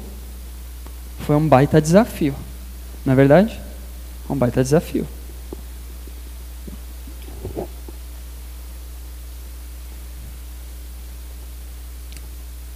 foi 1.19 1.35
um 1.35 1.47
baita 1.47 1.81
desafio. 1.81 2.35
Não 3.05 3.13
é 3.13 3.15
verdade? 3.15 3.59
Um 4.29 4.35
baita 4.35 4.63
desafio. 4.63 5.07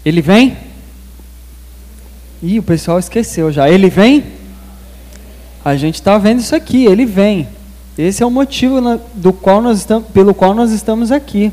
Ele 0.04 0.22
vem? 0.22 0.58
Ih, 2.42 2.60
o 2.60 2.64
pessoal 2.64 2.98
esqueceu 2.98 3.52
já. 3.52 3.70
Ele 3.70 3.90
vem? 3.90 4.24
A 5.64 5.76
gente 5.76 5.96
está 5.96 6.18
vendo 6.18 6.40
isso 6.40 6.56
aqui, 6.56 6.86
ele 6.86 7.06
vem. 7.06 7.48
Esse 7.98 8.24
é 8.24 8.26
o 8.26 8.32
motivo 8.32 8.82
do 9.14 9.32
qual 9.32 9.62
nós 9.62 9.78
estamos, 9.78 10.10
pelo 10.10 10.34
qual 10.34 10.56
nós 10.56 10.72
estamos 10.72 11.12
aqui. 11.12 11.52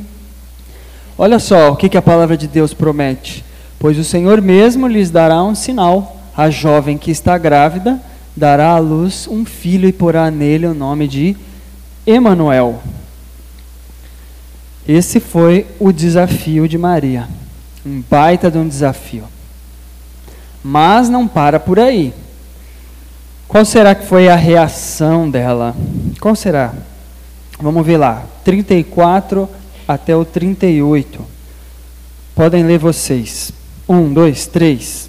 Olha 1.18 1.38
só 1.38 1.72
o 1.72 1.76
que, 1.76 1.88
que 1.88 1.96
a 1.96 2.02
palavra 2.02 2.36
de 2.36 2.46
Deus 2.46 2.72
promete. 2.72 3.44
Pois 3.78 3.98
o 3.98 4.04
Senhor 4.04 4.40
mesmo 4.40 4.86
lhes 4.86 5.10
dará 5.10 5.42
um 5.42 5.54
sinal. 5.54 6.17
A 6.38 6.50
jovem 6.50 6.96
que 6.96 7.10
está 7.10 7.36
grávida 7.36 8.00
dará 8.36 8.70
à 8.70 8.78
luz 8.78 9.26
um 9.26 9.44
filho 9.44 9.88
e 9.88 9.92
porá 9.92 10.30
nele 10.30 10.68
o 10.68 10.72
nome 10.72 11.08
de 11.08 11.36
Emanuel. 12.06 12.80
Esse 14.86 15.18
foi 15.18 15.66
o 15.80 15.90
desafio 15.90 16.68
de 16.68 16.78
Maria. 16.78 17.28
Um 17.84 18.00
baita 18.08 18.52
de 18.52 18.56
um 18.56 18.68
desafio. 18.68 19.24
Mas 20.62 21.08
não 21.08 21.26
para 21.26 21.58
por 21.58 21.80
aí. 21.80 22.14
Qual 23.48 23.64
será 23.64 23.92
que 23.96 24.06
foi 24.06 24.28
a 24.28 24.36
reação 24.36 25.28
dela? 25.28 25.74
Qual 26.20 26.36
será? 26.36 26.72
Vamos 27.60 27.84
ver 27.84 27.96
lá, 27.96 28.24
34 28.44 29.48
até 29.88 30.14
o 30.14 30.24
38. 30.24 31.20
Podem 32.36 32.62
ler 32.62 32.78
vocês. 32.78 33.50
Um, 33.88 34.12
dois, 34.12 34.46
três. 34.46 35.07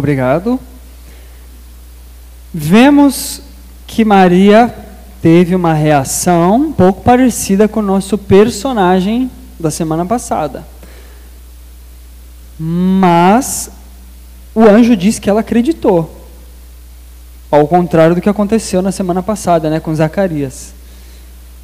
Obrigado. 0.00 0.58
Vemos 2.54 3.42
que 3.86 4.02
Maria 4.02 4.74
teve 5.20 5.54
uma 5.54 5.74
reação 5.74 6.54
um 6.54 6.72
pouco 6.72 7.02
parecida 7.02 7.68
com 7.68 7.80
o 7.80 7.82
nosso 7.82 8.16
personagem 8.16 9.30
da 9.58 9.70
semana 9.70 10.06
passada. 10.06 10.66
Mas 12.58 13.70
o 14.54 14.62
anjo 14.62 14.96
disse 14.96 15.20
que 15.20 15.28
ela 15.28 15.40
acreditou. 15.40 16.26
Ao 17.50 17.68
contrário 17.68 18.14
do 18.14 18.22
que 18.22 18.28
aconteceu 18.30 18.80
na 18.80 18.92
semana 18.92 19.22
passada, 19.22 19.68
né, 19.68 19.80
com 19.80 19.94
Zacarias. 19.94 20.72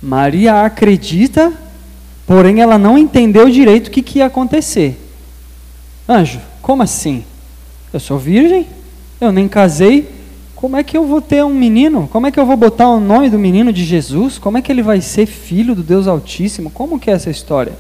Maria 0.02 0.60
acredita, 0.60 1.54
porém 2.26 2.60
ela 2.60 2.76
não 2.76 2.98
entendeu 2.98 3.48
direito 3.48 3.86
o 3.86 3.90
que, 3.90 4.02
que 4.02 4.18
ia 4.18 4.26
acontecer. 4.26 5.00
Anjo, 6.06 6.38
como 6.60 6.82
assim? 6.82 7.24
Eu 7.96 8.00
sou 8.00 8.18
virgem, 8.18 8.66
eu 9.18 9.32
nem 9.32 9.48
casei. 9.48 10.06
Como 10.54 10.76
é 10.76 10.84
que 10.84 10.98
eu 10.98 11.06
vou 11.06 11.22
ter 11.22 11.42
um 11.42 11.54
menino? 11.54 12.06
Como 12.12 12.26
é 12.26 12.30
que 12.30 12.38
eu 12.38 12.44
vou 12.44 12.54
botar 12.54 12.90
o 12.90 13.00
nome 13.00 13.30
do 13.30 13.38
menino 13.38 13.72
de 13.72 13.86
Jesus? 13.86 14.36
Como 14.36 14.58
é 14.58 14.60
que 14.60 14.70
ele 14.70 14.82
vai 14.82 15.00
ser 15.00 15.24
filho 15.24 15.74
do 15.74 15.82
Deus 15.82 16.06
Altíssimo? 16.06 16.68
Como 16.68 17.00
que 17.00 17.10
é 17.10 17.14
essa 17.14 17.30
história? 17.30 17.72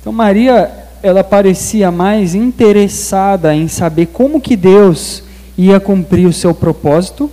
Então 0.00 0.12
Maria, 0.12 0.88
ela 1.04 1.22
parecia 1.22 1.92
mais 1.92 2.34
interessada 2.34 3.54
em 3.54 3.68
saber 3.68 4.06
como 4.06 4.40
que 4.40 4.56
Deus 4.56 5.22
ia 5.56 5.78
cumprir 5.78 6.26
o 6.26 6.32
seu 6.32 6.52
propósito 6.52 7.30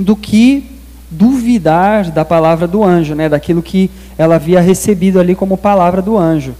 do 0.00 0.16
que 0.16 0.64
duvidar 1.10 2.10
da 2.10 2.24
palavra 2.24 2.66
do 2.66 2.82
anjo, 2.82 3.14
né, 3.14 3.28
daquilo 3.28 3.62
que 3.62 3.90
ela 4.16 4.36
havia 4.36 4.62
recebido 4.62 5.20
ali 5.20 5.34
como 5.34 5.58
palavra 5.58 6.00
do 6.00 6.16
anjo. 6.16 6.54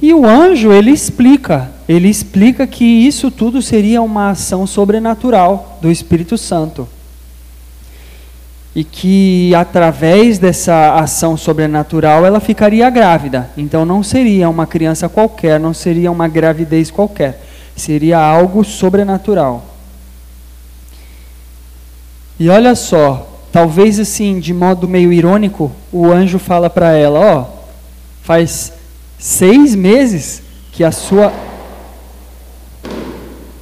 E 0.00 0.12
o 0.12 0.26
anjo, 0.26 0.72
ele 0.72 0.90
explica, 0.90 1.70
ele 1.88 2.08
explica 2.08 2.66
que 2.66 2.84
isso 2.84 3.30
tudo 3.30 3.62
seria 3.62 4.02
uma 4.02 4.30
ação 4.30 4.66
sobrenatural 4.66 5.78
do 5.80 5.90
Espírito 5.90 6.36
Santo. 6.36 6.86
E 8.74 8.84
que 8.84 9.54
através 9.54 10.38
dessa 10.38 10.96
ação 10.96 11.34
sobrenatural 11.34 12.26
ela 12.26 12.40
ficaria 12.40 12.90
grávida. 12.90 13.48
Então 13.56 13.86
não 13.86 14.02
seria 14.02 14.50
uma 14.50 14.66
criança 14.66 15.08
qualquer, 15.08 15.58
não 15.58 15.72
seria 15.72 16.12
uma 16.12 16.28
gravidez 16.28 16.90
qualquer. 16.90 17.42
Seria 17.74 18.18
algo 18.18 18.62
sobrenatural. 18.64 19.64
E 22.38 22.50
olha 22.50 22.74
só, 22.74 23.40
talvez 23.50 23.98
assim, 23.98 24.38
de 24.38 24.52
modo 24.52 24.86
meio 24.86 25.10
irônico, 25.10 25.72
o 25.90 26.12
anjo 26.12 26.38
fala 26.38 26.68
para 26.68 26.92
ela: 26.92 27.18
Ó, 27.18 27.46
faz 28.22 28.75
seis 29.18 29.74
meses 29.74 30.42
que 30.72 30.84
a 30.84 30.92
sua. 30.92 31.32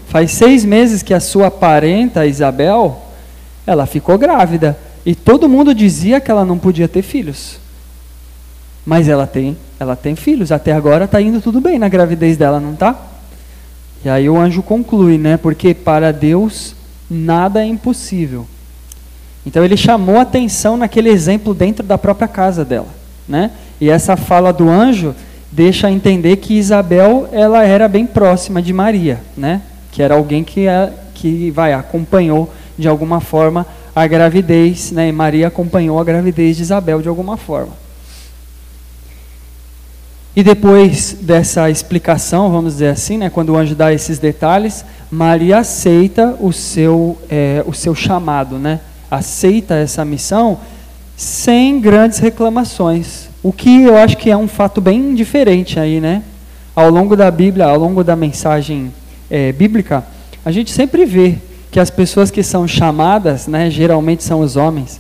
Faz 0.08 0.30
seis 0.30 0.64
meses 0.64 1.02
que 1.02 1.12
a 1.12 1.20
sua 1.20 1.50
parenta, 1.50 2.24
Isabel, 2.24 3.02
ela 3.66 3.86
ficou 3.86 4.16
grávida. 4.16 4.78
E 5.04 5.14
todo 5.14 5.48
mundo 5.48 5.74
dizia 5.74 6.20
que 6.20 6.30
ela 6.30 6.44
não 6.44 6.58
podia 6.58 6.88
ter 6.88 7.02
filhos. 7.02 7.58
Mas 8.86 9.08
ela 9.08 9.26
tem, 9.26 9.56
ela 9.78 9.96
tem 9.96 10.14
filhos. 10.14 10.52
Até 10.52 10.72
agora 10.72 11.04
está 11.04 11.20
indo 11.20 11.40
tudo 11.40 11.60
bem 11.60 11.78
na 11.78 11.88
gravidez 11.88 12.36
dela, 12.36 12.60
não 12.60 12.74
está? 12.74 12.96
E 14.04 14.08
aí 14.08 14.28
o 14.28 14.36
anjo 14.36 14.62
conclui, 14.62 15.18
né? 15.18 15.36
Porque 15.36 15.74
para 15.74 16.12
Deus 16.12 16.74
nada 17.10 17.62
é 17.62 17.66
impossível. 17.66 18.46
Então 19.46 19.64
ele 19.64 19.76
chamou 19.76 20.18
atenção 20.18 20.76
naquele 20.76 21.08
exemplo 21.08 21.54
dentro 21.54 21.84
da 21.84 21.98
própria 21.98 22.28
casa 22.28 22.64
dela, 22.64 22.88
né? 23.28 23.50
E 23.80 23.90
essa 23.90 24.16
fala 24.16 24.52
do 24.52 24.68
anjo 24.68 25.14
deixa 25.54 25.90
entender 25.90 26.36
que 26.36 26.54
Isabel 26.54 27.28
ela 27.30 27.64
era 27.64 27.86
bem 27.86 28.04
próxima 28.06 28.60
de 28.60 28.72
Maria, 28.72 29.20
né? 29.36 29.62
Que 29.92 30.02
era 30.02 30.14
alguém 30.14 30.42
que 30.42 30.66
é, 30.66 30.92
que 31.14 31.50
vai 31.50 31.72
acompanhou 31.72 32.52
de 32.76 32.88
alguma 32.88 33.20
forma 33.20 33.64
a 33.94 34.06
gravidez, 34.06 34.90
né? 34.90 35.08
E 35.08 35.12
Maria 35.12 35.46
acompanhou 35.46 36.00
a 36.00 36.04
gravidez 36.04 36.56
de 36.56 36.62
Isabel 36.62 37.00
de 37.00 37.08
alguma 37.08 37.36
forma. 37.36 37.72
E 40.34 40.42
depois 40.42 41.16
dessa 41.20 41.70
explicação, 41.70 42.50
vamos 42.50 42.72
dizer 42.72 42.88
assim, 42.88 43.16
né, 43.16 43.30
quando 43.30 43.50
o 43.50 43.56
anjo 43.56 43.76
dá 43.76 43.92
esses 43.92 44.18
detalhes, 44.18 44.84
Maria 45.08 45.58
aceita 45.58 46.36
o 46.40 46.52
seu, 46.52 47.16
é, 47.30 47.62
o 47.64 47.72
seu 47.72 47.94
chamado, 47.94 48.58
né? 48.58 48.80
aceita 49.08 49.74
essa 49.74 50.04
missão 50.04 50.58
sem 51.16 51.80
grandes 51.80 52.18
reclamações. 52.18 53.28
O 53.44 53.52
que 53.52 53.82
eu 53.82 53.98
acho 53.98 54.16
que 54.16 54.30
é 54.30 54.36
um 54.36 54.48
fato 54.48 54.80
bem 54.80 55.14
diferente 55.14 55.78
aí, 55.78 56.00
né? 56.00 56.22
Ao 56.74 56.88
longo 56.88 57.14
da 57.14 57.30
Bíblia, 57.30 57.66
ao 57.66 57.78
longo 57.78 58.02
da 58.02 58.16
mensagem 58.16 58.90
é, 59.30 59.52
bíblica, 59.52 60.02
a 60.42 60.50
gente 60.50 60.72
sempre 60.72 61.04
vê 61.04 61.34
que 61.70 61.78
as 61.78 61.90
pessoas 61.90 62.30
que 62.30 62.42
são 62.42 62.66
chamadas, 62.66 63.46
né, 63.46 63.68
geralmente 63.68 64.24
são 64.24 64.40
os 64.40 64.56
homens, 64.56 64.98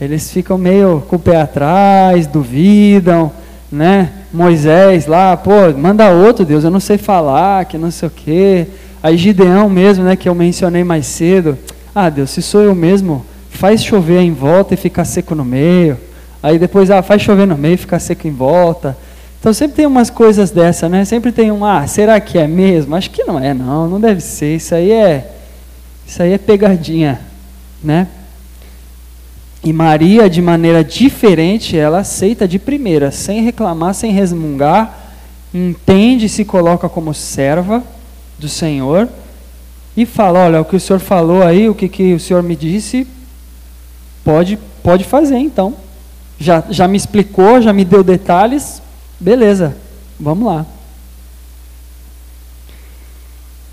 eles 0.00 0.28
ficam 0.28 0.58
meio 0.58 1.04
com 1.08 1.14
o 1.14 1.20
pé 1.20 1.40
atrás, 1.40 2.26
duvidam, 2.26 3.30
né? 3.70 4.10
Moisés 4.32 5.06
lá, 5.06 5.36
pô, 5.36 5.52
manda 5.78 6.10
outro 6.10 6.44
Deus, 6.44 6.64
eu 6.64 6.72
não 6.72 6.80
sei 6.80 6.98
falar, 6.98 7.64
que 7.66 7.78
não 7.78 7.92
sei 7.92 8.08
o 8.08 8.10
quê. 8.10 8.66
Aí 9.00 9.16
Gideão 9.16 9.70
mesmo, 9.70 10.02
né, 10.02 10.16
que 10.16 10.28
eu 10.28 10.34
mencionei 10.34 10.82
mais 10.82 11.06
cedo. 11.06 11.56
Ah, 11.94 12.10
Deus, 12.10 12.30
se 12.30 12.42
sou 12.42 12.60
eu 12.60 12.74
mesmo, 12.74 13.24
faz 13.50 13.84
chover 13.84 14.18
em 14.18 14.32
volta 14.32 14.74
e 14.74 14.76
fica 14.76 15.04
seco 15.04 15.36
no 15.36 15.44
meio. 15.44 15.96
Aí 16.44 16.58
depois, 16.58 16.90
ah, 16.90 17.00
faz 17.00 17.22
chover 17.22 17.46
no 17.46 17.56
meio 17.56 17.78
fica 17.78 17.98
seco 17.98 18.28
em 18.28 18.30
volta. 18.30 18.94
Então 19.40 19.50
sempre 19.54 19.76
tem 19.76 19.86
umas 19.86 20.10
coisas 20.10 20.50
dessa, 20.50 20.90
né? 20.90 21.02
Sempre 21.06 21.32
tem 21.32 21.50
um, 21.50 21.64
ah, 21.64 21.86
será 21.86 22.20
que 22.20 22.36
é 22.36 22.46
mesmo? 22.46 22.94
Acho 22.94 23.10
que 23.10 23.24
não 23.24 23.38
é, 23.38 23.54
não, 23.54 23.88
não 23.88 23.98
deve 23.98 24.20
ser. 24.20 24.56
Isso 24.56 24.74
aí 24.74 24.92
é, 24.92 25.32
isso 26.06 26.22
aí 26.22 26.34
é 26.34 26.36
pegadinha, 26.36 27.18
né? 27.82 28.08
E 29.64 29.72
Maria, 29.72 30.28
de 30.28 30.42
maneira 30.42 30.84
diferente, 30.84 31.78
ela 31.78 32.00
aceita 32.00 32.46
de 32.46 32.58
primeira, 32.58 33.10
sem 33.10 33.42
reclamar, 33.42 33.94
sem 33.94 34.12
resmungar, 34.12 35.14
entende 35.54 36.28
se 36.28 36.44
coloca 36.44 36.90
como 36.90 37.14
serva 37.14 37.82
do 38.38 38.50
Senhor 38.50 39.08
e 39.96 40.04
fala: 40.04 40.40
Olha, 40.40 40.60
o 40.60 40.64
que 40.66 40.76
o 40.76 40.80
Senhor 40.80 40.98
falou 40.98 41.42
aí, 41.42 41.70
o 41.70 41.74
que, 41.74 41.88
que 41.88 42.12
o 42.12 42.20
Senhor 42.20 42.42
me 42.42 42.54
disse, 42.54 43.06
Pode, 44.22 44.58
pode 44.82 45.04
fazer 45.04 45.38
então. 45.38 45.83
Já, 46.38 46.64
já 46.68 46.88
me 46.88 46.96
explicou, 46.96 47.60
já 47.60 47.72
me 47.72 47.84
deu 47.84 48.02
detalhes, 48.02 48.82
beleza, 49.20 49.76
vamos 50.18 50.46
lá. 50.46 50.66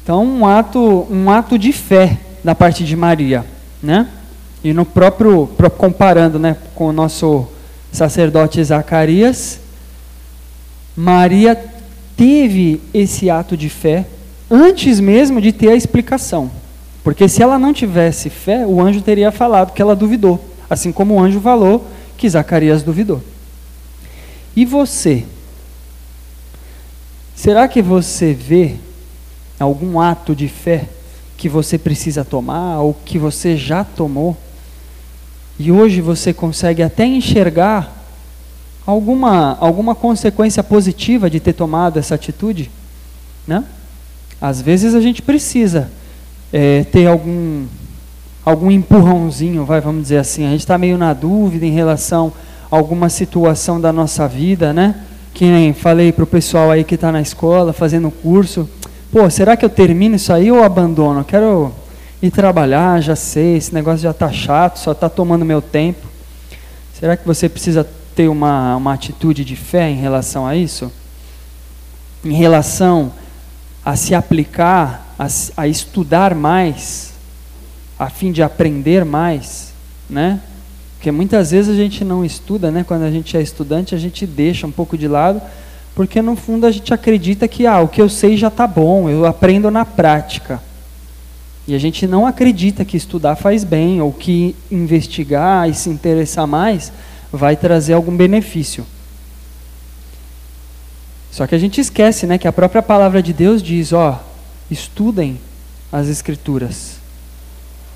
Então, 0.04 0.26
um 0.26 0.46
ato, 0.46 1.08
um 1.10 1.30
ato 1.30 1.58
de 1.58 1.72
fé 1.72 2.20
da 2.44 2.56
parte 2.56 2.84
de 2.84 2.96
Maria, 2.96 3.46
né? 3.82 4.08
E 4.64 4.74
no 4.74 4.86
próprio, 4.86 5.50
comparando, 5.78 6.38
né, 6.38 6.56
com 6.76 6.88
o 6.88 6.94
nosso 6.94 7.48
sacerdote 7.92 8.64
Zacarias, 8.64 9.60
Maria 10.96 11.56
teve 12.16 12.82
esse 12.94 13.30
ato 13.30 13.58
de 13.58 13.70
fé 13.70 14.06
antes 14.50 15.00
mesmo 15.00 15.42
de 15.42 15.52
ter 15.52 15.70
a 15.70 15.76
explicação. 15.76 16.52
Porque 17.04 17.28
se 17.28 17.42
ela 17.42 17.58
não 17.58 17.74
tivesse 17.74 18.30
fé, 18.30 18.66
o 18.66 18.80
anjo 18.80 19.02
teria 19.02 19.32
falado 19.32 19.74
que 19.74 19.82
ela 19.82 19.96
duvidou, 19.96 20.40
assim 20.70 20.92
como 20.92 21.16
o 21.16 21.20
anjo 21.20 21.40
falou 21.40 21.88
que 22.22 22.30
Zacarias 22.30 22.84
duvidou. 22.84 23.20
E 24.56 24.64
você? 24.64 25.26
Será 27.36 27.68
que 27.68 27.82
você 27.82 28.32
vê 28.32 28.76
algum 29.60 30.00
ato 30.00 30.36
de 30.36 30.48
fé 30.48 30.88
que 31.36 31.50
você 31.50 31.80
precisa 31.80 32.24
tomar 32.24 32.80
ou 32.82 32.94
que 32.94 33.18
você 33.18 33.58
já 33.58 33.84
tomou? 33.84 34.38
E 35.58 35.72
hoje 35.72 36.00
você 36.00 36.32
consegue 36.32 36.84
até 36.84 37.08
enxergar 37.08 37.92
alguma, 38.86 39.58
alguma 39.60 39.96
consequência 39.96 40.62
positiva 40.62 41.28
de 41.28 41.40
ter 41.40 41.54
tomado 41.54 41.98
essa 41.98 42.14
atitude? 42.14 42.70
Né? 43.48 43.64
Às 44.40 44.62
vezes 44.62 44.94
a 44.94 45.02
gente 45.02 45.24
precisa 45.24 45.90
é, 46.54 46.84
ter 46.84 47.08
algum, 47.08 47.66
algum 48.44 48.72
empurrãozinho, 48.72 49.66
vai, 49.66 49.80
vamos 49.80 50.04
dizer 50.04 50.18
assim. 50.18 50.46
A 50.46 50.50
gente 50.50 50.62
está 50.62 50.78
meio 50.78 50.98
na 50.98 51.14
dúvida 51.14 51.66
em 51.66 51.72
relação 51.72 52.34
a 52.72 52.76
alguma 52.76 53.10
situação 53.10 53.80
da 53.80 53.94
nossa 53.94 54.28
vida, 54.28 54.74
né? 54.74 54.96
Que 55.34 55.46
nem 55.46 55.74
falei 55.74 56.12
para 56.12 56.24
o 56.24 56.28
pessoal 56.28 56.72
aí 56.72 56.84
que 56.84 56.96
está 56.96 57.12
na 57.12 57.22
escola, 57.22 57.74
fazendo 57.74 58.10
curso. 58.12 58.70
Pô, 59.12 59.30
será 59.30 59.56
que 59.56 59.64
eu 59.66 59.70
termino 59.70 60.16
isso 60.16 60.32
aí 60.32 60.52
ou 60.52 60.64
abandono? 60.64 61.20
Eu 61.20 61.26
quero 61.26 61.74
ir 62.22 62.32
trabalhar, 62.32 63.02
já 63.02 63.16
sei, 63.16 63.58
esse 63.58 63.74
negócio 63.74 64.00
já 64.00 64.12
está 64.12 64.32
chato, 64.32 64.78
só 64.78 64.92
está 64.92 65.10
tomando 65.10 65.44
meu 65.44 65.62
tempo. 65.62 66.08
Será 66.94 67.18
que 67.18 67.26
você 67.26 67.50
precisa 67.50 67.88
ter 68.16 68.28
uma, 68.28 68.76
uma 68.76 68.94
atitude 68.94 69.44
de 69.44 69.56
fé 69.56 69.90
em 69.90 69.96
relação 69.96 70.46
a 70.46 70.56
isso? 70.56 70.92
Em 72.24 72.34
relação 72.34 73.12
a 73.84 73.96
se 73.96 74.14
aplicar 74.14 75.16
a, 75.18 75.28
a 75.58 75.68
estudar 75.68 76.36
mais, 76.36 77.11
a 78.02 78.10
fim 78.10 78.32
de 78.32 78.42
aprender 78.42 79.06
mais, 79.06 79.76
né? 80.10 80.42
Porque 80.98 81.12
muitas 81.12 81.52
vezes 81.52 81.72
a 81.72 81.78
gente 81.78 82.04
não 82.04 82.26
estuda, 82.26 82.72
né? 82.72 82.84
Quando 82.84 83.04
a 83.04 83.12
gente 83.12 83.38
é 83.38 83.42
estudante, 83.44 83.94
a 83.94 83.98
gente 84.00 84.26
deixa 84.26 84.66
um 84.66 84.72
pouco 84.72 84.98
de 84.98 85.08
lado, 85.08 85.40
porque 85.94 86.20
no 86.20 86.36
fundo 86.36 86.66
a 86.66 86.72
gente 86.72 86.92
acredita 86.92 87.48
que 87.48 87.68
ah, 87.68 87.80
o 87.80 87.88
que 87.88 88.02
eu 88.02 88.10
sei 88.10 88.36
já 88.38 88.48
está 88.48 88.66
bom, 88.66 89.08
eu 89.08 89.24
aprendo 89.28 89.70
na 89.70 89.86
prática. 89.86 90.60
E 91.68 91.76
a 91.76 91.78
gente 91.78 92.08
não 92.08 92.26
acredita 92.26 92.84
que 92.84 92.98
estudar 92.98 93.36
faz 93.36 93.64
bem, 93.64 94.02
ou 94.02 94.12
que 94.12 94.56
investigar 94.72 95.70
e 95.70 95.76
se 95.76 95.88
interessar 95.92 96.48
mais 96.48 96.92
vai 97.32 97.56
trazer 97.56 97.94
algum 97.94 98.18
benefício. 98.18 98.84
Só 101.30 101.46
que 101.46 101.54
a 101.54 101.60
gente 101.60 101.80
esquece, 101.80 102.26
né, 102.26 102.40
que 102.40 102.48
a 102.48 102.52
própria 102.52 102.82
palavra 102.82 103.22
de 103.22 103.32
Deus 103.32 103.62
diz, 103.62 103.94
ó, 103.94 104.20
estudem 104.72 105.40
as 105.92 106.08
Escrituras, 106.08 107.01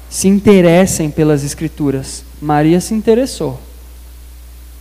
se 0.09 0.27
interessem 0.27 1.09
pelas 1.09 1.43
Escrituras. 1.43 2.23
Maria 2.41 2.79
se 2.79 2.93
interessou. 2.93 3.59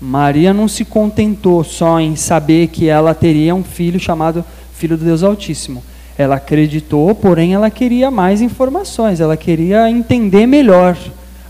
Maria 0.01 0.53
não 0.53 0.69
se 0.69 0.85
contentou 0.85 1.65
só 1.65 1.99
em 2.01 2.17
saber 2.17 2.69
que 2.69 2.89
ela 2.89 3.15
teria 3.15 3.55
um 3.55 3.65
filho 3.65 3.99
chamado 3.99 4.45
Filho 4.75 4.97
do 4.97 5.05
Deus 5.05 5.23
Altíssimo. 5.23 5.83
Ela 6.19 6.37
acreditou, 6.37 7.15
porém 7.15 7.55
ela 7.55 7.71
queria 7.71 8.11
mais 8.11 8.41
informações, 8.41 9.21
ela 9.21 9.37
queria 9.37 9.89
entender 9.91 10.47
melhor 10.47 10.97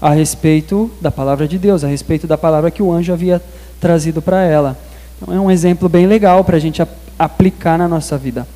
a 0.01 0.11
respeito 0.11 0.91
da 1.01 1.11
palavra 1.11 1.49
de 1.49 1.59
Deus, 1.59 1.85
a 1.85 1.89
respeito 1.89 2.27
da 2.27 2.39
palavra 2.39 2.71
que 2.71 2.83
o 2.83 2.93
anjo 2.93 3.13
havia 3.13 3.43
trazido 3.81 4.23
para 4.23 4.43
ela. 4.43 4.79
Então 5.17 5.35
é 5.35 5.41
um 5.41 5.51
exemplo 5.51 5.89
bem 5.89 6.07
legal 6.07 6.45
para 6.45 6.57
a 6.57 6.61
gente 6.61 6.83
aplicar 7.19 7.79
na 7.79 7.89
nossa 7.89 8.17
vida 8.17 8.47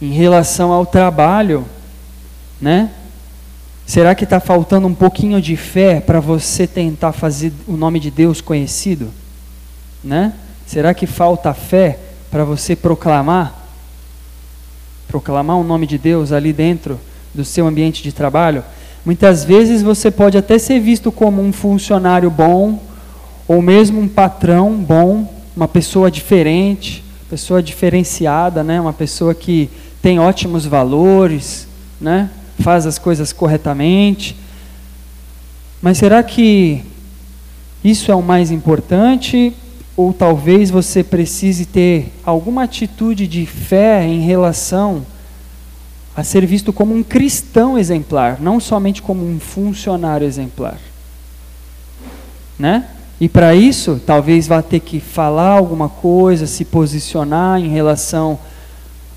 em 0.00 0.12
relação 0.12 0.72
ao 0.72 0.84
trabalho, 0.84 1.64
né? 2.60 2.90
Será 3.86 4.16
que 4.16 4.24
está 4.24 4.40
faltando 4.40 4.88
um 4.88 4.94
pouquinho 4.94 5.40
de 5.40 5.56
fé 5.56 6.00
para 6.00 6.18
você 6.18 6.66
tentar 6.66 7.12
fazer 7.12 7.52
o 7.68 7.76
nome 7.76 8.00
de 8.00 8.10
Deus 8.10 8.40
conhecido? 8.40 9.10
Né? 10.02 10.32
Será 10.66 10.92
que 10.92 11.06
falta 11.06 11.54
fé 11.54 11.96
para 12.28 12.44
você 12.44 12.74
proclamar? 12.74 13.54
Proclamar 15.06 15.56
o 15.56 15.62
nome 15.62 15.86
de 15.86 15.98
Deus 15.98 16.32
ali 16.32 16.52
dentro 16.52 16.98
do 17.32 17.44
seu 17.44 17.64
ambiente 17.64 18.02
de 18.02 18.10
trabalho? 18.10 18.64
Muitas 19.04 19.44
vezes 19.44 19.82
você 19.82 20.10
pode 20.10 20.36
até 20.36 20.58
ser 20.58 20.80
visto 20.80 21.12
como 21.12 21.40
um 21.40 21.52
funcionário 21.52 22.28
bom, 22.28 22.82
ou 23.46 23.62
mesmo 23.62 24.00
um 24.00 24.08
patrão 24.08 24.74
bom, 24.74 25.32
uma 25.56 25.68
pessoa 25.68 26.10
diferente, 26.10 27.04
pessoa 27.30 27.62
diferenciada, 27.62 28.64
né? 28.64 28.80
uma 28.80 28.92
pessoa 28.92 29.32
que 29.32 29.70
tem 30.02 30.18
ótimos 30.18 30.66
valores, 30.66 31.68
né? 32.00 32.30
Faz 32.60 32.86
as 32.86 32.98
coisas 32.98 33.32
corretamente. 33.32 34.36
Mas 35.80 35.98
será 35.98 36.22
que 36.22 36.82
isso 37.84 38.10
é 38.10 38.14
o 38.14 38.22
mais 38.22 38.50
importante? 38.50 39.52
Ou 39.96 40.12
talvez 40.12 40.70
você 40.70 41.02
precise 41.04 41.66
ter 41.66 42.12
alguma 42.24 42.64
atitude 42.64 43.26
de 43.26 43.46
fé 43.46 44.04
em 44.04 44.20
relação 44.20 45.06
a 46.16 46.24
ser 46.24 46.46
visto 46.46 46.72
como 46.72 46.94
um 46.94 47.02
cristão 47.02 47.78
exemplar, 47.78 48.38
não 48.40 48.58
somente 48.58 49.02
como 49.02 49.24
um 49.26 49.38
funcionário 49.38 50.26
exemplar. 50.26 50.78
Né? 52.58 52.86
E 53.20 53.28
para 53.28 53.54
isso, 53.54 54.00
talvez 54.04 54.46
vá 54.46 54.62
ter 54.62 54.80
que 54.80 54.98
falar 54.98 55.50
alguma 55.50 55.88
coisa, 55.88 56.46
se 56.46 56.64
posicionar 56.64 57.60
em 57.60 57.68
relação 57.68 58.32
a 58.34 58.55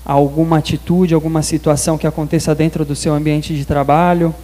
alguma 0.04 0.58
atitude, 0.58 1.14
alguma 1.14 1.42
situação 1.42 1.98
que 1.98 2.06
aconteça 2.06 2.54
dentro 2.54 2.84
do 2.84 2.96
seu 2.96 3.14
ambiente 3.14 3.54
de 3.54 3.64
trabalho. 3.64 4.34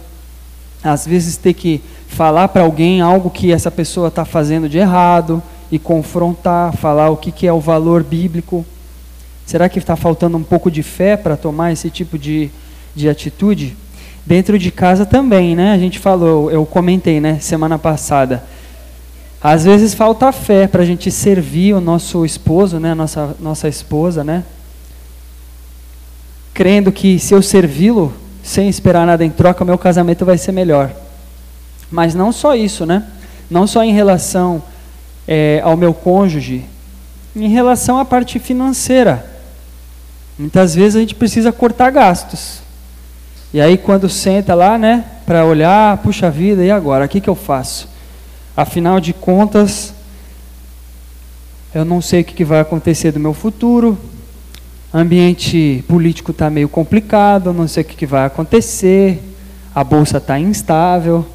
Às 0.83 1.05
vezes 1.05 1.37
ter 1.37 1.53
que 1.53 1.81
falar 2.07 2.47
para 2.47 2.61
alguém 2.63 3.01
algo 3.01 3.29
que 3.29 3.51
essa 3.51 3.71
pessoa 3.71 4.07
está 4.07 4.23
fazendo 4.23 4.69
de 4.69 4.77
errado 4.77 5.41
e 5.71 5.77
confrontar, 5.77 6.73
falar 6.73 7.09
o 7.09 7.17
que, 7.17 7.31
que 7.31 7.47
é 7.47 7.51
o 7.53 7.59
valor 7.59 8.03
bíblico. 8.03 8.65
Será 9.45 9.67
que 9.69 9.79
está 9.79 9.95
faltando 9.95 10.37
um 10.37 10.43
pouco 10.43 10.69
de 10.69 10.83
fé 10.83 11.17
para 11.17 11.35
tomar 11.35 11.71
esse 11.71 11.89
tipo 11.89 12.17
de, 12.17 12.49
de 12.95 13.09
atitude? 13.09 13.75
Dentro 14.25 14.59
de 14.59 14.71
casa 14.71 15.05
também, 15.05 15.55
né? 15.55 15.71
A 15.71 15.77
gente 15.77 15.99
falou, 15.99 16.51
eu 16.51 16.65
comentei, 16.65 17.19
né, 17.21 17.39
semana 17.39 17.79
passada. 17.79 18.43
Às 19.41 19.63
vezes 19.63 19.93
falta 19.93 20.31
fé 20.31 20.67
para 20.67 20.81
a 20.81 20.85
gente 20.85 21.09
servir 21.09 21.73
o 21.73 21.79
nosso 21.79 22.25
esposo, 22.25 22.79
né, 22.79 22.93
nossa, 22.93 23.35
nossa 23.39 23.67
esposa, 23.69 24.23
né? 24.23 24.43
Crendo 26.57 26.91
que 26.91 27.19
se 27.19 27.35
eu 27.35 27.41
servi-lo, 27.43 28.11
sem 28.41 28.67
esperar 28.67 29.05
nada 29.05 29.23
em 29.23 29.29
troca, 29.29 29.63
meu 29.63 29.77
casamento 29.77 30.25
vai 30.25 30.39
ser 30.39 30.51
melhor. 30.51 30.91
Mas 31.91 32.15
não 32.15 32.31
só 32.31 32.55
isso, 32.55 32.83
né? 32.83 33.03
Não 33.47 33.67
só 33.67 33.83
em 33.83 33.93
relação 33.93 34.63
é, 35.27 35.61
ao 35.63 35.77
meu 35.77 35.93
cônjuge, 35.93 36.65
em 37.35 37.47
relação 37.47 37.99
à 37.99 38.05
parte 38.05 38.39
financeira. 38.39 39.23
Muitas 40.35 40.73
vezes 40.73 40.95
a 40.95 40.99
gente 40.99 41.13
precisa 41.13 41.51
cortar 41.51 41.91
gastos. 41.91 42.57
E 43.53 43.61
aí 43.61 43.77
quando 43.77 44.09
senta 44.09 44.55
lá, 44.55 44.79
né, 44.79 45.05
para 45.27 45.45
olhar, 45.45 45.95
puxa 45.97 46.31
vida, 46.31 46.65
e 46.65 46.71
agora? 46.71 47.05
O 47.05 47.07
que, 47.07 47.21
que 47.21 47.29
eu 47.29 47.35
faço? 47.35 47.87
Afinal 48.55 48.99
de 48.99 49.13
contas, 49.13 49.93
eu 51.71 51.85
não 51.85 52.01
sei 52.01 52.21
o 52.21 52.25
que 52.25 52.43
vai 52.43 52.61
acontecer 52.61 53.11
do 53.11 53.19
meu 53.19 53.35
futuro. 53.35 53.95
Ambiente 54.93 55.83
político 55.87 56.31
está 56.31 56.49
meio 56.49 56.69
complicado, 56.69 57.51
não 57.51 57.67
sei 57.67 57.83
o 57.83 57.85
que 57.85 58.05
vai 58.05 58.25
acontecer. 58.25 59.21
A 59.75 59.83
bolsa 59.83 60.17
está 60.17 60.39
instável, 60.39 61.25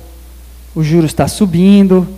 o 0.75 0.83
juros 0.83 1.11
está 1.11 1.29
subindo. 1.29 2.09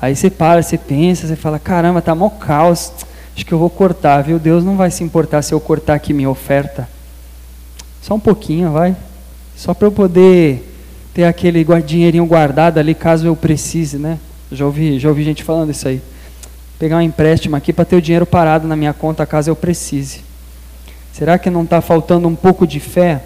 Aí 0.00 0.16
você 0.16 0.28
para, 0.28 0.60
você 0.62 0.76
pensa, 0.76 1.26
você 1.26 1.36
fala: 1.36 1.58
caramba, 1.58 2.00
está 2.00 2.14
mó 2.14 2.28
caos. 2.28 2.92
Acho 3.34 3.46
que 3.46 3.52
eu 3.52 3.58
vou 3.58 3.70
cortar, 3.70 4.22
viu? 4.22 4.38
Deus 4.38 4.64
não 4.64 4.76
vai 4.76 4.90
se 4.90 5.04
importar 5.04 5.40
se 5.42 5.54
eu 5.54 5.60
cortar 5.60 5.94
aqui 5.94 6.12
minha 6.12 6.28
oferta. 6.28 6.88
Só 8.02 8.14
um 8.14 8.20
pouquinho, 8.20 8.72
vai. 8.72 8.96
Só 9.56 9.72
para 9.72 9.86
eu 9.86 9.92
poder 9.92 10.68
ter 11.14 11.24
aquele 11.24 11.64
dinheirinho 11.86 12.26
guardado 12.26 12.78
ali 12.78 12.94
caso 12.94 13.26
eu 13.26 13.36
precise, 13.36 13.96
né? 13.96 14.18
Já 14.50 14.66
ouvi, 14.66 14.98
já 14.98 15.08
ouvi 15.08 15.22
gente 15.22 15.44
falando 15.44 15.70
isso 15.70 15.86
aí. 15.86 16.02
Pegar 16.78 16.96
um 16.96 17.02
empréstimo 17.02 17.54
aqui 17.54 17.72
para 17.72 17.84
ter 17.84 17.96
o 17.96 18.02
dinheiro 18.02 18.26
parado 18.26 18.66
na 18.66 18.74
minha 18.74 18.92
conta 18.92 19.24
caso 19.24 19.48
eu 19.48 19.56
precise. 19.56 20.31
Será 21.12 21.38
que 21.38 21.50
não 21.50 21.62
está 21.62 21.80
faltando 21.80 22.26
um 22.26 22.34
pouco 22.34 22.66
de 22.66 22.80
fé 22.80 23.22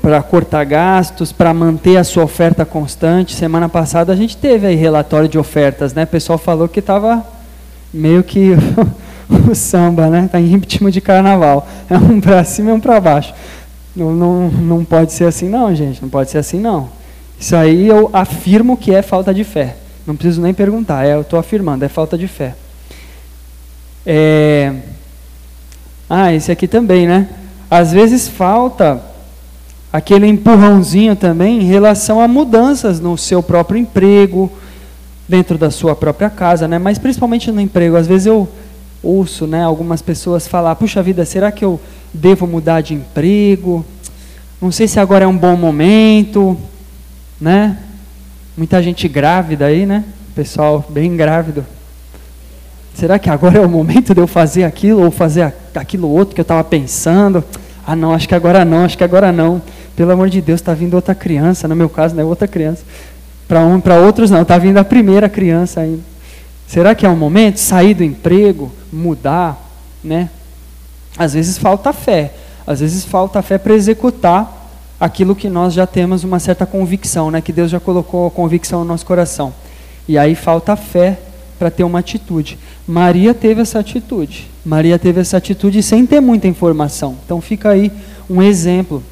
para 0.00 0.22
cortar 0.22 0.64
gastos, 0.64 1.32
para 1.32 1.52
manter 1.52 1.96
a 1.96 2.04
sua 2.04 2.24
oferta 2.24 2.64
constante? 2.64 3.34
Semana 3.34 3.68
passada 3.68 4.12
a 4.12 4.16
gente 4.16 4.36
teve 4.36 4.66
aí 4.66 4.76
relatório 4.76 5.28
de 5.28 5.38
ofertas, 5.38 5.92
né? 5.92 6.04
O 6.04 6.06
pessoal 6.06 6.38
falou 6.38 6.68
que 6.68 6.78
estava 6.78 7.26
meio 7.92 8.22
que 8.22 8.52
o 9.50 9.54
samba, 9.54 10.08
né? 10.08 10.26
Está 10.26 10.40
em 10.40 10.46
ritmo 10.46 10.90
de 10.90 11.00
carnaval. 11.00 11.68
É 11.90 11.98
um 11.98 12.20
para 12.20 12.44
cima 12.44 12.70
e 12.70 12.72
um 12.72 12.80
para 12.80 13.00
baixo. 13.00 13.34
Não, 13.94 14.12
não, 14.12 14.48
não 14.48 14.84
pode 14.84 15.12
ser 15.12 15.24
assim 15.24 15.48
não, 15.48 15.74
gente. 15.74 16.00
Não 16.00 16.08
pode 16.08 16.30
ser 16.30 16.38
assim 16.38 16.60
não. 16.60 16.88
Isso 17.38 17.56
aí 17.56 17.86
eu 17.86 18.08
afirmo 18.12 18.76
que 18.76 18.94
é 18.94 19.02
falta 19.02 19.34
de 19.34 19.42
fé. 19.42 19.76
Não 20.06 20.16
preciso 20.16 20.40
nem 20.40 20.54
perguntar, 20.54 21.04
é, 21.04 21.14
eu 21.14 21.20
estou 21.20 21.38
afirmando, 21.38 21.84
é 21.84 21.88
falta 21.88 22.16
de 22.16 22.26
fé. 22.26 22.54
É... 24.06 24.72
Ah, 26.08 26.32
esse 26.32 26.50
aqui 26.50 26.66
também, 26.66 27.06
né? 27.06 27.28
Às 27.70 27.92
vezes 27.92 28.28
falta 28.28 29.02
aquele 29.92 30.26
empurrãozinho 30.26 31.14
também 31.16 31.60
em 31.60 31.64
relação 31.64 32.20
a 32.20 32.28
mudanças 32.28 33.00
no 33.00 33.16
seu 33.18 33.42
próprio 33.42 33.78
emprego, 33.78 34.50
dentro 35.28 35.58
da 35.58 35.70
sua 35.70 35.94
própria 35.94 36.30
casa, 36.30 36.66
né? 36.66 36.78
Mas 36.78 36.98
principalmente 36.98 37.50
no 37.52 37.60
emprego. 37.60 37.96
Às 37.96 38.06
vezes 38.06 38.26
eu 38.26 38.48
ouço, 39.02 39.46
né, 39.46 39.62
algumas 39.62 40.00
pessoas 40.00 40.48
falar: 40.48 40.74
"Puxa 40.76 41.02
vida, 41.02 41.24
será 41.24 41.52
que 41.52 41.64
eu 41.64 41.80
devo 42.12 42.46
mudar 42.46 42.80
de 42.80 42.94
emprego? 42.94 43.84
Não 44.60 44.72
sei 44.72 44.88
se 44.88 44.98
agora 44.98 45.24
é 45.24 45.28
um 45.28 45.36
bom 45.36 45.56
momento." 45.56 46.56
né? 47.40 47.78
Muita 48.56 48.82
gente 48.82 49.06
grávida 49.06 49.66
aí, 49.66 49.86
né? 49.86 50.04
Pessoal 50.34 50.84
bem 50.88 51.16
grávido. 51.16 51.64
Será 52.94 53.18
que 53.18 53.30
agora 53.30 53.58
é 53.58 53.60
o 53.60 53.68
momento 53.68 54.12
de 54.12 54.20
eu 54.20 54.26
fazer 54.26 54.64
aquilo 54.64 55.04
ou 55.04 55.10
fazer 55.10 55.42
aquilo 55.42 55.67
outro 56.02 56.34
que 56.34 56.40
eu 56.40 56.42
estava 56.42 56.62
pensando? 56.64 57.42
Ah, 57.86 57.96
não, 57.96 58.12
acho 58.12 58.28
que 58.28 58.34
agora 58.34 58.64
não, 58.64 58.84
acho 58.84 58.98
que 58.98 59.04
agora 59.04 59.32
não. 59.32 59.62
Pelo 59.96 60.12
amor 60.12 60.28
de 60.28 60.40
Deus, 60.40 60.60
está 60.60 60.74
vindo 60.74 60.94
outra 60.94 61.14
criança. 61.14 61.66
No 61.66 61.74
meu 61.74 61.88
caso, 61.88 62.14
não 62.14 62.22
é 62.22 62.26
outra 62.26 62.46
criança. 62.46 62.84
Para 63.46 63.60
um, 63.60 63.80
para 63.80 63.96
outros 63.96 64.30
não, 64.30 64.42
está 64.42 64.58
vindo 64.58 64.76
a 64.78 64.84
primeira 64.84 65.28
criança 65.28 65.80
ainda. 65.80 66.02
Será 66.66 66.94
que 66.94 67.06
é 67.06 67.08
o 67.08 67.16
momento 67.16 67.56
sair 67.56 67.94
do 67.94 68.04
emprego, 68.04 68.70
mudar, 68.92 69.58
né? 70.04 70.28
Às 71.16 71.32
vezes 71.34 71.56
falta 71.56 71.92
fé. 71.92 72.32
Às 72.66 72.80
vezes 72.80 73.04
falta 73.04 73.40
fé 73.40 73.56
para 73.56 73.74
executar 73.74 74.58
aquilo 75.00 75.34
que 75.34 75.48
nós 75.48 75.72
já 75.72 75.86
temos 75.86 76.24
uma 76.24 76.38
certa 76.38 76.66
convicção, 76.66 77.30
né? 77.30 77.40
que 77.40 77.52
Deus 77.52 77.70
já 77.70 77.80
colocou 77.80 78.26
a 78.26 78.30
convicção 78.30 78.80
no 78.80 78.84
nosso 78.84 79.06
coração. 79.06 79.54
E 80.06 80.18
aí 80.18 80.34
falta 80.34 80.76
fé 80.76 81.18
para 81.58 81.70
ter 81.70 81.84
uma 81.84 81.98
atitude. 81.98 82.58
Maria 82.86 83.34
teve 83.34 83.62
essa 83.62 83.78
atitude. 83.78 84.46
Maria 84.64 84.98
teve 84.98 85.20
essa 85.20 85.36
atitude 85.36 85.82
sem 85.82 86.06
ter 86.06 86.20
muita 86.20 86.46
informação. 86.46 87.16
Então 87.24 87.40
fica 87.40 87.70
aí 87.70 87.90
um 88.28 88.42
exemplo 88.42 89.02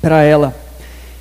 para 0.00 0.22
ela. 0.22 0.54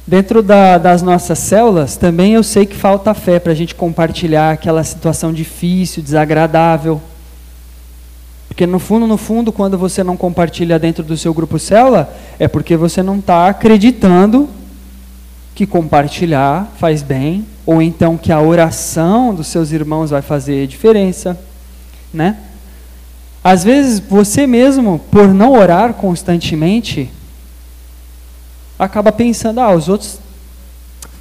Dentro 0.08 0.44
da, 0.44 0.78
das 0.78 1.02
nossas 1.02 1.40
células, 1.40 1.98
também 1.98 2.34
eu 2.34 2.44
sei 2.44 2.66
que 2.66 2.76
falta 2.76 3.14
fé 3.14 3.40
para 3.40 3.52
a 3.52 3.56
gente 3.56 3.74
compartilhar 3.74 4.52
aquela 4.52 4.84
situação 4.84 5.34
difícil, 5.34 6.04
desagradável, 6.04 7.02
porque 8.56 8.66
no 8.66 8.80
fundo, 8.80 9.06
no 9.06 9.18
fundo, 9.18 9.52
quando 9.52 9.78
você 9.78 10.02
não 10.02 10.16
compartilha 10.16 10.80
dentro 10.80 11.04
do 11.04 11.18
seu 11.18 11.34
grupo 11.34 11.60
célula, 11.60 12.16
é 12.40 12.48
porque 12.48 12.78
você 12.78 13.04
não 13.04 13.18
está 13.20 13.50
acreditando 13.50 14.48
que 15.56 15.66
compartilhar 15.66 16.70
faz 16.78 17.02
bem, 17.02 17.46
ou 17.66 17.82
então 17.82 18.18
que 18.18 18.32
a 18.32 18.42
oração 18.42 19.34
dos 19.34 19.48
seus 19.48 19.72
irmãos 19.72 20.12
vai 20.12 20.22
fazer 20.22 20.68
diferença, 20.68 21.40
né? 22.14 22.38
Às 23.42 23.64
vezes 23.64 24.00
você 24.00 24.46
mesmo, 24.46 25.00
por 25.10 25.34
não 25.34 25.54
orar 25.54 25.94
constantemente, 25.94 27.10
acaba 28.78 29.12
pensando, 29.12 29.62
ah, 29.62 29.74
os 29.74 29.88
outros 29.88 30.20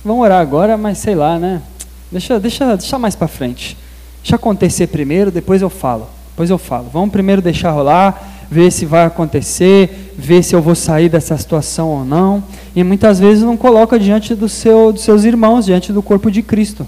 vão 0.05 0.19
orar 0.19 0.41
agora, 0.41 0.77
mas 0.77 0.99
sei 0.99 1.15
lá, 1.15 1.39
né? 1.39 1.63
Deixa, 2.11 2.41
deixa, 2.41 2.77
deixa 2.77 2.99
mais 2.99 3.15
para 3.15 3.29
frente. 3.29 3.77
Deixa 4.21 4.37
acontecer 4.37 4.89
primeiro, 4.89 5.31
depois 5.31 5.63
eu 5.63 5.71
falo. 5.71 6.09
Depois 6.31 6.51
eu 6.51 6.59
falo. 6.59 6.89
Vamos 6.93 7.11
primeiro 7.11 7.41
deixar 7.41 7.71
rolar, 7.71 8.34
ver 8.51 8.71
se 8.71 8.87
vai 8.87 9.05
acontecer, 9.05 10.13
ver 10.17 10.43
se 10.43 10.55
eu 10.55 10.63
vou 10.63 10.75
sair 10.75 11.09
dessa 11.09 11.37
situação 11.37 11.89
ou 11.89 12.05
não. 12.05 12.43
E 12.75 12.83
muitas 12.85 13.19
vezes 13.19 13.43
não 13.43 13.57
coloca 13.57 13.99
diante 13.99 14.35
do 14.35 14.49
seu, 14.49 14.93
dos 14.93 15.03
seus 15.03 15.25
irmãos, 15.25 15.65
diante 15.65 15.93
do 15.93 16.03
corpo 16.03 16.31
de 16.31 16.43
Cristo. 16.43 16.87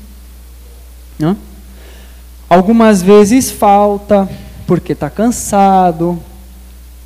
Algumas 2.49 3.03
vezes 3.03 3.51
falta, 3.51 4.29
porque 4.67 4.93
está 4.93 5.11
cansado, 5.11 6.19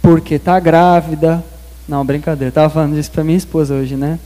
porque 0.02 0.34
está 0.34 0.60
grávida. 0.60 1.42
Não, 1.88 2.04
brincadeira, 2.04 2.50
estava 2.50 2.68
falando 2.68 2.98
isso 2.98 3.10
para 3.10 3.24
minha 3.24 3.38
esposa 3.38 3.74
hoje, 3.74 3.96
né? 3.96 4.18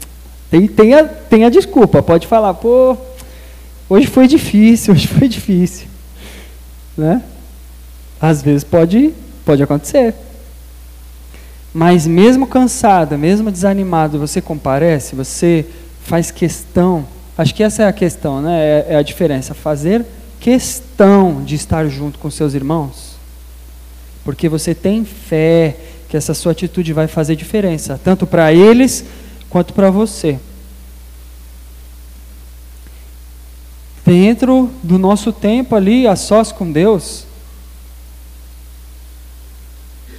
Tem, 0.50 0.66
tem, 0.66 0.94
a, 0.94 1.04
tem 1.04 1.44
a 1.44 1.48
desculpa, 1.48 2.02
pode 2.02 2.26
falar, 2.26 2.54
pô, 2.54 2.96
hoje 3.88 4.06
foi 4.06 4.26
difícil, 4.26 4.92
hoje 4.94 5.06
foi 5.06 5.28
difícil. 5.28 5.86
Né? 6.96 7.22
Às 8.20 8.42
vezes 8.42 8.64
pode, 8.64 9.12
pode 9.44 9.62
acontecer. 9.62 10.14
Mas 11.72 12.06
mesmo 12.06 12.46
cansado, 12.46 13.18
mesmo 13.18 13.50
desanimado, 13.50 14.18
você 14.18 14.40
comparece, 14.40 15.16
você 15.16 15.66
faz 16.02 16.30
questão. 16.30 17.04
Acho 17.36 17.54
que 17.54 17.62
essa 17.62 17.82
é 17.82 17.88
a 17.88 17.92
questão, 17.92 18.40
né? 18.40 18.58
É, 18.60 18.86
é 18.90 18.96
a 18.96 19.02
diferença. 19.02 19.54
Fazer 19.54 20.04
questão 20.38 21.42
de 21.42 21.54
estar 21.54 21.88
junto 21.88 22.18
com 22.18 22.30
seus 22.30 22.54
irmãos. 22.54 23.16
Porque 24.24 24.48
você 24.48 24.74
tem 24.74 25.04
fé 25.04 25.76
que 26.08 26.16
essa 26.16 26.32
sua 26.32 26.52
atitude 26.52 26.92
vai 26.92 27.08
fazer 27.08 27.34
diferença, 27.34 28.00
tanto 28.02 28.26
para 28.26 28.52
eles 28.52 29.04
quanto 29.50 29.72
para 29.74 29.90
você. 29.90 30.38
Dentro 34.06 34.70
do 34.82 34.98
nosso 34.98 35.32
tempo 35.32 35.74
ali, 35.74 36.06
a 36.06 36.14
sós 36.14 36.52
com 36.52 36.70
Deus, 36.70 37.26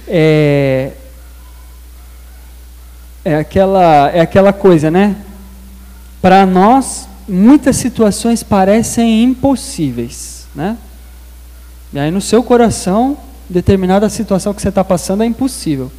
é, 0.08 0.92
é 3.24 3.36
aquela, 3.36 4.10
é 4.10 4.20
aquela 4.20 4.52
coisa, 4.52 4.90
né? 4.90 5.16
Para 6.22 6.46
nós, 6.46 7.08
muitas 7.28 7.76
situações 7.76 8.42
parecem 8.42 9.22
impossíveis, 9.22 10.46
né? 10.54 10.76
E 11.92 11.98
aí 11.98 12.10
no 12.10 12.20
seu 12.20 12.42
coração, 12.42 13.16
determinada 13.48 14.08
situação 14.08 14.52
que 14.52 14.60
você 14.60 14.68
está 14.68 14.84
passando 14.84 15.22
é 15.22 15.26
impossível. 15.26 15.90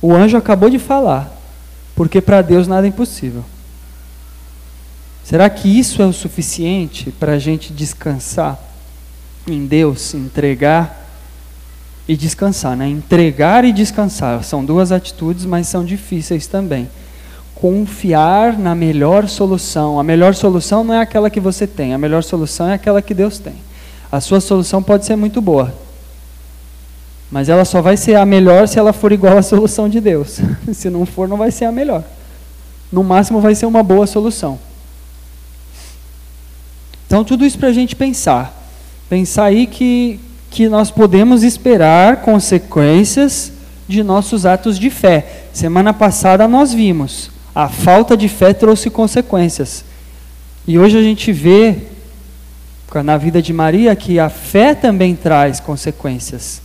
O 0.00 0.12
anjo 0.12 0.36
acabou 0.36 0.68
de 0.68 0.78
falar, 0.78 1.32
porque 1.94 2.20
para 2.20 2.42
Deus 2.42 2.66
nada 2.66 2.86
é 2.86 2.88
impossível. 2.88 3.44
Será 5.24 5.48
que 5.48 5.68
isso 5.68 6.02
é 6.02 6.06
o 6.06 6.12
suficiente 6.12 7.10
para 7.12 7.32
a 7.32 7.38
gente 7.38 7.72
descansar 7.72 8.58
em 9.46 9.66
Deus, 9.66 10.14
entregar 10.14 11.01
e 12.08 12.16
descansar, 12.16 12.76
né? 12.76 12.88
Entregar 12.88 13.64
e 13.64 13.72
descansar 13.72 14.42
são 14.42 14.64
duas 14.64 14.90
atitudes, 14.90 15.44
mas 15.44 15.68
são 15.68 15.84
difíceis 15.84 16.46
também. 16.46 16.88
Confiar 17.54 18.58
na 18.58 18.74
melhor 18.74 19.28
solução. 19.28 19.98
A 19.98 20.02
melhor 20.02 20.34
solução 20.34 20.82
não 20.82 20.94
é 20.94 21.00
aquela 21.00 21.30
que 21.30 21.40
você 21.40 21.66
tem, 21.66 21.94
a 21.94 21.98
melhor 21.98 22.22
solução 22.22 22.68
é 22.68 22.74
aquela 22.74 23.00
que 23.00 23.14
Deus 23.14 23.38
tem. 23.38 23.54
A 24.10 24.20
sua 24.20 24.40
solução 24.40 24.82
pode 24.82 25.06
ser 25.06 25.16
muito 25.16 25.40
boa, 25.40 25.72
mas 27.30 27.48
ela 27.48 27.64
só 27.64 27.80
vai 27.80 27.96
ser 27.96 28.16
a 28.16 28.26
melhor 28.26 28.68
se 28.68 28.78
ela 28.78 28.92
for 28.92 29.10
igual 29.10 29.38
à 29.38 29.42
solução 29.42 29.88
de 29.88 30.00
Deus. 30.00 30.40
se 30.74 30.90
não 30.90 31.06
for, 31.06 31.26
não 31.26 31.36
vai 31.36 31.50
ser 31.50 31.64
a 31.64 31.72
melhor. 31.72 32.04
No 32.92 33.02
máximo, 33.02 33.40
vai 33.40 33.54
ser 33.54 33.64
uma 33.64 33.82
boa 33.82 34.06
solução. 34.06 34.58
Então, 37.06 37.24
tudo 37.24 37.44
isso 37.44 37.58
para 37.58 37.68
a 37.68 37.72
gente 37.72 37.96
pensar. 37.96 38.54
Pensar 39.08 39.44
aí 39.44 39.66
que, 39.66 40.20
que 40.52 40.68
nós 40.68 40.90
podemos 40.90 41.42
esperar 41.42 42.18
consequências 42.18 43.50
de 43.88 44.02
nossos 44.02 44.44
atos 44.44 44.78
de 44.78 44.90
fé. 44.90 45.44
Semana 45.50 45.94
passada 45.94 46.46
nós 46.46 46.74
vimos, 46.74 47.30
a 47.54 47.70
falta 47.70 48.14
de 48.14 48.28
fé 48.28 48.52
trouxe 48.52 48.90
consequências. 48.90 49.82
E 50.68 50.78
hoje 50.78 50.98
a 50.98 51.02
gente 51.02 51.32
vê 51.32 51.78
na 53.02 53.16
vida 53.16 53.40
de 53.40 53.50
Maria 53.54 53.96
que 53.96 54.18
a 54.18 54.28
fé 54.28 54.74
também 54.74 55.16
traz 55.16 55.58
consequências. 55.58 56.60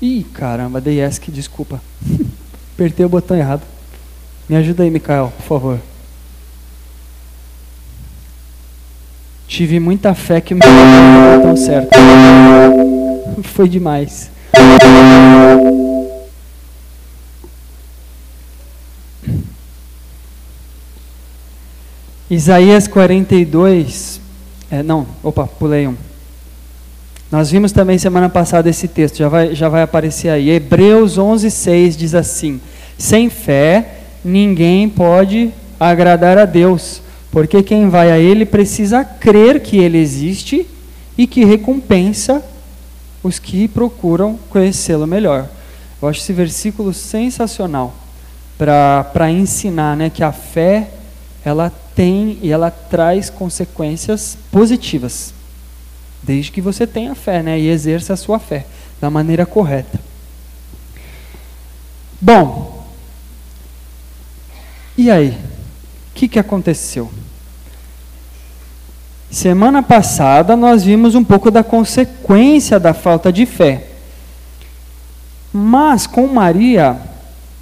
Ih, 0.00 0.24
caramba, 0.32 0.80
dei 0.80 1.04
ESC, 1.04 1.32
desculpa. 1.32 1.82
Apertei 2.74 3.04
o 3.04 3.08
botão 3.08 3.36
errado. 3.36 3.62
Me 4.48 4.54
ajuda 4.54 4.84
aí, 4.84 4.90
Mikael, 4.90 5.32
por 5.38 5.42
favor. 5.42 5.91
Tive 9.52 9.78
muita 9.78 10.14
fé 10.14 10.40
que 10.40 10.54
meu 10.54 10.66
botão 11.36 11.54
certo. 11.54 11.90
Foi 13.42 13.68
demais. 13.68 14.30
Isaías 22.30 22.88
42, 22.88 24.22
é, 24.70 24.82
não, 24.82 25.06
opa, 25.22 25.46
pulei 25.46 25.86
um. 25.86 25.96
Nós 27.30 27.50
vimos 27.50 27.72
também 27.72 27.98
semana 27.98 28.30
passada 28.30 28.70
esse 28.70 28.88
texto, 28.88 29.18
já 29.18 29.28
vai, 29.28 29.54
já 29.54 29.68
vai 29.68 29.82
aparecer 29.82 30.30
aí. 30.30 30.48
Hebreus 30.48 31.18
11, 31.18 31.50
6 31.50 31.94
diz 31.98 32.14
assim: 32.14 32.58
Sem 32.96 33.28
fé, 33.28 33.98
ninguém 34.24 34.88
pode 34.88 35.52
agradar 35.78 36.38
a 36.38 36.46
Deus, 36.46 37.02
porque 37.32 37.62
quem 37.62 37.88
vai 37.88 38.12
a 38.12 38.18
Ele 38.18 38.44
precisa 38.44 39.02
crer 39.02 39.60
que 39.60 39.78
Ele 39.78 39.96
existe 39.96 40.68
e 41.16 41.26
que 41.26 41.44
recompensa 41.46 42.44
os 43.22 43.38
que 43.38 43.66
procuram 43.66 44.38
conhecê-lo 44.50 45.06
melhor. 45.06 45.48
Eu 46.00 46.08
acho 46.08 46.20
esse 46.20 46.32
versículo 46.32 46.92
sensacional 46.92 47.94
para 48.58 49.30
ensinar 49.30 49.96
né, 49.96 50.10
que 50.10 50.22
a 50.22 50.30
fé 50.30 50.90
ela 51.44 51.72
tem 51.94 52.38
e 52.42 52.52
ela 52.52 52.70
traz 52.70 53.30
consequências 53.30 54.36
positivas, 54.50 55.32
desde 56.22 56.52
que 56.52 56.60
você 56.60 56.86
tenha 56.86 57.14
fé 57.14 57.42
né, 57.42 57.58
e 57.58 57.68
exerça 57.68 58.12
a 58.12 58.16
sua 58.16 58.38
fé 58.38 58.66
da 59.00 59.08
maneira 59.08 59.46
correta. 59.46 59.98
Bom, 62.20 62.86
e 64.96 65.10
aí? 65.10 65.30
O 65.30 66.14
que, 66.14 66.28
que 66.28 66.38
aconteceu? 66.38 67.10
Semana 69.32 69.82
passada 69.82 70.54
nós 70.54 70.84
vimos 70.84 71.14
um 71.14 71.24
pouco 71.24 71.50
da 71.50 71.64
consequência 71.64 72.78
da 72.78 72.92
falta 72.92 73.32
de 73.32 73.46
fé. 73.46 73.86
Mas 75.50 76.06
com 76.06 76.26
Maria, 76.26 76.98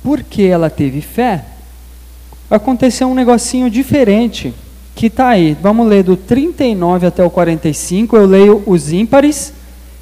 porque 0.03 0.43
ela 0.43 0.69
teve 0.69 1.01
fé, 1.01 1.45
aconteceu 2.51 3.07
um 3.07 3.15
negocinho 3.15 3.71
diferente 3.71 4.53
que 4.97 5.07
está 5.07 5.29
aí. 5.29 5.57
Vamos 5.63 5.87
ler 5.87 6.03
do 6.03 6.17
39 6.17 7.07
até 7.07 7.23
o 7.23 7.31
45. 7.31 8.17
Eu 8.17 8.27
leio 8.27 8.65
os 8.67 8.93
ímpares 8.93 9.53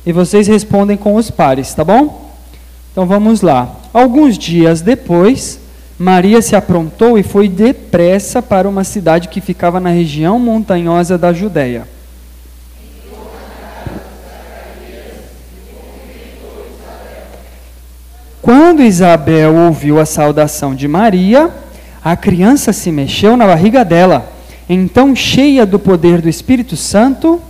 e 0.07 0.11
vocês 0.11 0.47
respondem 0.47 0.97
com 0.97 1.17
os 1.17 1.31
pares, 1.31 1.75
tá 1.75 1.85
bom? 1.85 2.33
Então 2.93 3.05
vamos 3.05 3.43
lá. 3.43 3.77
Alguns 3.93 4.39
dias 4.39 4.81
depois, 4.81 5.61
Maria 5.99 6.41
se 6.41 6.55
aprontou 6.55 7.19
e 7.19 7.25
foi 7.25 7.49
depressa 7.49 8.41
para 8.41 8.69
uma 8.69 8.85
cidade 8.85 9.29
que 9.29 9.41
ficava 9.41 9.81
na 9.81 9.91
região 9.91 10.39
montanhosa 10.39 11.19
da 11.19 11.33
Judéia. 11.33 11.89
Quando 18.41 18.83
Isabel 18.83 19.55
ouviu 19.57 19.99
a 19.99 20.07
saudação 20.07 20.75
de 20.75 20.87
Maria, 20.87 21.51
a 22.03 22.17
criança 22.17 22.73
se 22.73 22.93
mexeu 22.93 23.37
na 23.37 23.47
barriga 23.47 23.85
dela. 23.85 24.33
Então, 24.69 25.17
cheia 25.17 25.67
do 25.67 25.79
poder 25.79 26.23
do 26.23 26.29
Espírito 26.29 26.77
Santo, 26.77 27.43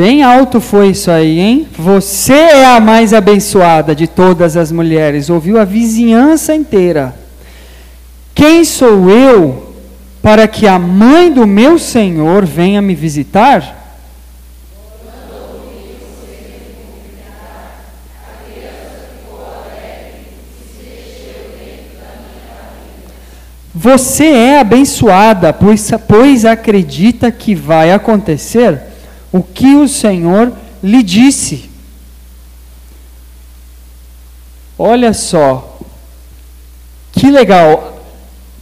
Bem 0.00 0.22
alto 0.22 0.62
foi 0.62 0.92
isso 0.92 1.10
aí, 1.10 1.38
hein? 1.38 1.68
Você 1.76 2.32
é 2.32 2.64
a 2.64 2.80
mais 2.80 3.12
abençoada 3.12 3.94
de 3.94 4.06
todas 4.06 4.56
as 4.56 4.72
mulheres. 4.72 5.28
Ouviu 5.28 5.60
a 5.60 5.64
vizinhança 5.66 6.54
inteira. 6.54 7.14
Quem 8.34 8.64
sou 8.64 9.10
eu 9.10 9.74
para 10.22 10.48
que 10.48 10.66
a 10.66 10.78
mãe 10.78 11.30
do 11.30 11.46
meu 11.46 11.78
Senhor 11.78 12.46
venha 12.46 12.80
me 12.80 12.94
visitar? 12.94 13.76
Você 23.74 24.24
é 24.24 24.60
abençoada, 24.60 25.52
pois, 25.52 25.90
pois 26.08 26.46
acredita 26.46 27.30
que 27.30 27.54
vai 27.54 27.92
acontecer 27.92 28.89
o 29.32 29.42
que 29.42 29.74
o 29.76 29.88
Senhor 29.88 30.52
lhe 30.82 31.02
disse. 31.02 31.70
Olha 34.78 35.12
só, 35.12 35.78
que 37.12 37.30
legal. 37.30 37.98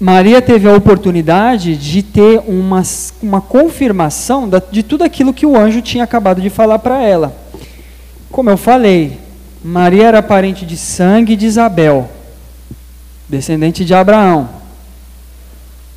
Maria 0.01 0.41
teve 0.41 0.69
a 0.69 0.75
oportunidade 0.75 1.77
de 1.77 2.03
ter 2.03 2.41
uma, 2.47 2.83
uma 3.21 3.41
confirmação 3.41 4.49
de 4.71 4.83
tudo 4.83 5.03
aquilo 5.03 5.35
que 5.35 5.45
o 5.45 5.57
anjo 5.57 5.83
tinha 5.83 6.05
acabado 6.05 6.41
de 6.41 6.51
falar 6.51 6.79
para 6.79 7.03
ela. 7.03 7.37
Como 8.31 8.49
eu 8.49 8.57
falei, 8.57 9.19
Maria 9.63 10.07
era 10.07 10.23
parente 10.23 10.65
de 10.65 10.77
sangue 10.77 11.35
de 11.35 11.47
Isabel, 11.47 12.09
descendente 13.29 13.85
de 13.85 13.93
Abraão. 13.93 14.49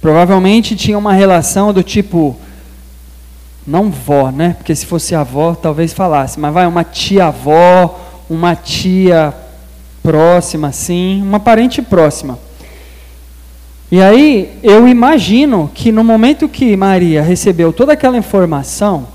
Provavelmente 0.02 0.76
tinha 0.76 0.98
uma 0.98 1.14
relação 1.14 1.72
do 1.72 1.84
tipo 1.84 2.36
não 3.66 3.90
vó, 3.90 4.32
né? 4.32 4.56
Porque 4.58 4.76
se 4.76 4.86
fosse 4.86 5.14
avó, 5.14 5.54
talvez 5.54 5.94
falasse, 5.94 6.40
mas 6.40 6.54
vai 6.54 6.66
uma 6.68 6.84
tia-avó, 6.84 8.00
uma 8.30 8.56
tia 8.56 9.34
próxima, 10.02 10.70
assim, 10.70 11.22
uma 11.22 11.40
parente 11.40 11.82
próxima. 11.82 12.40
E 13.92 14.02
aí 14.02 14.58
eu 14.64 14.88
imagino 14.88 15.70
que 15.74 15.92
no 15.92 16.04
momento 16.04 16.48
que 16.48 16.76
Maria 16.78 17.22
recebeu 17.22 17.74
toda 17.74 17.94
aquela 17.94 18.18
informação, 18.18 19.08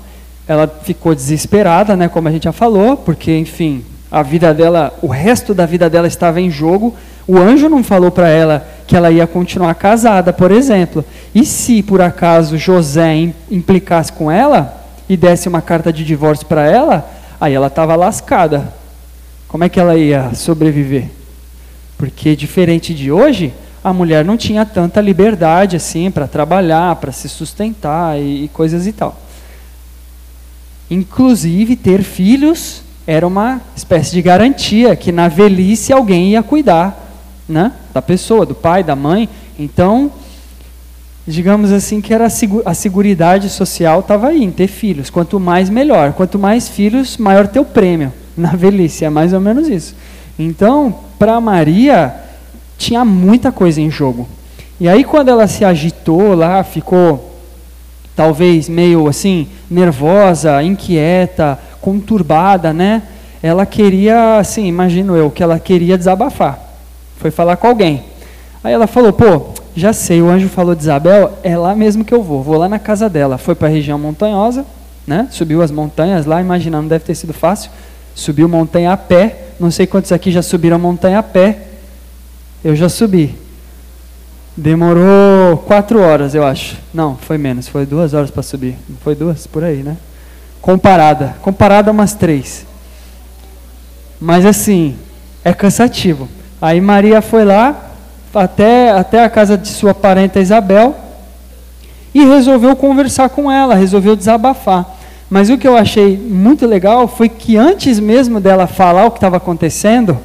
ela 0.47 0.67
ficou 0.83 1.13
desesperada, 1.13 1.95
né, 1.95 2.07
como 2.07 2.27
a 2.27 2.31
gente 2.31 2.43
já 2.43 2.51
falou, 2.51 2.95
porque 2.95 3.35
enfim, 3.35 3.83
a 4.09 4.23
vida 4.23 4.53
dela, 4.53 4.93
o 5.01 5.07
resto 5.07 5.53
da 5.53 5.65
vida 5.65 5.89
dela 5.89 6.07
estava 6.07 6.39
em 6.39 6.49
jogo. 6.49 6.95
O 7.27 7.37
anjo 7.37 7.67
não 7.67 7.83
falou 7.83 8.09
para 8.09 8.29
ela 8.29 8.65
que 8.85 8.95
ela 8.95 9.11
ia 9.11 9.27
continuar 9.27 9.75
casada, 9.75 10.31
por 10.31 10.49
exemplo. 10.49 11.03
E 11.37 11.45
se 11.45 11.83
por 11.83 12.01
acaso 12.01 12.57
José 12.57 13.31
implicasse 13.51 14.11
com 14.11 14.31
ela 14.31 14.75
e 15.07 15.15
desse 15.15 15.47
uma 15.47 15.61
carta 15.61 15.93
de 15.93 16.03
divórcio 16.03 16.47
para 16.47 16.65
ela, 16.65 17.07
aí 17.39 17.53
ela 17.53 17.67
estava 17.67 17.95
lascada. 17.95 18.73
Como 19.47 19.63
é 19.63 19.69
que 19.69 19.79
ela 19.79 19.95
ia 19.95 20.33
sobreviver? 20.33 21.11
Porque 21.95 22.35
diferente 22.35 22.91
de 22.91 23.11
hoje, 23.11 23.53
a 23.83 23.93
mulher 23.93 24.25
não 24.25 24.35
tinha 24.35 24.65
tanta 24.65 24.99
liberdade 24.99 25.75
assim 25.75 26.09
para 26.09 26.25
trabalhar, 26.27 26.95
para 26.95 27.11
se 27.11 27.29
sustentar 27.29 28.19
e, 28.19 28.45
e 28.45 28.47
coisas 28.47 28.87
e 28.87 28.91
tal. 28.91 29.15
Inclusive 30.89 31.75
ter 31.75 32.01
filhos 32.01 32.81
era 33.05 33.27
uma 33.27 33.61
espécie 33.75 34.11
de 34.11 34.23
garantia 34.23 34.95
que 34.95 35.11
na 35.11 35.27
velhice 35.27 35.93
alguém 35.93 36.31
ia 36.31 36.41
cuidar 36.41 36.97
né, 37.47 37.73
da 37.93 38.01
pessoa, 38.01 38.43
do 38.43 38.55
pai, 38.55 38.83
da 38.83 38.95
mãe. 38.95 39.29
Então, 39.59 40.11
digamos 41.27 41.73
assim, 41.73 41.99
que 41.99 42.13
era 42.13 42.27
a, 42.65 42.73
seguridade 42.73 43.49
social 43.49 43.99
estava 43.99 44.29
aí, 44.29 44.41
em 44.41 44.49
ter 44.49 44.67
filhos. 44.67 45.09
Quanto 45.09 45.39
mais, 45.39 45.69
melhor. 45.69 46.13
Quanto 46.13 46.39
mais 46.39 46.69
filhos, 46.69 47.17
maior 47.17 47.47
teu 47.47 47.65
prêmio 47.65 48.13
na 48.35 48.51
velhice. 48.51 49.03
É 49.03 49.09
mais 49.09 49.33
ou 49.33 49.41
menos 49.41 49.67
isso. 49.67 49.93
Então, 50.39 50.95
para 51.19 51.39
Maria, 51.41 52.15
tinha 52.77 53.03
muita 53.03 53.51
coisa 53.51 53.81
em 53.81 53.91
jogo. 53.91 54.27
E 54.79 54.87
aí, 54.87 55.03
quando 55.03 55.29
ela 55.29 55.47
se 55.47 55.65
agitou 55.65 56.33
lá, 56.33 56.63
ficou 56.63 57.33
talvez 58.15 58.69
meio 58.69 59.07
assim, 59.07 59.47
nervosa, 59.69 60.63
inquieta, 60.63 61.59
conturbada, 61.81 62.71
né? 62.71 63.03
Ela 63.43 63.65
queria, 63.65 64.37
assim, 64.37 64.65
imagino 64.65 65.15
eu, 65.15 65.29
que 65.29 65.43
ela 65.43 65.59
queria 65.59 65.97
desabafar. 65.97 66.59
Foi 67.17 67.31
falar 67.31 67.57
com 67.57 67.67
alguém. 67.67 68.03
Aí 68.63 68.73
ela 68.73 68.87
falou: 68.87 69.11
pô, 69.11 69.56
já 69.77 69.93
sei, 69.93 70.21
o 70.21 70.29
anjo 70.29 70.49
falou 70.49 70.75
de 70.75 70.81
Isabel, 70.81 71.37
é 71.43 71.57
lá 71.57 71.75
mesmo 71.75 72.03
que 72.03 72.13
eu 72.13 72.21
vou. 72.21 72.43
Vou 72.43 72.57
lá 72.57 72.67
na 72.67 72.79
casa 72.79 73.07
dela. 73.07 73.37
Foi 73.37 73.55
para 73.55 73.67
a 73.67 73.71
região 73.71 73.97
montanhosa, 73.97 74.65
né? 75.05 75.27
Subiu 75.31 75.61
as 75.61 75.71
montanhas 75.71 76.25
lá, 76.25 76.41
imaginando, 76.41 76.89
deve 76.89 77.05
ter 77.05 77.15
sido 77.15 77.33
fácil. 77.33 77.71
Subiu 78.13 78.49
montanha 78.49 78.91
a 78.91 78.97
pé. 78.97 79.43
Não 79.59 79.71
sei 79.71 79.87
quantos 79.87 80.11
aqui 80.11 80.31
já 80.31 80.41
subiram 80.41 80.77
montanha 80.77 81.19
a 81.19 81.23
pé. 81.23 81.59
Eu 82.63 82.75
já 82.75 82.89
subi. 82.89 83.35
Demorou 84.55 85.57
quatro 85.67 86.01
horas, 86.01 86.33
eu 86.33 86.43
acho. 86.43 86.77
Não, 86.93 87.15
foi 87.15 87.37
menos. 87.37 87.67
Foi 87.67 87.85
duas 87.85 88.13
horas 88.13 88.31
para 88.31 88.43
subir. 88.43 88.75
Não 88.89 88.97
foi 88.97 89.15
duas? 89.15 89.45
Por 89.45 89.63
aí, 89.63 89.83
né? 89.83 89.95
comparada. 90.67 91.37
Comparada 91.41 91.91
umas 91.91 92.13
três. 92.13 92.65
Mas 94.19 94.45
assim, 94.45 94.97
é 95.41 95.53
cansativo. 95.53 96.27
Aí 96.61 96.81
Maria 96.81 97.21
foi 97.21 97.45
lá, 97.45 97.86
até, 98.37 98.91
até 98.91 99.23
a 99.23 99.29
casa 99.29 99.57
de 99.57 99.67
sua 99.67 99.93
parenta 99.93 100.39
Isabel, 100.39 100.95
e 102.13 102.25
resolveu 102.25 102.75
conversar 102.75 103.29
com 103.29 103.51
ela, 103.51 103.75
resolveu 103.75 104.15
desabafar. 104.15 104.97
Mas 105.29 105.49
o 105.49 105.57
que 105.57 105.67
eu 105.67 105.75
achei 105.75 106.17
muito 106.17 106.65
legal 106.65 107.07
foi 107.07 107.27
que 107.27 107.57
antes 107.57 107.99
mesmo 107.99 108.39
dela 108.39 108.65
falar 108.65 109.05
o 109.05 109.11
que 109.11 109.17
estava 109.17 109.37
acontecendo, 109.37 110.17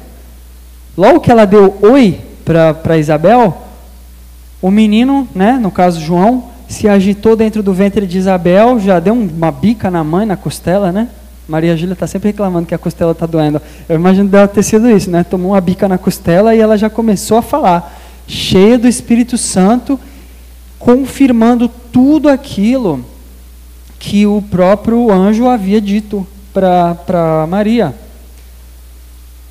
logo 0.97 1.19
que 1.19 1.31
ela 1.31 1.45
deu 1.45 1.77
oi 1.81 2.19
para 2.45 2.97
Isabel, 2.97 3.57
o 4.61 4.71
menino, 4.71 5.27
né, 5.35 5.59
no 5.61 5.69
caso 5.69 5.99
João, 5.99 6.45
se 6.69 6.87
agitou 6.87 7.35
dentro 7.35 7.61
do 7.61 7.73
ventre 7.73 8.07
de 8.07 8.17
Isabel, 8.17 8.79
já 8.79 8.99
deu 8.99 9.13
uma 9.13 9.51
bica 9.51 9.91
na 9.91 10.03
mãe, 10.03 10.25
na 10.25 10.37
costela, 10.37 10.91
né? 10.91 11.09
Maria 11.47 11.75
Júlia 11.75 11.93
está 11.93 12.07
sempre 12.07 12.29
reclamando 12.29 12.65
que 12.65 12.73
a 12.73 12.77
costela 12.77 13.11
está 13.11 13.25
doendo. 13.25 13.61
Eu 13.87 13.97
imagino 13.97 14.29
dela 14.29 14.47
ter 14.47 14.63
sido 14.63 14.89
isso, 14.89 15.11
né? 15.11 15.23
Tomou 15.23 15.51
uma 15.51 15.61
bica 15.61 15.87
na 15.89 15.97
costela 15.97 16.55
e 16.55 16.59
ela 16.59 16.77
já 16.77 16.89
começou 16.89 17.37
a 17.37 17.41
falar, 17.41 17.93
cheia 18.27 18.77
do 18.77 18.87
Espírito 18.87 19.37
Santo, 19.37 19.99
confirmando 20.79 21.67
tudo 21.67 22.29
aquilo 22.29 23.05
que 23.99 24.25
o 24.25 24.41
próprio 24.41 25.11
anjo 25.11 25.47
havia 25.47 25.79
dito 25.79 26.25
para 26.53 27.47
Maria. 27.49 27.95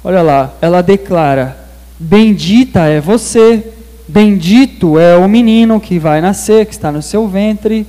Olha 0.05 0.23
lá, 0.23 0.55
ela 0.61 0.83
declara: 0.83 1.57
Bendita 1.99 2.81
é 2.87 3.01
você 3.01 3.73
Bendito 4.13 4.99
é 4.99 5.17
o 5.17 5.27
menino 5.27 5.81
que 5.81 5.99
vai 5.99 6.21
nascer, 6.21 6.67
que 6.67 6.73
está 6.73 6.93
no 6.93 7.01
seu 7.01 7.27
ventre. 7.27 7.87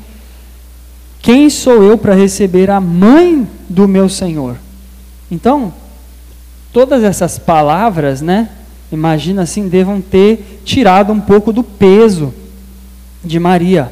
Quem 1.21 1.49
sou 1.49 1.83
eu 1.83 1.97
para 1.97 2.13
receber 2.13 2.69
a 2.69 2.79
mãe 2.79 3.45
do 3.67 3.89
meu 3.89 4.07
Senhor? 4.07 4.55
Então, 5.29 5.73
todas 6.71 7.03
essas 7.03 7.37
palavras, 7.37 8.21
né? 8.21 8.47
Imagina 8.93 9.41
assim, 9.41 9.67
devam 9.67 9.99
ter 9.99 10.61
tirado 10.63 11.11
um 11.11 11.19
pouco 11.19 11.51
do 11.51 11.63
peso 11.63 12.31
de 13.23 13.39
Maria. 13.39 13.91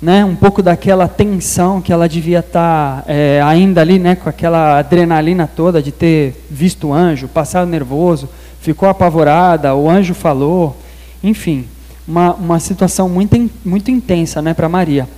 Né, 0.00 0.24
um 0.24 0.36
pouco 0.36 0.62
daquela 0.62 1.08
tensão 1.08 1.80
que 1.80 1.92
ela 1.92 2.08
devia 2.08 2.38
estar 2.38 3.02
tá, 3.02 3.04
é, 3.08 3.42
ainda 3.42 3.80
ali, 3.80 3.98
né, 3.98 4.14
com 4.14 4.28
aquela 4.28 4.78
adrenalina 4.78 5.50
toda 5.52 5.82
de 5.82 5.90
ter 5.90 6.46
visto 6.48 6.88
o 6.88 6.92
anjo, 6.92 7.26
passado 7.26 7.66
nervoso, 7.66 8.28
ficou 8.60 8.88
apavorada, 8.88 9.74
o 9.74 9.90
anjo 9.90 10.14
falou, 10.14 10.76
enfim, 11.20 11.64
uma, 12.06 12.34
uma 12.34 12.60
situação 12.60 13.08
muito, 13.08 13.50
muito 13.64 13.90
intensa 13.90 14.40
né, 14.40 14.54
para 14.54 14.68
Maria. 14.68 15.08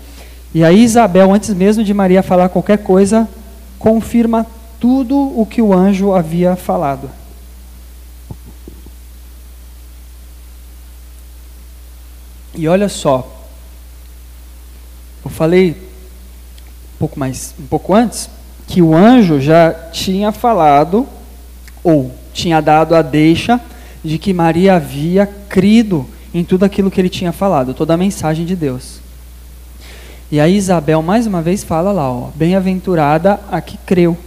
E 0.54 0.64
aí 0.64 0.84
Isabel, 0.84 1.34
antes 1.34 1.52
mesmo 1.52 1.84
de 1.84 1.92
Maria 1.92 2.22
falar 2.22 2.48
qualquer 2.48 2.78
coisa, 2.78 3.28
confirma 3.78 4.46
tudo 4.80 5.38
o 5.38 5.44
que 5.44 5.60
o 5.60 5.74
anjo 5.74 6.14
havia 6.14 6.56
falado. 6.56 7.10
E 12.58 12.66
olha 12.66 12.88
só, 12.88 13.46
eu 15.24 15.30
falei 15.30 15.70
um 15.70 16.98
pouco 16.98 17.16
mais, 17.16 17.54
um 17.56 17.66
pouco 17.66 17.94
antes, 17.94 18.28
que 18.66 18.82
o 18.82 18.96
anjo 18.96 19.40
já 19.40 19.72
tinha 19.92 20.32
falado 20.32 21.06
ou 21.84 22.12
tinha 22.34 22.60
dado 22.60 22.96
a 22.96 23.00
deixa 23.00 23.60
de 24.04 24.18
que 24.18 24.32
Maria 24.32 24.74
havia 24.74 25.24
crido 25.24 26.04
em 26.34 26.42
tudo 26.42 26.64
aquilo 26.64 26.90
que 26.90 27.00
ele 27.00 27.08
tinha 27.08 27.30
falado, 27.30 27.74
toda 27.74 27.94
a 27.94 27.96
mensagem 27.96 28.44
de 28.44 28.56
Deus. 28.56 28.98
E 30.28 30.40
aí 30.40 30.56
Isabel 30.56 31.00
mais 31.00 31.28
uma 31.28 31.40
vez 31.40 31.62
fala 31.62 31.92
lá, 31.92 32.28
bem-aventurada 32.34 33.38
a 33.52 33.60
que 33.60 33.78
creu, 33.78 34.18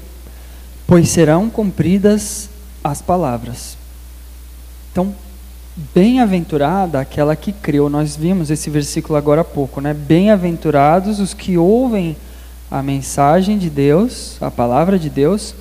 pois 0.87 1.09
serão 1.09 1.49
cumpridas 1.49 2.49
as 2.81 3.01
palavras. 3.01 3.75
Então, 4.89 5.13
bem-aventurada 5.75 6.99
aquela 6.99 7.35
que 7.35 7.51
creu. 7.51 7.89
Nós 7.89 8.15
vimos 8.15 8.49
esse 8.49 8.69
versículo 8.69 9.17
agora 9.17 9.41
há 9.41 9.45
pouco, 9.45 9.81
né? 9.81 9.93
Bem-aventurados 9.93 11.19
os 11.19 11.33
que 11.33 11.57
ouvem 11.57 12.15
a 12.69 12.81
mensagem 12.81 13.57
de 13.57 13.69
Deus, 13.69 14.37
a 14.41 14.49
palavra 14.49 14.97
de 14.97 15.09
Deus 15.09 15.53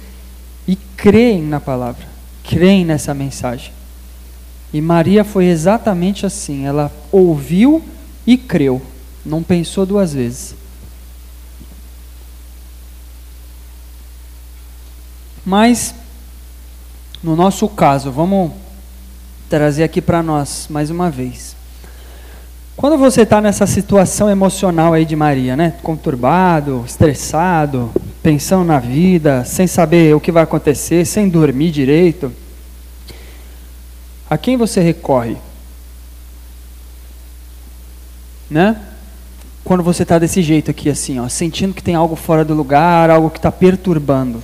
e 0.66 0.76
creem 0.76 1.42
na 1.42 1.58
palavra, 1.58 2.06
creem 2.44 2.84
nessa 2.84 3.12
mensagem. 3.12 3.72
E 4.72 4.80
Maria 4.80 5.24
foi 5.24 5.46
exatamente 5.46 6.24
assim. 6.24 6.64
Ela 6.64 6.92
ouviu 7.11 7.82
e 8.26 8.36
creu. 8.36 8.80
Não 9.24 9.42
pensou 9.42 9.84
duas 9.84 10.14
vezes. 10.14 10.54
Mas, 15.44 15.94
no 17.22 17.34
nosso 17.34 17.66
caso, 17.68 18.12
vamos 18.12 18.52
trazer 19.51 19.82
aqui 19.82 20.01
para 20.01 20.22
nós 20.22 20.68
mais 20.70 20.90
uma 20.90 21.11
vez. 21.11 21.57
Quando 22.76 22.96
você 22.96 23.22
está 23.22 23.40
nessa 23.40 23.66
situação 23.66 24.30
emocional 24.30 24.94
aí 24.94 25.05
de 25.05 25.16
Maria, 25.16 25.57
né? 25.57 25.74
Conturbado, 25.82 26.84
estressado, 26.86 27.90
pensando 28.22 28.64
na 28.64 28.78
vida, 28.78 29.44
sem 29.44 29.66
saber 29.66 30.14
o 30.14 30.20
que 30.20 30.30
vai 30.30 30.44
acontecer, 30.44 31.05
sem 31.05 31.28
dormir 31.28 31.72
direito 31.72 32.32
a 34.30 34.38
quem 34.38 34.57
você 34.57 34.80
recorre? 34.80 35.36
Né? 38.48 38.80
Quando 39.64 39.82
você 39.82 40.05
está 40.05 40.20
desse 40.20 40.40
jeito 40.40 40.70
aqui, 40.70 40.88
assim, 40.88 41.18
ó, 41.18 41.28
sentindo 41.28 41.74
que 41.74 41.82
tem 41.82 41.96
algo 41.96 42.14
fora 42.14 42.44
do 42.44 42.55
lugar, 42.55 43.11
algo 43.11 43.28
que 43.28 43.38
está 43.38 43.51
perturbando. 43.51 44.42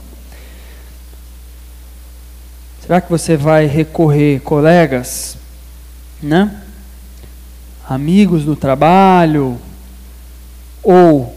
Será 2.87 3.01
que 3.01 3.11
você 3.11 3.37
vai 3.37 3.66
recorrer 3.66 4.39
colegas, 4.43 5.37
né? 6.22 6.55
Amigos 7.89 8.45
do 8.45 8.55
trabalho, 8.55 9.59
ou 10.84 11.34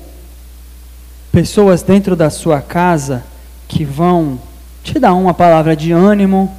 pessoas 1.32 1.82
dentro 1.82 2.16
da 2.16 2.30
sua 2.30 2.62
casa 2.62 3.24
que 3.68 3.84
vão 3.84 4.40
te 4.84 5.00
dar 5.00 5.16
uma 5.16 5.34
palavra 5.34 5.76
de 5.76 5.92
ânimo, 5.92 6.56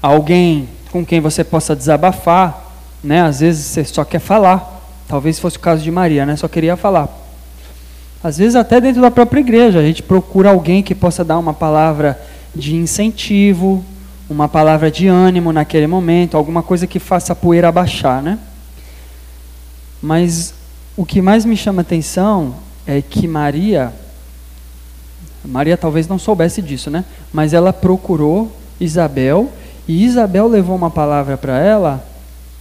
alguém 0.00 0.68
com 0.92 1.04
quem 1.04 1.20
você 1.20 1.42
possa 1.42 1.74
desabafar, 1.74 2.62
né? 3.02 3.22
Às 3.22 3.40
vezes 3.40 3.64
você 3.64 3.84
só 3.84 4.04
quer 4.04 4.20
falar. 4.20 4.80
Talvez 5.08 5.40
fosse 5.40 5.56
o 5.56 5.60
caso 5.60 5.82
de 5.82 5.90
Maria, 5.90 6.24
né? 6.24 6.36
Só 6.36 6.46
queria 6.46 6.76
falar. 6.76 7.08
Às 8.22 8.38
vezes 8.38 8.54
até 8.54 8.80
dentro 8.80 9.02
da 9.02 9.10
própria 9.10 9.40
igreja, 9.40 9.80
a 9.80 9.82
gente 9.82 10.00
procura 10.00 10.50
alguém 10.50 10.80
que 10.80 10.94
possa 10.94 11.24
dar 11.24 11.38
uma 11.38 11.52
palavra 11.52 12.16
de 12.54 12.74
incentivo, 12.74 13.84
uma 14.28 14.48
palavra 14.48 14.90
de 14.90 15.06
ânimo 15.06 15.52
naquele 15.52 15.86
momento, 15.86 16.36
alguma 16.36 16.62
coisa 16.62 16.86
que 16.86 16.98
faça 16.98 17.32
a 17.32 17.36
poeira 17.36 17.68
abaixar, 17.68 18.22
né? 18.22 18.38
Mas 20.02 20.54
o 20.96 21.04
que 21.04 21.22
mais 21.22 21.44
me 21.44 21.56
chama 21.56 21.82
atenção 21.82 22.54
é 22.86 23.00
que 23.02 23.26
Maria, 23.26 23.92
Maria 25.44 25.76
talvez 25.76 26.06
não 26.06 26.18
soubesse 26.18 26.60
disso, 26.60 26.90
né? 26.90 27.04
Mas 27.32 27.52
ela 27.52 27.72
procurou 27.72 28.54
Isabel 28.80 29.50
e 29.86 30.04
Isabel 30.04 30.46
levou 30.46 30.76
uma 30.76 30.90
palavra 30.90 31.36
para 31.36 31.58
ela 31.58 32.06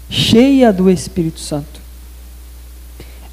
cheia 0.09 0.71
do 0.71 0.89
Espírito 0.89 1.39
Santo. 1.39 1.81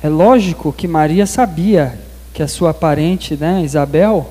É 0.03 0.09
lógico 0.09 0.73
que 0.73 0.89
Maria 0.89 1.27
sabia 1.27 1.99
que 2.33 2.43
a 2.43 2.49
sua 2.49 2.75
parente, 2.75 3.37
né, 3.37 3.63
Isabel, 3.65 4.29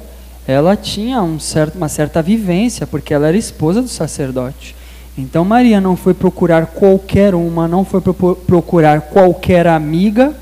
ela 0.47 0.75
tinha 0.75 1.21
um 1.21 1.39
certo, 1.39 1.75
uma 1.75 1.87
certa 1.87 2.21
vivência, 2.21 2.85
porque 2.85 3.13
ela 3.13 3.27
era 3.27 3.37
esposa 3.37 3.81
do 3.81 3.87
sacerdote. 3.87 4.75
Então 5.17 5.45
Maria 5.45 5.79
não 5.79 5.95
foi 5.95 6.13
procurar 6.13 6.67
qualquer 6.67 7.35
uma, 7.35 7.67
não 7.67 7.85
foi 7.85 8.01
procurar 8.01 9.01
qualquer 9.01 9.67
amiga, 9.67 10.33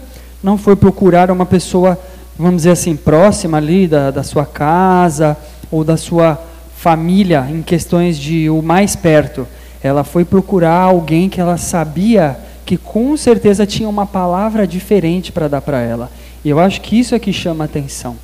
não 0.42 0.58
foi 0.58 0.76
procurar 0.76 1.30
uma 1.30 1.46
pessoa, 1.46 2.00
vamos 2.38 2.58
dizer 2.58 2.72
assim, 2.72 2.96
próxima 2.96 3.58
ali 3.58 3.88
da, 3.88 4.12
da 4.12 4.24
sua 4.24 4.46
casa 4.46 5.38
ou 5.70 5.84
da 5.84 5.98
sua 5.98 6.42
família 6.76 7.48
em 7.50 7.62
questões 7.62 8.18
de 8.18 8.50
o 8.50 8.62
mais 8.62 8.96
perto. 8.96 9.46
Ela 9.84 10.04
foi 10.04 10.24
procurar 10.24 10.80
alguém 10.80 11.30
que 11.30 11.42
ela 11.42 11.58
sabia 11.58 12.38
que 12.66 12.78
com 12.78 13.16
certeza 13.18 13.66
tinha 13.66 13.90
uma 13.90 14.06
palavra 14.06 14.66
diferente 14.66 15.32
para 15.32 15.48
dar 15.48 15.62
para 15.62 15.82
ela. 15.82 16.10
E 16.44 16.50
eu 16.50 16.60
acho 16.60 16.82
que 16.82 16.98
isso 16.98 17.14
é 17.14 17.20
que 17.20 17.34
chama 17.34 17.66
atenção. 17.66 18.16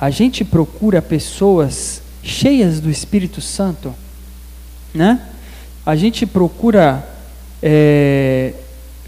A 0.00 0.10
gente 0.10 0.44
procura 0.44 1.02
pessoas 1.02 2.02
cheias 2.22 2.78
do 2.78 2.90
Espírito 2.90 3.40
Santo, 3.40 3.94
né? 4.94 5.20
A 5.84 5.96
gente 5.96 6.24
procura 6.26 7.04
é, 7.62 8.52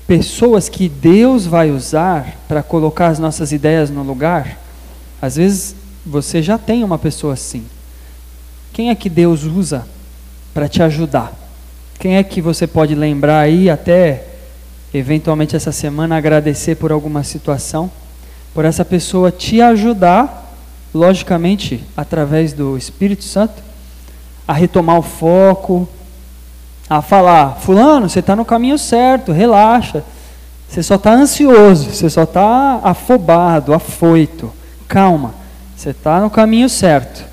pessoas 0.06 0.68
que 0.68 0.88
Deus 0.88 1.46
vai 1.46 1.70
usar 1.70 2.36
para 2.48 2.62
colocar 2.62 3.08
as 3.08 3.18
nossas 3.18 3.52
ideias 3.52 3.90
no 3.90 4.02
lugar. 4.02 4.58
Às 5.22 5.36
vezes 5.36 5.76
você 6.04 6.42
já 6.42 6.58
tem 6.58 6.82
uma 6.82 6.98
pessoa 6.98 7.34
assim. 7.34 7.64
Quem 8.72 8.90
é 8.90 8.94
que 8.94 9.08
Deus 9.08 9.44
usa 9.44 9.86
para 10.52 10.68
te 10.68 10.82
ajudar? 10.82 11.32
Quem 11.98 12.16
é 12.16 12.24
que 12.24 12.40
você 12.40 12.66
pode 12.66 12.94
lembrar 12.94 13.40
aí 13.40 13.68
até 13.68 14.26
eventualmente 14.92 15.54
essa 15.54 15.70
semana 15.70 16.16
agradecer 16.16 16.74
por 16.76 16.90
alguma 16.90 17.22
situação, 17.22 17.90
por 18.54 18.64
essa 18.64 18.84
pessoa 18.84 19.30
te 19.30 19.60
ajudar 19.60 20.39
logicamente, 20.92 21.84
através 21.96 22.52
do 22.52 22.76
Espírito 22.76 23.24
Santo, 23.24 23.62
a 24.46 24.52
retomar 24.52 24.98
o 24.98 25.02
foco, 25.02 25.88
a 26.88 27.00
falar: 27.00 27.58
Fulano, 27.60 28.08
você 28.08 28.18
está 28.20 28.34
no 28.34 28.44
caminho 28.44 28.78
certo, 28.78 29.32
relaxa. 29.32 30.02
Você 30.68 30.82
só 30.82 30.94
está 30.94 31.12
ansioso, 31.12 31.90
você 31.90 32.08
só 32.08 32.22
está 32.22 32.80
afobado, 32.82 33.74
afoito. 33.74 34.52
Calma, 34.86 35.34
você 35.76 35.90
está 35.90 36.20
no 36.20 36.30
caminho 36.30 36.68
certo. 36.68 37.24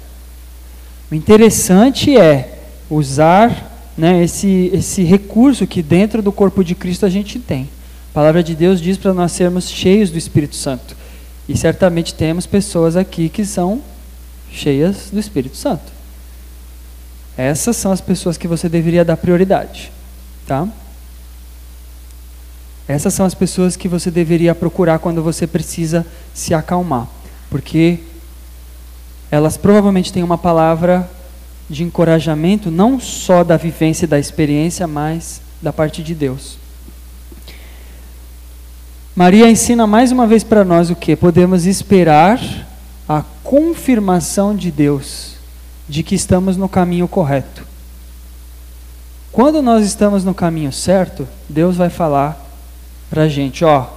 O 1.11 1.15
interessante 1.15 2.17
é 2.17 2.59
usar 2.89 3.91
né, 3.97 4.23
esse, 4.23 4.71
esse 4.73 5.03
recurso 5.03 5.65
que 5.67 5.81
dentro 5.81 6.21
do 6.21 6.31
corpo 6.31 6.63
de 6.63 6.75
Cristo 6.75 7.05
a 7.05 7.09
gente 7.09 7.39
tem. 7.39 7.69
A 8.11 8.13
palavra 8.13 8.43
de 8.43 8.55
Deus 8.55 8.81
diz 8.81 8.97
para 8.97 9.13
nós 9.13 9.31
sermos 9.31 9.69
cheios 9.69 10.09
do 10.09 10.17
Espírito 10.17 10.55
Santo. 10.55 10.95
E 11.47 11.55
certamente 11.55 12.13
temos 12.13 12.45
pessoas 12.45 12.95
aqui 12.95 13.29
que 13.29 13.45
são 13.45 13.81
cheias 14.51 15.09
do 15.11 15.19
Espírito 15.19 15.55
Santo. 15.55 15.91
Essas 17.37 17.77
são 17.77 17.91
as 17.91 18.01
pessoas 18.01 18.37
que 18.37 18.47
você 18.47 18.67
deveria 18.67 19.05
dar 19.05 19.15
prioridade, 19.15 19.91
tá? 20.45 20.67
Essas 22.87 23.13
são 23.13 23.25
as 23.25 23.35
pessoas 23.35 23.75
que 23.75 23.87
você 23.87 24.09
deveria 24.09 24.55
procurar 24.55 24.99
quando 24.99 25.21
você 25.21 25.45
precisa 25.45 26.05
se 26.33 26.53
acalmar, 26.53 27.07
porque 27.49 27.99
elas 29.29 29.57
provavelmente 29.57 30.11
têm 30.11 30.23
uma 30.23 30.37
palavra 30.37 31.09
de 31.69 31.83
encorajamento 31.83 32.71
não 32.71 32.99
só 32.99 33.43
da 33.43 33.57
vivência 33.57 34.05
e 34.05 34.07
da 34.07 34.17
experiência, 34.17 34.87
mas 34.87 35.41
da 35.61 35.73
parte 35.73 36.01
de 36.01 36.15
Deus. 36.15 36.57
Maria 39.17 39.49
ensina 39.49 39.87
mais 39.87 40.11
uma 40.11 40.27
vez 40.27 40.43
para 40.43 40.63
nós 40.63 40.91
o 40.91 40.95
que? 40.95 41.15
Podemos 41.15 41.65
esperar 41.65 42.39
a 43.09 43.23
confirmação 43.43 44.55
de 44.55 44.69
Deus 44.69 45.37
de 45.89 46.03
que 46.03 46.13
estamos 46.13 46.55
no 46.55 46.69
caminho 46.69 47.07
correto. 47.07 47.65
Quando 49.31 49.59
nós 49.59 49.83
estamos 49.83 50.23
no 50.23 50.35
caminho 50.35 50.71
certo, 50.71 51.27
Deus 51.49 51.75
vai 51.75 51.89
falar 51.89 52.39
para 53.09 53.23
a 53.23 53.27
gente: 53.27 53.65
ó, 53.65 53.87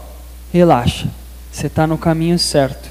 relaxa, 0.50 1.08
você 1.52 1.66
está 1.66 1.86
no 1.86 1.98
caminho 1.98 2.38
certo. 2.38 2.88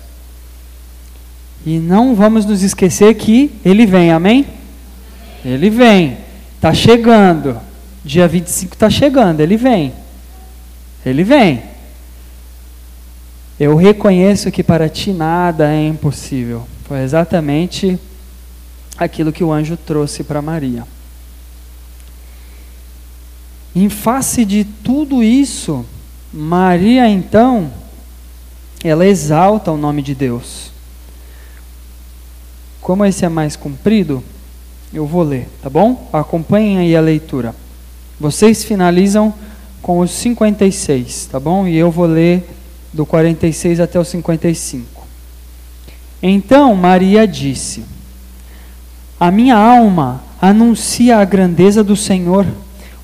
E 1.65 1.79
não 1.79 2.13
vamos 2.13 2.45
nos 2.45 2.61
esquecer 2.61 3.15
que 3.15 3.51
Ele 3.65 3.87
vem, 3.87 4.11
amém? 4.11 4.45
Ele 5.43 5.71
vem, 5.71 6.19
está 6.55 6.75
chegando. 6.75 7.59
Dia 8.05 8.27
25 8.27 8.75
está 8.75 8.87
chegando, 8.87 9.39
Ele 9.39 9.57
vem. 9.57 9.91
Ele 11.03 11.23
vem. 11.23 11.78
Eu 13.59 13.75
reconheço 13.75 14.49
que 14.51 14.63
para 14.63 14.87
ti 14.87 15.11
nada 15.11 15.69
é 15.69 15.87
impossível. 15.87 16.65
Foi 16.85 17.01
exatamente 17.01 17.99
aquilo 18.97 19.33
que 19.33 19.43
o 19.43 19.51
anjo 19.51 19.75
trouxe 19.75 20.23
para 20.23 20.41
Maria. 20.41 20.87
Em 23.75 23.89
face 23.89 24.45
de 24.45 24.63
tudo 24.63 25.21
isso, 25.21 25.85
Maria 26.33 27.07
então, 27.07 27.71
ela 28.83 29.05
exalta 29.05 29.71
o 29.71 29.77
nome 29.77 30.01
de 30.01 30.15
Deus. 30.15 30.71
Como 32.81 33.05
esse 33.05 33.25
é 33.25 33.29
mais 33.29 33.55
comprido, 33.55 34.23
eu 34.93 35.05
vou 35.05 35.21
ler, 35.21 35.49
tá 35.61 35.69
bom? 35.69 36.09
Acompanhem 36.13 36.77
aí 36.77 36.95
a 36.95 37.01
leitura. 37.01 37.53
Vocês 38.19 38.63
finalizam 38.63 39.33
com 39.81 39.99
os 39.99 40.11
56, 40.11 41.27
tá 41.31 41.39
bom? 41.39 41.67
E 41.67 41.77
eu 41.77 41.91
vou 41.91 42.05
ler 42.05 42.58
do 42.93 43.05
46 43.05 43.79
até 43.79 43.99
o 43.99 44.03
55. 44.03 45.07
Então 46.21 46.75
Maria 46.75 47.27
disse: 47.27 47.83
A 49.19 49.31
minha 49.31 49.55
alma 49.55 50.23
anuncia 50.41 51.17
a 51.17 51.25
grandeza 51.25 51.83
do 51.83 51.95
Senhor. 51.95 52.45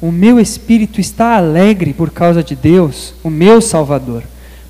O 0.02 0.12
meu 0.12 0.40
espírito 0.40 1.00
está 1.00 1.38
alegre 1.38 1.94
por 1.94 2.12
causa 2.12 2.44
de 2.44 2.56
Deus, 2.56 3.14
o 3.24 3.30
meu 3.30 3.62
Salvador, 3.62 4.24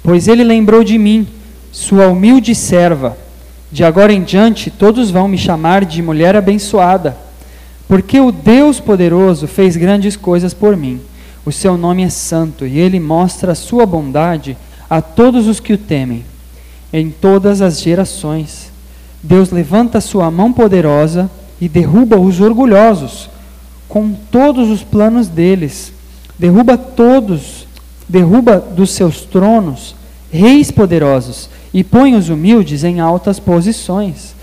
pois 0.03 0.27
ele 0.27 0.43
lembrou 0.43 0.83
de 0.83 0.97
mim, 0.97 1.27
sua 1.71 2.07
humilde 2.07 2.53
serva. 2.53 3.17
De 3.71 3.83
agora 3.83 4.13
em 4.13 4.23
diante, 4.23 4.69
todos 4.69 5.09
vão 5.09 5.27
me 5.27 5.37
chamar 5.37 5.83
de 5.83 6.01
mulher 6.01 6.35
abençoada, 6.35 7.17
porque 7.87 8.19
o 8.19 8.31
Deus 8.31 8.79
poderoso 8.79 9.47
fez 9.47 9.75
grandes 9.75 10.15
coisas 10.15 10.53
por 10.53 10.77
mim. 10.77 11.01
O 11.43 11.51
seu 11.51 11.75
nome 11.75 12.03
é 12.03 12.09
santo 12.09 12.65
e 12.65 12.79
ele 12.79 12.99
mostra 12.99 13.51
a 13.51 13.55
sua 13.55 13.85
bondade 13.85 14.55
a 14.95 15.01
todos 15.01 15.45
os 15.45 15.59
que 15.59 15.73
o 15.73 15.77
temem, 15.77 16.23
em 16.93 17.09
todas 17.09 17.61
as 17.61 17.81
gerações. 17.81 18.71
Deus 19.21 19.51
levanta 19.51 19.99
sua 19.99 20.31
mão 20.31 20.53
poderosa 20.53 21.29
e 21.59 21.67
derruba 21.67 22.17
os 22.17 22.39
orgulhosos 22.39 23.29
com 23.89 24.13
todos 24.31 24.69
os 24.69 24.83
planos 24.83 25.27
deles. 25.27 25.91
Derruba 26.39 26.77
todos, 26.77 27.67
derruba 28.07 28.57
dos 28.57 28.91
seus 28.91 29.25
tronos 29.25 29.95
reis 30.31 30.71
poderosos 30.71 31.49
e 31.73 31.83
põe 31.83 32.15
os 32.15 32.29
humildes 32.29 32.85
em 32.85 33.01
altas 33.01 33.37
posições. 33.37 34.33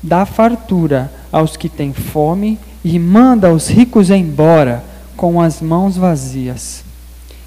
Dá 0.00 0.24
fartura 0.24 1.12
aos 1.32 1.56
que 1.56 1.68
têm 1.68 1.92
fome 1.92 2.56
e 2.84 3.00
manda 3.00 3.52
os 3.52 3.66
ricos 3.66 4.10
embora 4.10 4.84
com 5.16 5.40
as 5.40 5.60
mãos 5.60 5.96
vazias. 5.96 6.85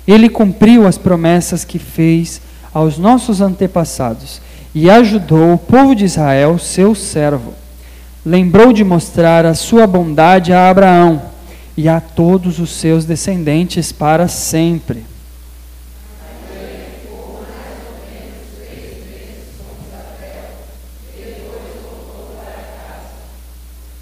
Ele 0.10 0.28
cumpriu 0.28 0.88
as 0.88 0.97
promessas 0.97 1.64
que 1.64 1.78
fez 1.78 2.41
aos 2.74 2.97
nossos 2.97 3.41
antepassados 3.41 4.41
e 4.74 4.89
ajudou 4.89 5.53
o 5.53 5.57
povo 5.60 5.93
de 5.93 6.03
Israel, 6.03 6.57
seu 6.57 6.95
servo. 6.95 7.53
Lembrou 8.26 8.74
de 8.74 8.84
mostrar 8.84 9.45
a 9.45 9.53
sua 9.53 9.86
bondade 9.86 10.51
a 10.51 10.68
Abraão 10.68 11.22
e 11.78 11.88
a 11.88 12.01
todos 12.01 12.57
os 12.57 12.72
seus 12.72 13.05
descendentes 13.05 13.91
para 13.91 14.28
sempre. 14.28 15.05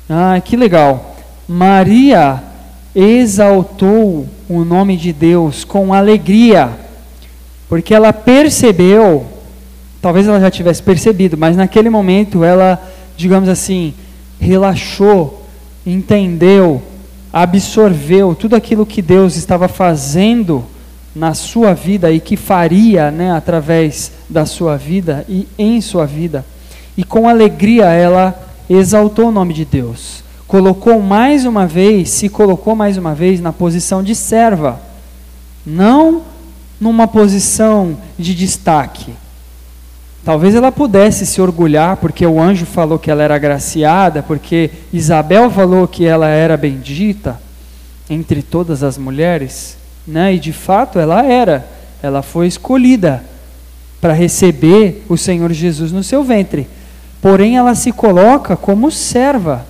Ah, 0.10 0.40
que 0.40 0.56
legal. 0.56 1.18
Maria 1.46 2.47
exaltou 3.00 4.28
o 4.50 4.66
nome 4.66 4.98
de 4.98 5.14
Deus 5.14 5.64
com 5.64 5.94
alegria, 5.94 6.72
porque 7.70 7.94
ela 7.94 8.12
percebeu, 8.12 9.24
talvez 10.02 10.28
ela 10.28 10.40
já 10.40 10.50
tivesse 10.50 10.82
percebido, 10.82 11.38
mas 11.38 11.56
naquele 11.56 11.92
momento 11.92 12.44
ela, 12.44 12.82
digamos 13.16 13.50
assim, 13.50 13.94
relaxou, 14.40 15.46
entendeu, 15.86 16.82
absorveu 17.32 18.34
tudo 18.34 18.56
aquilo 18.56 18.84
que 18.84 19.04
Deus 19.04 19.36
estava 19.36 19.68
fazendo 19.68 20.66
na 21.16 21.36
sua 21.36 21.76
vida 21.76 22.12
e 22.12 22.20
que 22.20 22.36
faria, 22.36 23.12
né, 23.12 23.32
através 23.32 24.12
da 24.28 24.44
sua 24.44 24.76
vida 24.76 25.24
e 25.30 25.48
em 25.56 25.80
sua 25.82 26.08
vida. 26.08 26.44
E 26.98 27.04
com 27.04 27.30
alegria 27.30 27.86
ela 27.86 28.36
exaltou 28.68 29.28
o 29.28 29.32
nome 29.32 29.54
de 29.54 29.66
Deus. 29.66 30.27
Colocou 30.48 31.02
mais 31.02 31.46
uma 31.46 31.68
vez, 31.68 32.10
se 32.10 32.30
colocou 32.30 32.76
mais 32.76 32.98
uma 32.98 33.14
vez 33.14 33.42
na 33.42 33.52
posição 33.52 34.02
de 34.02 34.16
serva, 34.16 34.80
não 35.66 36.22
numa 36.80 37.08
posição 37.08 37.98
de 38.18 38.34
destaque. 38.34 39.14
Talvez 40.24 40.56
ela 40.56 40.72
pudesse 40.72 41.26
se 41.26 41.42
orgulhar 41.42 41.98
porque 41.98 42.26
o 42.26 42.42
anjo 42.42 42.66
falou 42.66 42.98
que 43.00 43.10
ela 43.12 43.24
era 43.24 43.36
agraciada, 43.36 44.24
porque 44.24 44.72
Isabel 44.92 45.50
falou 45.50 45.88
que 45.88 46.06
ela 46.06 46.28
era 46.28 46.58
bendita 46.58 47.40
entre 48.10 48.42
todas 48.42 48.84
as 48.84 48.98
mulheres, 48.98 49.78
né? 50.06 50.34
E 50.34 50.40
de 50.40 50.54
fato 50.54 51.00
ela 51.00 51.26
era. 51.26 51.68
Ela 52.02 52.22
foi 52.22 52.48
escolhida 52.48 53.24
para 54.00 54.14
receber 54.14 55.06
o 55.10 55.18
Senhor 55.18 55.52
Jesus 55.52 55.92
no 55.92 56.04
seu 56.04 56.24
ventre. 56.24 56.68
Porém, 57.22 57.58
ela 57.58 57.74
se 57.74 57.92
coloca 57.92 58.56
como 58.56 58.92
serva. 58.92 59.66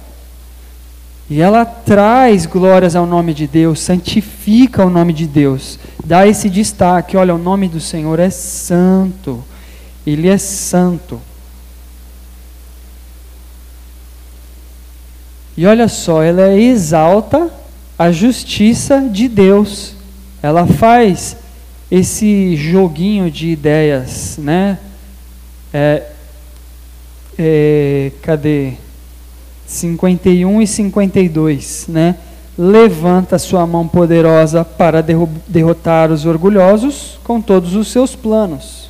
E 1.30 1.42
ela 1.42 1.66
traz 1.66 2.46
glórias 2.46 2.96
ao 2.96 3.06
nome 3.06 3.34
de 3.34 3.48
Deus, 3.48 3.82
santifica 3.82 4.86
o 4.86 4.90
nome 4.90 5.12
de 5.12 5.28
Deus, 5.28 5.78
dá 6.06 6.26
esse 6.26 6.50
destaque: 6.50 7.18
olha, 7.18 7.36
o 7.36 7.38
nome 7.38 7.68
do 7.68 7.82
Senhor 7.82 8.18
é 8.20 8.30
santo, 8.30 9.44
Ele 10.06 10.30
é 10.30 10.38
santo. 10.38 11.22
E 15.58 15.66
olha 15.66 15.88
só, 15.88 16.24
ela 16.24 16.54
exalta 16.54 17.52
a 17.98 18.12
justiça 18.12 19.02
de 19.02 19.28
Deus, 19.28 19.96
ela 20.42 20.66
faz 20.66 21.36
esse 21.90 22.56
joguinho 22.56 23.30
de 23.30 23.48
ideias, 23.48 24.38
né? 24.38 24.78
É, 25.74 26.04
é, 27.38 28.12
cadê? 28.22 28.74
51 29.68 30.62
e 30.62 30.68
52, 30.68 31.86
né? 31.90 32.16
Levanta 32.58 33.38
sua 33.38 33.68
mão 33.68 33.88
poderosa 33.88 34.66
para 34.66 35.06
derrotar 35.48 36.12
os 36.12 36.26
orgulhosos 36.26 37.20
com 37.24 37.40
todos 37.40 37.76
os 37.76 37.90
seus 37.90 38.16
planos. 38.16 38.90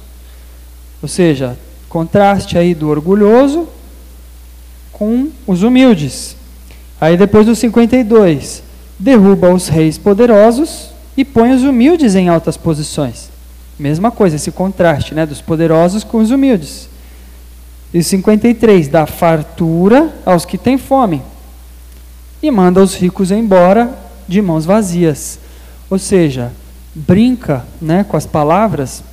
Ou 1.01 1.09
seja, 1.09 1.57
contraste 1.89 2.57
aí 2.57 2.73
do 2.73 2.88
orgulhoso 2.88 3.67
com 4.93 5.30
os 5.45 5.63
humildes. 5.63 6.38
Aí 7.01 7.17
depois 7.17 7.45
do 7.45 7.55
52, 7.55 8.63
derruba 8.97 9.53
os 9.53 9.67
reis 9.67 9.97
poderosos 9.97 10.91
e 11.17 11.25
põe 11.25 11.51
os 11.51 11.63
humildes 11.63 12.15
em 12.15 12.30
altas 12.30 12.55
posições. 12.55 13.30
Mesma 13.78 14.11
coisa, 14.11 14.38
esse 14.38 14.51
contraste, 14.51 15.13
né, 15.13 15.25
dos 15.25 15.41
poderosos 15.41 16.03
com 16.03 16.19
os 16.19 16.32
humildes. 16.32 16.88
E 17.93 18.03
53, 18.03 18.88
dá 18.88 19.05
fartura 19.05 20.13
aos 20.25 20.45
que 20.45 20.57
têm 20.57 20.77
fome 20.77 21.21
e 22.41 22.51
manda 22.51 22.81
os 22.81 22.95
ricos 22.95 23.31
embora 23.31 23.97
de 24.27 24.41
mãos 24.41 24.65
vazias. 24.65 25.39
Ou 25.89 25.97
seja, 25.97 26.51
brinca 26.93 27.65
né, 27.81 28.03
com 28.03 28.17
as 28.17 28.25
palavras 28.25 29.03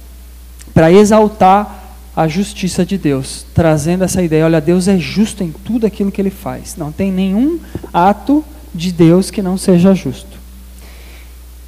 para 0.73 0.91
exaltar 0.91 1.83
a 2.17 2.29
justiça 2.29 2.85
de 2.85 2.97
Deus, 2.97 3.45
trazendo 3.55 4.05
essa 4.05 4.23
ideia: 4.23 4.45
olha, 4.45 4.61
Deus 4.61 4.89
é 4.89 4.99
justo 4.99 5.43
em 5.43 5.53
tudo 5.53 5.87
aquilo 5.87 6.11
que 6.13 6.21
ele 6.21 6.31
faz. 6.31 6.77
Não 6.77 6.91
tem 6.91 7.13
nenhum 7.13 7.59
ato 7.93 8.45
de 8.75 8.93
Deus 8.93 9.31
que 9.31 9.43
não 9.43 9.57
seja 9.57 9.95
justo. 9.95 10.35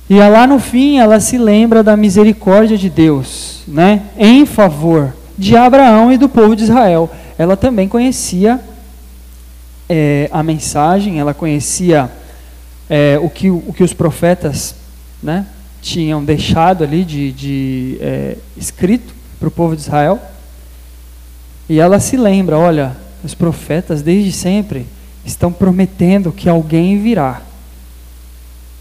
E 0.08 0.18
lá 0.18 0.46
no 0.46 0.58
fim 0.58 0.98
ela 0.98 1.18
se 1.18 1.36
lembra 1.36 1.82
da 1.82 1.96
misericórdia 1.96 2.76
de 2.76 2.88
Deus, 2.88 3.62
né, 3.66 4.02
em 4.16 4.46
favor 4.46 5.12
de 5.36 5.56
Abraão 5.56 6.12
e 6.12 6.18
do 6.18 6.28
povo 6.28 6.56
de 6.56 6.64
Israel. 6.64 7.10
Ela 7.38 7.56
também 7.56 7.88
conhecia 7.88 8.60
é, 9.88 10.28
a 10.32 10.42
mensagem, 10.42 11.20
ela 11.20 11.34
conhecia 11.34 12.10
é, 12.88 13.18
o, 13.20 13.28
que, 13.28 13.50
o 13.50 13.72
que 13.72 13.82
os 13.82 13.92
profetas 13.92 14.74
né, 15.22 15.46
tinham 15.82 16.24
deixado 16.24 16.82
ali 16.84 17.04
de, 17.04 17.32
de 17.32 17.98
é, 18.00 18.36
escrito 18.56 19.14
para 19.38 19.48
o 19.48 19.50
povo 19.50 19.76
de 19.76 19.82
Israel. 19.82 20.20
E 21.68 21.78
ela 21.78 22.00
se 22.00 22.16
lembra: 22.16 22.58
olha, 22.58 22.96
os 23.24 23.34
profetas 23.34 24.02
desde 24.02 24.32
sempre 24.32 24.86
estão 25.24 25.52
prometendo 25.52 26.32
que 26.32 26.48
alguém 26.48 27.00
virá. 27.00 27.42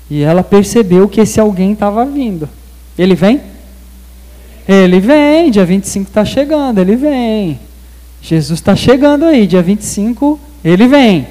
E 0.09 0.21
ela 0.21 0.43
percebeu 0.43 1.09
que 1.09 1.19
esse 1.19 1.39
alguém 1.39 1.73
estava 1.73 2.05
vindo. 2.05 2.47
Ele 2.97 3.15
vem? 3.15 3.41
Ele 4.67 4.99
vem, 4.99 5.51
dia 5.51 5.65
25 5.65 6.09
está 6.09 6.25
chegando, 6.25 6.79
ele 6.79 6.95
vem. 6.95 7.59
Jesus 8.21 8.59
está 8.59 8.75
chegando 8.75 9.25
aí, 9.25 9.45
dia 9.45 9.61
25, 9.61 10.39
ele 10.63 10.87
vem. 10.87 11.27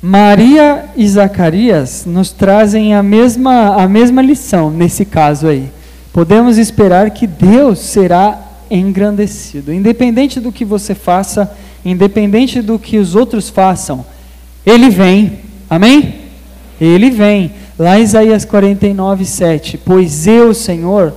Maria 0.00 0.84
e 0.96 1.08
Zacarias 1.08 2.04
nos 2.06 2.30
trazem 2.30 2.94
a 2.94 3.02
mesma, 3.02 3.82
a 3.82 3.88
mesma 3.88 4.20
lição 4.20 4.70
nesse 4.70 5.04
caso 5.04 5.48
aí. 5.48 5.70
Podemos 6.12 6.58
esperar 6.58 7.10
que 7.10 7.26
Deus 7.26 7.78
será 7.78 8.38
engrandecido, 8.70 9.72
independente 9.72 10.38
do 10.38 10.52
que 10.52 10.64
você 10.64 10.94
faça, 10.94 11.50
independente 11.84 12.62
do 12.62 12.78
que 12.78 12.98
os 12.98 13.14
outros 13.14 13.48
façam, 13.48 14.04
Ele 14.64 14.90
vem, 14.90 15.38
amém? 15.68 16.14
Ele 16.80 17.10
vem. 17.10 17.52
Lá 17.78 17.98
em 17.98 18.02
Isaías 18.02 18.44
49, 18.44 19.24
7, 19.24 19.78
pois 19.78 20.26
eu, 20.26 20.54
Senhor, 20.54 21.12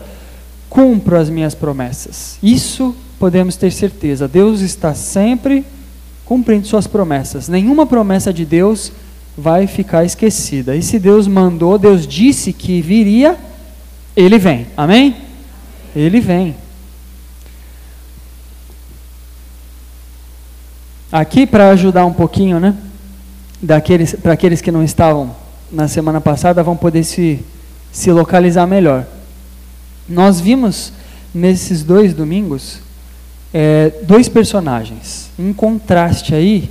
cumpro 0.70 1.18
as 1.18 1.30
minhas 1.30 1.54
promessas. 1.54 2.38
Isso 2.42 2.96
podemos 3.20 3.56
ter 3.56 3.72
certeza. 3.72 4.28
Deus 4.28 4.62
está 4.62 4.94
sempre 4.94 5.66
cumprindo 6.26 6.68
suas 6.68 6.88
promessas. 6.88 7.48
Nenhuma 7.48 7.86
promessa 7.86 8.34
de 8.34 8.44
Deus 8.44 8.92
vai 9.38 9.68
ficar 9.68 10.04
esquecida. 10.04 10.76
E 10.76 10.82
se 10.82 10.98
Deus 10.98 11.28
mandou, 11.28 11.78
Deus 11.78 12.08
disse 12.08 12.52
que 12.52 12.82
viria, 12.82 13.38
ele 14.16 14.40
vem. 14.40 14.66
Amém? 14.76 15.16
Ele 15.96 16.20
vem. 16.20 16.56
Aqui 21.12 21.46
para 21.46 21.70
ajudar 21.70 22.06
um 22.06 22.14
pouquinho, 22.14 22.60
né? 22.60 22.76
Daqueles 23.62 24.14
para 24.14 24.34
aqueles 24.34 24.60
que 24.60 24.72
não 24.72 24.84
estavam 24.84 25.36
na 25.72 25.88
semana 25.88 26.22
passada 26.22 26.64
vão 26.64 26.76
poder 26.76 27.04
se, 27.04 27.40
se 27.92 28.12
localizar 28.12 28.66
melhor. 28.66 29.06
Nós 30.08 30.40
vimos 30.40 30.94
nesses 31.34 31.84
dois 31.84 32.14
domingos 32.14 32.80
é, 33.54 33.92
dois 34.04 34.28
personagens, 34.28 35.30
um 35.38 35.54
contraste 35.54 36.36
aí 36.36 36.70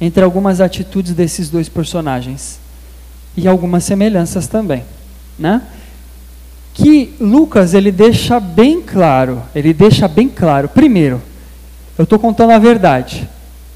entre 0.00 0.22
algumas 0.22 0.60
atitudes 0.60 1.12
desses 1.12 1.50
dois 1.50 1.68
personagens 1.68 2.58
e 3.36 3.48
algumas 3.48 3.84
semelhanças 3.84 4.46
também, 4.46 4.84
né? 5.38 5.62
Que 6.74 7.14
Lucas 7.20 7.74
ele 7.74 7.90
deixa 7.90 8.38
bem 8.38 8.80
claro, 8.80 9.42
ele 9.54 9.72
deixa 9.72 10.06
bem 10.06 10.28
claro. 10.28 10.68
Primeiro, 10.68 11.20
eu 11.96 12.04
estou 12.04 12.18
contando 12.18 12.52
a 12.52 12.58
verdade. 12.58 13.28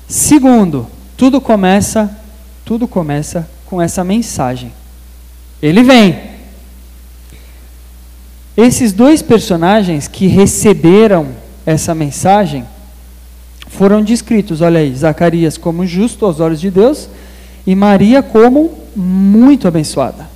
Segundo, 0.06 0.86
tudo 1.16 1.40
começa, 1.40 2.16
tudo 2.64 2.86
começa 2.86 3.48
com 3.72 3.80
essa 3.80 4.04
mensagem. 4.04 4.70
Ele 5.62 5.82
vem. 5.82 6.20
Esses 8.54 8.92
dois 8.92 9.22
personagens 9.22 10.06
que 10.06 10.26
receberam 10.26 11.28
essa 11.64 11.94
mensagem 11.94 12.66
foram 13.68 14.02
descritos, 14.02 14.60
olha 14.60 14.80
aí, 14.80 14.94
Zacarias 14.94 15.56
como 15.56 15.86
justo 15.86 16.26
aos 16.26 16.38
olhos 16.38 16.60
de 16.60 16.70
Deus 16.70 17.08
e 17.66 17.74
Maria 17.74 18.22
como 18.22 18.78
muito 18.94 19.66
abençoada. 19.66 20.28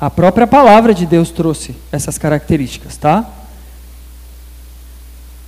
A 0.00 0.08
própria 0.08 0.46
palavra 0.46 0.94
de 0.94 1.04
Deus 1.04 1.30
trouxe 1.30 1.76
essas 1.92 2.16
características, 2.16 2.96
tá? 2.96 3.28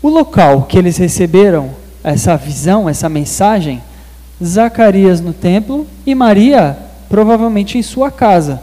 O 0.03 0.11
local 0.11 0.65
que 0.65 0.77
eles 0.77 0.99
receberam 0.99 1.71
essa 2.05 2.37
visão, 2.37 2.87
essa 2.87 3.09
mensagem, 3.09 3.83
Zacarias 4.43 5.21
no 5.21 5.33
templo 5.33 5.87
e 6.05 6.15
Maria 6.15 6.79
provavelmente 7.09 7.79
em 7.79 7.83
sua 7.83 8.11
casa. 8.11 8.61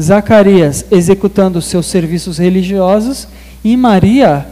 Zacarias 0.00 0.84
executando 0.90 1.60
seus 1.60 1.86
serviços 1.86 2.38
religiosos 2.38 3.26
e 3.64 3.76
Maria 3.76 4.46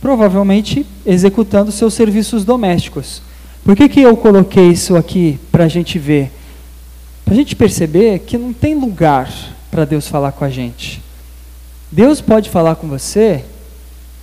provavelmente 0.00 0.86
executando 1.04 1.70
seus 1.70 1.94
serviços 1.94 2.44
domésticos. 2.44 3.22
Por 3.64 3.76
que, 3.76 3.88
que 3.88 4.00
eu 4.00 4.16
coloquei 4.16 4.70
isso 4.70 4.96
aqui 4.96 5.38
para 5.52 5.64
a 5.64 5.68
gente 5.68 5.98
ver? 5.98 6.32
Para 7.24 7.34
a 7.34 7.36
gente 7.36 7.54
perceber 7.54 8.20
que 8.20 8.38
não 8.38 8.52
tem 8.52 8.74
lugar 8.74 9.30
para 9.70 9.84
Deus 9.84 10.08
falar 10.08 10.32
com 10.32 10.44
a 10.44 10.50
gente. 10.50 11.02
Deus 11.92 12.20
pode 12.20 12.48
falar 12.48 12.76
com 12.76 12.88
você 12.88 13.44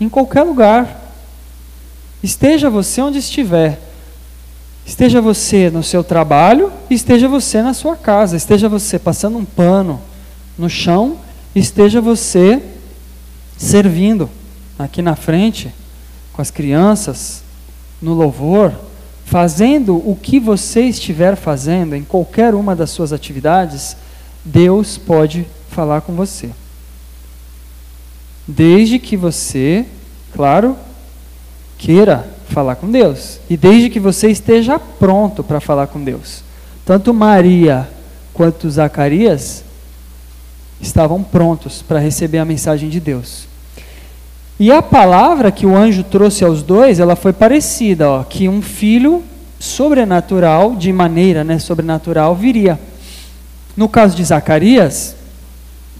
em 0.01 0.09
qualquer 0.09 0.43
lugar. 0.43 1.13
Esteja 2.23 2.69
você 2.69 3.01
onde 3.01 3.19
estiver. 3.19 3.79
Esteja 4.87 5.19
você 5.19 5.69
no 5.69 5.83
seu 5.83 6.01
trabalho, 6.01 6.71
esteja 6.89 7.27
você 7.27 7.61
na 7.61 7.73
sua 7.73 7.97
casa, 7.97 8.37
esteja 8.37 8.69
você 8.69 8.97
passando 8.97 9.37
um 9.37 9.43
pano 9.43 9.99
no 10.57 10.69
chão, 10.69 11.17
esteja 11.53 11.99
você 11.99 12.63
servindo 13.57 14.29
aqui 14.79 15.01
na 15.01 15.13
frente 15.13 15.73
com 16.31 16.41
as 16.41 16.49
crianças, 16.49 17.43
no 18.01 18.13
louvor, 18.13 18.73
fazendo 19.25 19.97
o 19.97 20.15
que 20.15 20.39
você 20.39 20.83
estiver 20.83 21.35
fazendo 21.35 21.93
em 21.93 22.03
qualquer 22.05 22.55
uma 22.55 22.73
das 22.73 22.89
suas 22.89 23.11
atividades, 23.11 23.97
Deus 24.45 24.97
pode 24.97 25.45
falar 25.69 25.99
com 25.99 26.13
você. 26.13 26.49
Desde 28.47 28.99
que 28.99 29.17
você, 29.17 29.85
claro, 30.31 30.77
queira 31.77 32.36
falar 32.47 32.75
com 32.75 32.89
Deus. 32.89 33.39
E 33.49 33.55
desde 33.55 33.89
que 33.89 33.99
você 33.99 34.29
esteja 34.29 34.79
pronto 34.79 35.43
para 35.43 35.59
falar 35.59 35.87
com 35.87 36.03
Deus. 36.03 36.43
Tanto 36.85 37.13
Maria 37.13 37.87
quanto 38.33 38.69
Zacarias 38.69 39.63
estavam 40.79 41.23
prontos 41.23 41.81
para 41.81 41.99
receber 41.99 42.37
a 42.37 42.45
mensagem 42.45 42.89
de 42.89 42.99
Deus. 42.99 43.47
E 44.59 44.71
a 44.71 44.81
palavra 44.81 45.51
que 45.51 45.65
o 45.65 45.75
anjo 45.75 46.03
trouxe 46.03 46.43
aos 46.43 46.63
dois, 46.63 46.99
ela 46.99 47.15
foi 47.15 47.31
parecida, 47.31 48.09
ó, 48.09 48.23
que 48.23 48.49
um 48.49 48.61
filho 48.61 49.23
sobrenatural, 49.59 50.75
de 50.75 50.91
maneira 50.91 51.43
né, 51.43 51.59
sobrenatural, 51.59 52.35
viria. 52.35 52.79
No 53.75 53.87
caso 53.87 54.15
de 54.15 54.23
Zacarias, 54.23 55.15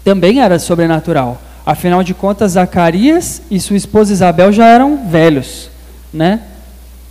também 0.03 0.41
era 0.41 0.57
sobrenatural. 0.57 1.39
Afinal 1.65 2.01
de 2.01 2.13
contas, 2.13 2.53
Zacarias 2.53 3.41
e 3.51 3.59
sua 3.59 3.75
esposa 3.75 4.13
Isabel 4.13 4.51
já 4.51 4.67
eram 4.67 5.07
velhos, 5.07 5.69
né? 6.14 6.41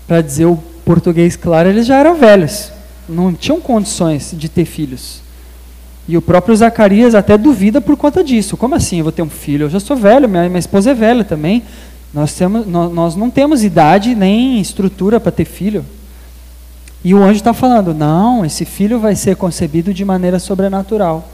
Para 0.07 0.21
dizer 0.21 0.47
o 0.47 0.57
português 0.85 1.37
claro, 1.37 1.69
eles 1.69 1.87
já 1.87 1.97
eram 1.97 2.17
velhos, 2.17 2.71
não 3.09 3.33
tinham 3.33 3.61
condições 3.61 4.33
de 4.37 4.49
ter 4.49 4.65
filhos. 4.65 5.21
E 6.09 6.17
o 6.17 6.23
próprio 6.23 6.55
Zacarias 6.55 7.15
até 7.15 7.37
duvida 7.37 7.81
por 7.81 7.97
conta 7.97 8.23
disso. 8.23 8.57
Como 8.57 8.75
assim 8.75 8.99
eu 8.99 9.05
vou 9.05 9.13
ter 9.13 9.23
um 9.23 9.29
filho? 9.29 9.65
Eu 9.65 9.71
já 9.71 9.81
sou 9.81 9.97
velho, 9.97 10.29
minha, 10.29 10.49
minha 10.49 10.59
esposa 10.59 10.93
é 10.93 10.95
velha 10.95 11.25
também. 11.25 11.65
Nós, 12.15 12.33
temos, 12.33 12.67
nós, 12.67 12.93
nós 12.93 13.17
não 13.17 13.29
temos 13.29 13.65
idade 13.65 14.15
nem 14.15 14.61
estrutura 14.61 15.19
para 15.19 15.33
ter 15.33 15.45
filho. 15.45 15.85
E 17.05 17.13
o 17.13 17.23
anjo 17.23 17.39
está 17.39 17.53
falando: 17.53 17.93
não, 17.93 18.45
esse 18.45 18.65
filho 18.65 19.01
vai 19.01 19.17
ser 19.17 19.37
concebido 19.37 19.93
de 19.93 20.05
maneira 20.05 20.39
sobrenatural. 20.39 21.29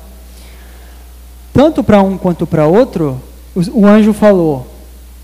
Tanto 1.53 1.85
para 1.85 2.03
um 2.03 2.17
quanto 2.17 2.47
para 2.47 2.67
outro, 2.67 3.21
o 3.55 3.87
anjo 3.87 4.13
falou: 4.13 4.67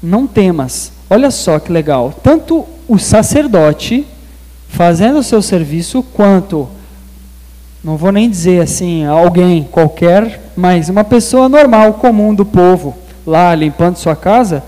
Não 0.02 0.26
temas. 0.26 0.92
Olha 1.10 1.30
só 1.30 1.58
que 1.58 1.72
legal. 1.72 2.12
Tanto 2.22 2.66
o 2.86 2.98
sacerdote 2.98 4.06
fazendo 4.68 5.18
o 5.18 5.22
seu 5.22 5.40
serviço, 5.40 6.02
quanto, 6.02 6.68
não 7.82 7.96
vou 7.96 8.12
nem 8.12 8.28
dizer 8.28 8.60
assim, 8.60 9.04
alguém 9.06 9.64
qualquer, 9.64 10.52
mas 10.56 10.88
uma 10.88 11.04
pessoa 11.04 11.48
normal, 11.48 11.94
comum 11.94 12.34
do 12.34 12.44
povo, 12.44 12.96
lá 13.26 13.54
limpando 13.54 13.96
sua 13.96 14.14
casa, 14.14 14.62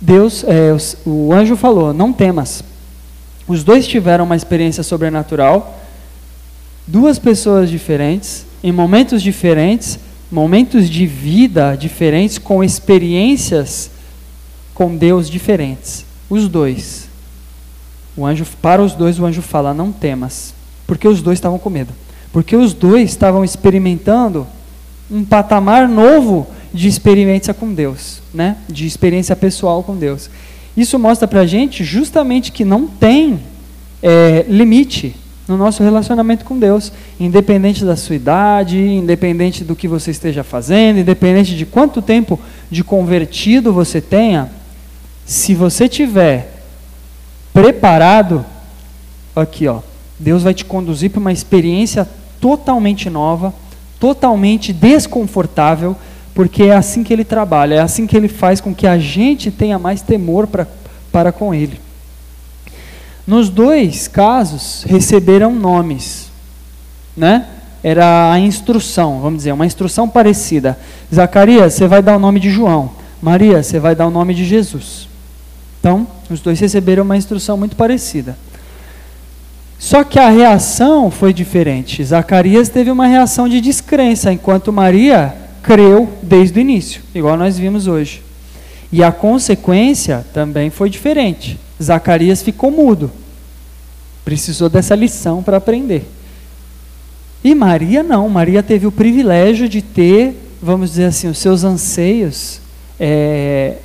Deus, 0.00 0.44
é, 0.44 0.74
o, 1.06 1.28
o 1.28 1.32
anjo 1.32 1.54
falou: 1.54 1.94
Não 1.94 2.12
temas. 2.12 2.64
Os 3.46 3.62
dois 3.62 3.86
tiveram 3.86 4.24
uma 4.24 4.34
experiência 4.34 4.82
sobrenatural, 4.82 5.78
duas 6.86 7.20
pessoas 7.20 7.70
diferentes, 7.70 8.44
em 8.64 8.72
momentos 8.72 9.22
diferentes, 9.22 10.00
momentos 10.30 10.90
de 10.90 11.06
vida 11.06 11.76
diferentes, 11.76 12.36
com 12.36 12.64
experiências 12.64 13.91
com 14.74 14.96
Deus 14.96 15.28
diferentes. 15.28 16.04
Os 16.28 16.48
dois. 16.48 17.08
O 18.16 18.26
anjo, 18.26 18.44
para 18.60 18.82
os 18.82 18.94
dois, 18.94 19.18
o 19.18 19.24
anjo 19.24 19.42
fala: 19.42 19.72
Não 19.74 19.92
temas. 19.92 20.54
Porque 20.86 21.06
os 21.06 21.22
dois 21.22 21.38
estavam 21.38 21.58
com 21.58 21.70
medo. 21.70 21.92
Porque 22.32 22.56
os 22.56 22.72
dois 22.72 23.10
estavam 23.10 23.44
experimentando 23.44 24.46
um 25.10 25.24
patamar 25.24 25.88
novo 25.88 26.46
de 26.72 26.88
experiência 26.88 27.52
com 27.52 27.72
Deus, 27.72 28.22
né? 28.32 28.56
de 28.68 28.86
experiência 28.86 29.36
pessoal 29.36 29.82
com 29.82 29.94
Deus. 29.96 30.30
Isso 30.76 30.98
mostra 30.98 31.28
para 31.28 31.40
a 31.40 31.46
gente 31.46 31.84
justamente 31.84 32.50
que 32.50 32.64
não 32.64 32.86
tem 32.86 33.40
é, 34.02 34.46
limite 34.48 35.14
no 35.46 35.56
nosso 35.56 35.82
relacionamento 35.82 36.44
com 36.44 36.58
Deus, 36.58 36.90
independente 37.20 37.84
da 37.84 37.96
sua 37.96 38.16
idade, 38.16 38.78
independente 38.78 39.64
do 39.64 39.76
que 39.76 39.86
você 39.86 40.10
esteja 40.10 40.42
fazendo, 40.42 41.00
independente 41.00 41.54
de 41.54 41.66
quanto 41.66 42.00
tempo 42.00 42.40
de 42.70 42.82
convertido 42.82 43.72
você 43.72 44.00
tenha, 44.00 44.50
se 45.24 45.54
você 45.54 45.88
tiver 45.88 46.62
preparado, 47.52 48.44
aqui 49.34 49.68
ó, 49.68 49.80
Deus 50.18 50.42
vai 50.42 50.54
te 50.54 50.64
conduzir 50.64 51.10
para 51.10 51.20
uma 51.20 51.32
experiência 51.32 52.08
totalmente 52.40 53.08
nova, 53.08 53.54
totalmente 53.98 54.72
desconfortável, 54.72 55.96
porque 56.34 56.64
é 56.64 56.74
assim 56.74 57.04
que 57.04 57.12
ele 57.12 57.24
trabalha, 57.24 57.76
é 57.76 57.80
assim 57.80 58.06
que 58.06 58.16
ele 58.16 58.28
faz 58.28 58.60
com 58.60 58.74
que 58.74 58.86
a 58.86 58.98
gente 58.98 59.50
tenha 59.50 59.78
mais 59.78 60.02
temor 60.02 60.46
pra, 60.46 60.66
para 61.10 61.30
com 61.30 61.54
ele. 61.54 61.80
Nos 63.26 63.48
dois 63.48 64.08
casos, 64.08 64.84
receberam 64.88 65.54
nomes, 65.54 66.30
né? 67.16 67.46
Era 67.84 68.32
a 68.32 68.38
instrução, 68.38 69.20
vamos 69.20 69.38
dizer, 69.38 69.52
uma 69.52 69.66
instrução 69.66 70.08
parecida. 70.08 70.78
Zacarias, 71.12 71.74
você 71.74 71.86
vai 71.86 72.02
dar 72.02 72.16
o 72.16 72.20
nome 72.20 72.40
de 72.40 72.50
João. 72.50 72.90
Maria, 73.20 73.62
você 73.62 73.78
vai 73.78 73.94
dar 73.94 74.06
o 74.06 74.10
nome 74.10 74.34
de 74.34 74.44
Jesus. 74.44 75.08
Então, 75.82 76.06
os 76.30 76.40
dois 76.40 76.60
receberam 76.60 77.02
uma 77.02 77.16
instrução 77.16 77.56
muito 77.56 77.74
parecida. 77.74 78.38
Só 79.80 80.04
que 80.04 80.16
a 80.16 80.30
reação 80.30 81.10
foi 81.10 81.32
diferente. 81.32 82.04
Zacarias 82.04 82.68
teve 82.68 82.88
uma 82.88 83.08
reação 83.08 83.48
de 83.48 83.60
descrença, 83.60 84.32
enquanto 84.32 84.72
Maria 84.72 85.34
creu 85.60 86.08
desde 86.22 86.56
o 86.56 86.60
início, 86.60 87.02
igual 87.12 87.36
nós 87.36 87.58
vimos 87.58 87.88
hoje. 87.88 88.22
E 88.92 89.02
a 89.02 89.10
consequência 89.10 90.24
também 90.32 90.70
foi 90.70 90.88
diferente. 90.88 91.58
Zacarias 91.82 92.42
ficou 92.42 92.70
mudo. 92.70 93.10
Precisou 94.24 94.68
dessa 94.68 94.94
lição 94.94 95.42
para 95.42 95.56
aprender. 95.56 96.08
E 97.42 97.56
Maria 97.56 98.04
não. 98.04 98.28
Maria 98.28 98.62
teve 98.62 98.86
o 98.86 98.92
privilégio 98.92 99.68
de 99.68 99.82
ter, 99.82 100.36
vamos 100.62 100.90
dizer 100.90 101.06
assim, 101.06 101.26
os 101.26 101.38
seus 101.38 101.64
anseios 101.64 102.60
é, 103.00 103.78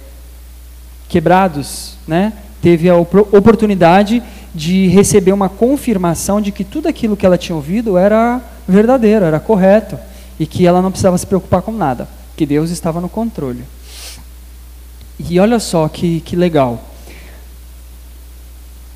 quebrados, 1.08 1.96
né? 2.08 2.34
Teve 2.62 2.90
a 2.90 2.96
oportunidade 2.96 4.22
de 4.54 4.88
receber 4.88 5.32
uma 5.32 5.50
confirmação 5.50 6.42
de 6.42 6.52
que 6.52 6.64
tudo 6.64 6.88
aquilo 6.88 7.16
que 7.16 7.26
ela 7.26 7.38
tinha 7.38 7.56
ouvido 7.56 7.98
era 7.98 8.42
verdadeiro, 8.68 9.24
era 9.24 9.40
correto 9.40 9.98
e 10.40 10.46
que 10.46 10.66
ela 10.66 10.82
não 10.82 10.92
precisava 10.92 11.18
se 11.18 11.26
preocupar 11.26 11.62
com 11.62 11.72
nada, 11.72 12.08
que 12.36 12.46
Deus 12.46 12.70
estava 12.70 13.00
no 13.00 13.08
controle. 13.08 13.64
E 15.20 15.40
olha 15.40 15.60
só 15.60 15.88
que, 15.88 16.22
que 16.22 16.36
legal. 16.36 16.84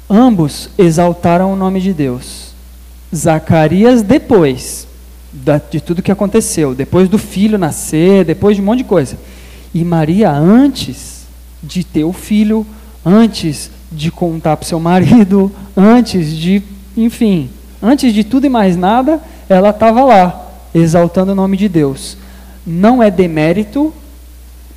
Ambos 0.09 0.69
exaltaram 0.77 1.53
o 1.53 1.55
nome 1.55 1.79
de 1.79 1.93
Deus. 1.93 2.51
Zacarias, 3.15 4.01
depois 4.01 4.87
de 5.69 5.79
tudo 5.79 6.01
que 6.01 6.11
aconteceu, 6.11 6.75
depois 6.75 7.07
do 7.07 7.17
filho 7.17 7.57
nascer, 7.57 8.25
depois 8.25 8.55
de 8.55 8.61
um 8.61 8.65
monte 8.65 8.79
de 8.79 8.83
coisa. 8.83 9.17
E 9.73 9.83
Maria, 9.85 10.31
antes 10.31 11.20
de 11.61 11.83
ter 11.83 12.03
o 12.03 12.13
filho, 12.13 12.65
antes 13.05 13.69
de 13.91 14.11
contar 14.11 14.57
para 14.57 14.65
o 14.65 14.67
seu 14.67 14.79
marido, 14.79 15.51
antes 15.75 16.35
de, 16.35 16.61
enfim, 16.95 17.49
antes 17.81 18.13
de 18.13 18.23
tudo 18.23 18.45
e 18.45 18.49
mais 18.49 18.75
nada, 18.77 19.21
ela 19.49 19.71
estava 19.71 20.03
lá, 20.03 20.49
exaltando 20.73 21.33
o 21.33 21.35
nome 21.35 21.57
de 21.57 21.67
Deus. 21.67 22.17
Não 22.65 23.01
é 23.01 23.11
demérito 23.11 23.93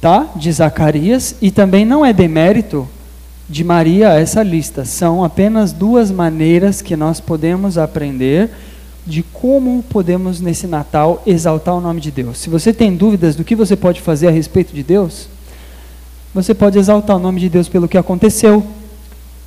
tá? 0.01 0.28
de 0.37 0.51
Zacarias 0.51 1.37
e 1.41 1.51
também 1.51 1.85
não 1.85 2.05
é 2.05 2.12
demérito 2.12 2.89
de 3.49 3.62
Maria 3.62 4.09
essa 4.14 4.43
lista. 4.43 4.85
São 4.85 5.22
apenas 5.22 5.72
duas 5.72 6.11
maneiras 6.11 6.82
que 6.82 6.97
nós 6.97 7.20
podemos 7.20 7.78
aprender 7.78 8.51
de 9.07 9.22
como 9.22 9.82
podemos 9.82 10.41
nesse 10.41 10.66
Natal 10.66 11.22
exaltar 11.26 11.74
o 11.74 11.80
nome 11.80 12.01
de 12.01 12.11
Deus. 12.11 12.39
Se 12.39 12.49
você 12.49 12.72
tem 12.72 12.97
dúvidas 12.97 13.37
do 13.37 13.45
que 13.45 13.55
você 13.55 13.76
pode 13.76 14.01
fazer 14.01 14.28
a 14.28 14.30
respeito 14.30 14.74
de 14.74 14.82
Deus, 14.82 15.28
você 16.35 16.53
pode 16.53 16.78
exaltar 16.78 17.16
o 17.16 17.20
nome 17.20 17.41
de 17.41 17.49
Deus 17.49 17.68
pelo 17.68 17.89
que 17.89 17.97
aconteceu, 17.97 18.66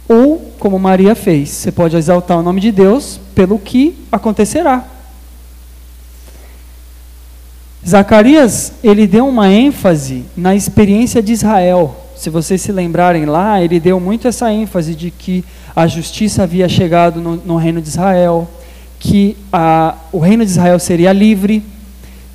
ou 0.08 0.54
como 0.58 0.80
Maria 0.80 1.14
fez, 1.14 1.50
você 1.50 1.72
pode 1.72 1.98
exaltar 1.98 2.38
o 2.38 2.42
nome 2.42 2.62
de 2.62 2.72
Deus 2.72 3.20
pelo 3.36 3.60
que 3.60 3.98
acontecerá. 4.12 4.86
Zacarias, 7.86 8.74
ele 8.84 9.06
deu 9.06 9.28
uma 9.28 9.52
ênfase 9.52 10.26
na 10.36 10.56
experiência 10.56 11.22
de 11.22 11.34
Israel, 11.34 11.96
se 12.18 12.32
vocês 12.32 12.62
se 12.62 12.72
lembrarem 12.72 13.26
lá, 13.26 13.62
ele 13.62 13.80
deu 13.80 14.00
muito 14.00 14.28
essa 14.28 14.52
ênfase 14.52 14.96
de 14.96 15.12
que 15.12 15.46
a 15.76 15.86
justiça 15.86 16.44
havia 16.44 16.68
chegado 16.68 17.22
no, 17.22 17.36
no 17.36 17.56
reino 17.58 17.80
de 17.80 17.90
Israel, 17.90 18.48
que 19.00 19.38
a, 19.54 19.96
o 20.12 20.18
reino 20.18 20.44
de 20.44 20.50
Israel 20.50 20.80
seria 20.80 21.14
livre, 21.14 21.64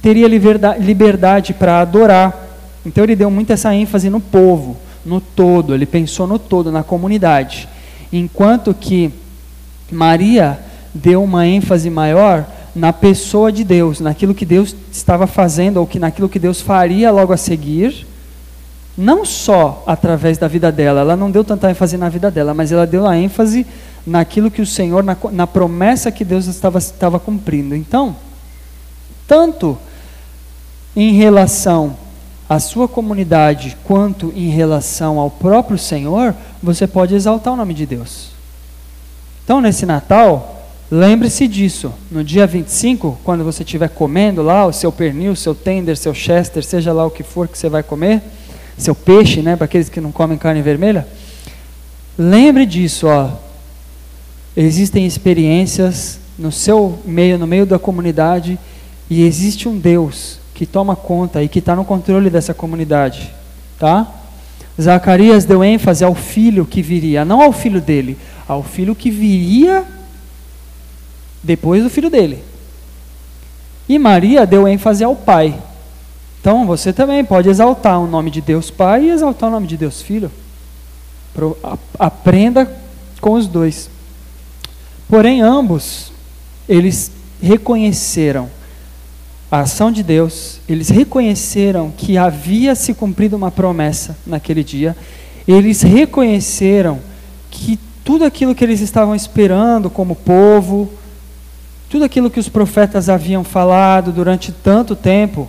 teria 0.00 0.28
liberdade 0.28 1.52
para 1.52 1.80
adorar. 1.80 2.41
Então 2.84 3.04
ele 3.04 3.16
deu 3.16 3.30
muito 3.30 3.52
essa 3.52 3.74
ênfase 3.74 4.10
no 4.10 4.20
povo, 4.20 4.76
no 5.04 5.20
todo, 5.20 5.74
ele 5.74 5.86
pensou 5.86 6.26
no 6.26 6.38
todo, 6.38 6.72
na 6.72 6.82
comunidade. 6.82 7.68
Enquanto 8.12 8.74
que 8.74 9.10
Maria 9.90 10.58
deu 10.94 11.22
uma 11.22 11.46
ênfase 11.46 11.88
maior 11.90 12.46
na 12.74 12.92
pessoa 12.92 13.52
de 13.52 13.64
Deus, 13.64 14.00
naquilo 14.00 14.34
que 14.34 14.46
Deus 14.46 14.74
estava 14.90 15.26
fazendo 15.26 15.78
ou 15.78 15.86
que 15.86 15.98
naquilo 15.98 16.28
que 16.28 16.38
Deus 16.38 16.60
faria 16.60 17.10
logo 17.10 17.32
a 17.32 17.36
seguir 17.36 18.06
não 18.96 19.24
só 19.24 19.82
através 19.86 20.36
da 20.36 20.46
vida 20.46 20.70
dela, 20.70 21.00
ela 21.00 21.16
não 21.16 21.30
deu 21.30 21.42
tanta 21.42 21.70
ênfase 21.70 21.96
na 21.96 22.08
vida 22.08 22.30
dela, 22.30 22.52
mas 22.52 22.72
ela 22.72 22.86
deu 22.86 23.06
a 23.06 23.16
ênfase 23.16 23.66
naquilo 24.06 24.50
que 24.50 24.60
o 24.60 24.66
Senhor, 24.66 25.02
na, 25.02 25.16
na 25.30 25.46
promessa 25.46 26.12
que 26.12 26.24
Deus 26.24 26.46
estava, 26.46 26.78
estava 26.78 27.18
cumprindo. 27.18 27.74
Então, 27.74 28.14
tanto 29.26 29.78
em 30.94 31.14
relação 31.14 31.96
à 32.52 32.58
sua 32.58 32.86
comunidade, 32.86 33.78
quanto 33.82 34.30
em 34.36 34.50
relação 34.50 35.18
ao 35.18 35.30
próprio 35.30 35.78
Senhor, 35.78 36.34
você 36.62 36.86
pode 36.86 37.14
exaltar 37.14 37.54
o 37.54 37.56
nome 37.56 37.72
de 37.72 37.86
Deus. 37.86 38.28
Então, 39.42 39.58
nesse 39.58 39.86
Natal, 39.86 40.68
lembre-se 40.90 41.48
disso. 41.48 41.94
No 42.10 42.22
dia 42.22 42.46
25, 42.46 43.18
quando 43.24 43.42
você 43.42 43.62
estiver 43.62 43.88
comendo 43.88 44.42
lá 44.42 44.66
o 44.66 44.72
seu 44.72 44.92
pernil, 44.92 45.34
seu 45.34 45.54
tender, 45.54 45.96
seu 45.96 46.12
chester, 46.12 46.62
seja 46.62 46.92
lá 46.92 47.06
o 47.06 47.10
que 47.10 47.22
for 47.22 47.48
que 47.48 47.56
você 47.56 47.70
vai 47.70 47.82
comer 47.82 48.20
seu 48.76 48.94
peixe, 48.94 49.40
né, 49.40 49.56
para 49.56 49.64
aqueles 49.64 49.88
que 49.88 50.00
não 50.00 50.12
comem 50.12 50.36
carne 50.36 50.60
vermelha. 50.60 51.08
Lembre 52.18 52.66
disso, 52.66 53.06
ó. 53.06 53.30
Existem 54.54 55.06
experiências 55.06 56.18
no 56.38 56.52
seu 56.52 56.98
meio, 57.06 57.38
no 57.38 57.46
meio 57.46 57.64
da 57.64 57.78
comunidade, 57.78 58.58
e 59.08 59.22
existe 59.22 59.70
um 59.70 59.78
Deus 59.78 60.41
que 60.62 60.66
toma 60.66 60.94
conta 60.94 61.42
e 61.42 61.48
que 61.48 61.58
está 61.58 61.74
no 61.74 61.84
controle 61.84 62.30
dessa 62.30 62.54
comunidade, 62.54 63.34
tá? 63.80 64.06
Zacarias 64.80 65.44
deu 65.44 65.64
ênfase 65.64 66.04
ao 66.04 66.14
filho 66.14 66.64
que 66.64 66.80
viria, 66.80 67.24
não 67.24 67.42
ao 67.42 67.52
filho 67.52 67.80
dele, 67.80 68.16
ao 68.46 68.62
filho 68.62 68.94
que 68.94 69.10
viria 69.10 69.84
depois 71.42 71.82
do 71.82 71.90
filho 71.90 72.08
dele. 72.08 72.44
E 73.88 73.98
Maria 73.98 74.46
deu 74.46 74.68
ênfase 74.68 75.02
ao 75.02 75.16
pai, 75.16 75.60
então 76.40 76.64
você 76.64 76.92
também 76.92 77.24
pode 77.24 77.48
exaltar 77.48 77.98
o 77.98 78.06
nome 78.06 78.30
de 78.30 78.40
Deus 78.40 78.70
Pai 78.70 79.06
e 79.06 79.10
exaltar 79.10 79.48
o 79.48 79.52
nome 79.52 79.66
de 79.66 79.76
Deus 79.76 80.00
Filho. 80.00 80.30
Aprenda 81.98 82.72
com 83.20 83.32
os 83.32 83.48
dois. 83.48 83.90
Porém, 85.08 85.42
ambos, 85.42 86.12
eles 86.68 87.10
reconheceram 87.42 88.48
a 89.52 89.60
ação 89.60 89.92
de 89.92 90.02
Deus, 90.02 90.60
eles 90.66 90.88
reconheceram 90.88 91.92
que 91.94 92.16
havia 92.16 92.74
se 92.74 92.94
cumprido 92.94 93.36
uma 93.36 93.50
promessa 93.50 94.16
naquele 94.26 94.64
dia, 94.64 94.96
eles 95.46 95.82
reconheceram 95.82 96.98
que 97.50 97.78
tudo 98.02 98.24
aquilo 98.24 98.54
que 98.54 98.64
eles 98.64 98.80
estavam 98.80 99.14
esperando 99.14 99.90
como 99.90 100.16
povo, 100.16 100.90
tudo 101.90 102.02
aquilo 102.02 102.30
que 102.30 102.40
os 102.40 102.48
profetas 102.48 103.10
haviam 103.10 103.44
falado 103.44 104.10
durante 104.10 104.50
tanto 104.50 104.96
tempo, 104.96 105.46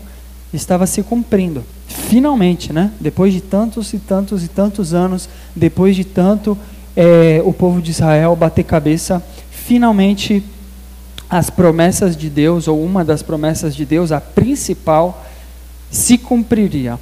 estava 0.54 0.86
se 0.86 1.01
cumprindo. 1.01 1.64
Finalmente, 1.88 2.74
né? 2.74 2.91
depois 2.99 3.32
de 3.32 3.39
tantos 3.39 3.93
e 3.93 3.99
tantos 3.99 4.43
e 4.43 4.49
tantos 4.49 4.93
anos, 4.93 5.30
depois 5.56 5.95
de 5.95 6.04
tanto 6.04 6.58
é, 6.93 7.41
o 7.45 7.54
povo 7.54 7.82
de 7.82 7.91
Israel 7.91 8.36
bater 8.36 8.66
cabeça, 8.66 9.24
finalmente 9.49 10.43
as 11.34 11.49
promessas 11.49 12.15
de 12.15 12.29
Deus, 12.29 12.67
ou 12.67 12.84
uma 12.84 13.03
das 13.03 13.23
promessas 13.23 13.75
de 13.75 13.88
Deus, 13.88 14.11
a 14.11 14.21
principal, 14.21 15.25
se 15.89 16.15
cumpriria. 16.15 16.99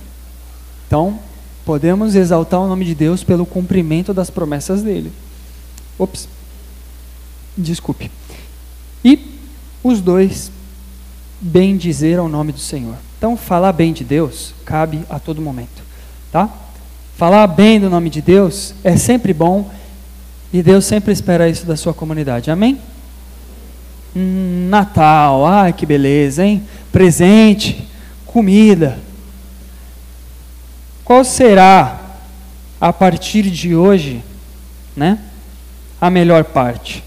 Então, 0.88 1.20
podemos 1.66 2.16
exaltar 2.16 2.62
o 2.62 2.68
nome 2.68 2.86
de 2.86 2.96
Deus 2.96 3.26
pelo 3.26 3.46
cumprimento 3.46 4.14
das 4.14 4.30
promessas 4.30 4.82
dele. 4.82 5.12
Ops, 6.00 6.30
desculpe. 7.58 8.10
E 9.04 9.20
os 9.84 10.00
dois 10.00 10.50
bem 11.42 11.76
dizer 11.76 12.18
ao 12.18 12.30
nome 12.30 12.54
do 12.54 12.60
Senhor. 12.60 12.96
Então, 13.18 13.36
falar 13.36 13.74
bem 13.74 13.92
de 13.92 14.06
Deus 14.06 14.54
cabe 14.64 15.02
a 15.10 15.20
todo 15.20 15.42
momento, 15.42 15.84
tá? 16.32 16.50
Falar 17.18 17.48
bem 17.48 17.82
do 17.82 17.90
nome 17.90 18.10
de 18.10 18.22
Deus 18.22 18.74
é 18.82 18.96
sempre 18.96 19.34
bom 19.34 19.70
e 20.54 20.64
Deus 20.64 20.86
sempre 20.86 21.12
espera 21.12 21.50
isso 21.50 21.66
da 21.66 21.76
sua 21.76 21.94
comunidade. 21.94 22.50
Amém? 22.50 22.80
Natal, 24.14 25.46
ai 25.46 25.74
que 25.74 25.86
beleza, 25.86 26.46
hein? 26.46 26.64
Presente, 26.92 27.88
comida. 28.26 29.00
Qual 31.04 31.24
será 31.24 32.00
a 32.80 32.92
partir 32.92 33.44
de 33.44 33.76
hoje, 33.76 34.24
né? 34.96 35.20
A 36.00 36.10
melhor 36.10 36.44
parte. 36.46 37.04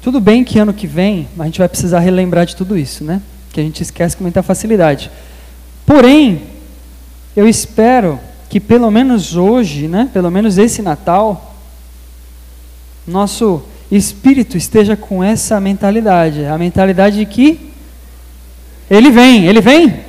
Tudo 0.00 0.20
bem 0.20 0.44
que 0.44 0.58
ano 0.58 0.72
que 0.72 0.86
vem 0.86 1.28
a 1.38 1.44
gente 1.44 1.58
vai 1.58 1.68
precisar 1.68 1.98
relembrar 1.98 2.46
de 2.46 2.56
tudo 2.56 2.78
isso, 2.78 3.04
né? 3.04 3.20
Que 3.52 3.60
a 3.60 3.62
gente 3.62 3.82
esquece 3.82 4.16
com 4.16 4.22
muita 4.22 4.42
facilidade. 4.42 5.10
Porém, 5.84 6.42
eu 7.36 7.48
espero 7.48 8.20
que 8.48 8.60
pelo 8.60 8.90
menos 8.90 9.36
hoje, 9.36 9.88
né, 9.88 10.08
pelo 10.12 10.30
menos 10.30 10.56
esse 10.56 10.80
Natal, 10.80 11.54
nosso 13.06 13.62
espírito 13.90 14.56
esteja 14.56 14.96
com 14.96 15.24
essa 15.24 15.58
mentalidade, 15.60 16.44
a 16.44 16.58
mentalidade 16.58 17.16
de 17.18 17.26
que 17.26 17.58
ele 18.90 19.10
vem, 19.10 19.46
ele 19.46 19.60
vem, 19.60 20.00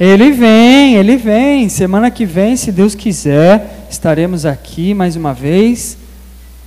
ele 0.00 0.30
vem, 0.32 0.94
ele 0.96 1.16
vem. 1.16 1.68
Semana 1.68 2.10
que 2.10 2.24
vem, 2.24 2.56
se 2.56 2.72
Deus 2.72 2.94
quiser, 2.94 3.86
estaremos 3.90 4.46
aqui 4.46 4.94
mais 4.94 5.14
uma 5.16 5.32
vez, 5.32 5.96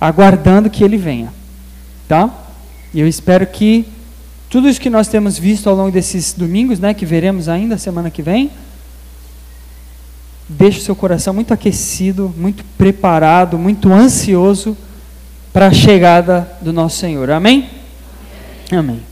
aguardando 0.00 0.70
que 0.70 0.84
ele 0.84 0.96
venha, 0.96 1.32
tá? 2.06 2.32
E 2.94 3.00
eu 3.00 3.08
espero 3.08 3.46
que 3.46 3.86
tudo 4.48 4.68
isso 4.68 4.80
que 4.80 4.88
nós 4.88 5.08
temos 5.08 5.38
visto 5.38 5.68
ao 5.68 5.76
longo 5.76 5.90
desses 5.90 6.32
domingos, 6.32 6.78
né, 6.80 6.94
que 6.94 7.04
veremos 7.04 7.48
ainda 7.48 7.76
semana 7.76 8.10
que 8.10 8.22
vem, 8.22 8.50
deixe 10.48 10.78
o 10.78 10.82
seu 10.82 10.96
coração 10.96 11.34
muito 11.34 11.52
aquecido, 11.52 12.32
muito 12.36 12.64
preparado, 12.78 13.58
muito 13.58 13.92
ansioso 13.92 14.76
para 15.52 15.68
a 15.68 15.72
chegada 15.72 16.48
do 16.60 16.72
nosso 16.72 16.98
Senhor. 16.98 17.30
Amém? 17.30 17.68
Amém? 18.70 19.02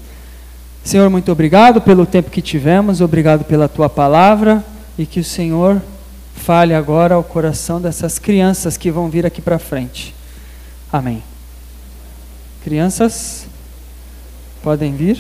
Senhor, 0.85 1.11
muito 1.11 1.33
obrigado 1.33 1.81
pelo 1.81 2.07
tempo 2.07 2.31
que 2.31 2.43
tivemos, 2.43 3.01
obrigado 3.01 3.45
pela 3.45 3.69
tua 3.69 3.89
palavra 3.89 4.65
e 4.99 5.05
que 5.05 5.21
o 5.21 5.25
Senhor 5.25 5.81
fale 6.35 6.75
agora 6.75 7.15
ao 7.15 7.25
coração 7.25 7.81
dessas 7.81 8.19
crianças 8.19 8.77
que 8.77 8.91
vão 8.91 9.09
vir 9.09 9.27
aqui 9.27 9.43
para 9.43 9.59
frente. 9.59 10.15
Amém. 10.93 11.23
Crianças, 12.63 13.47
Podem 14.67 14.97
vir. 14.97 15.17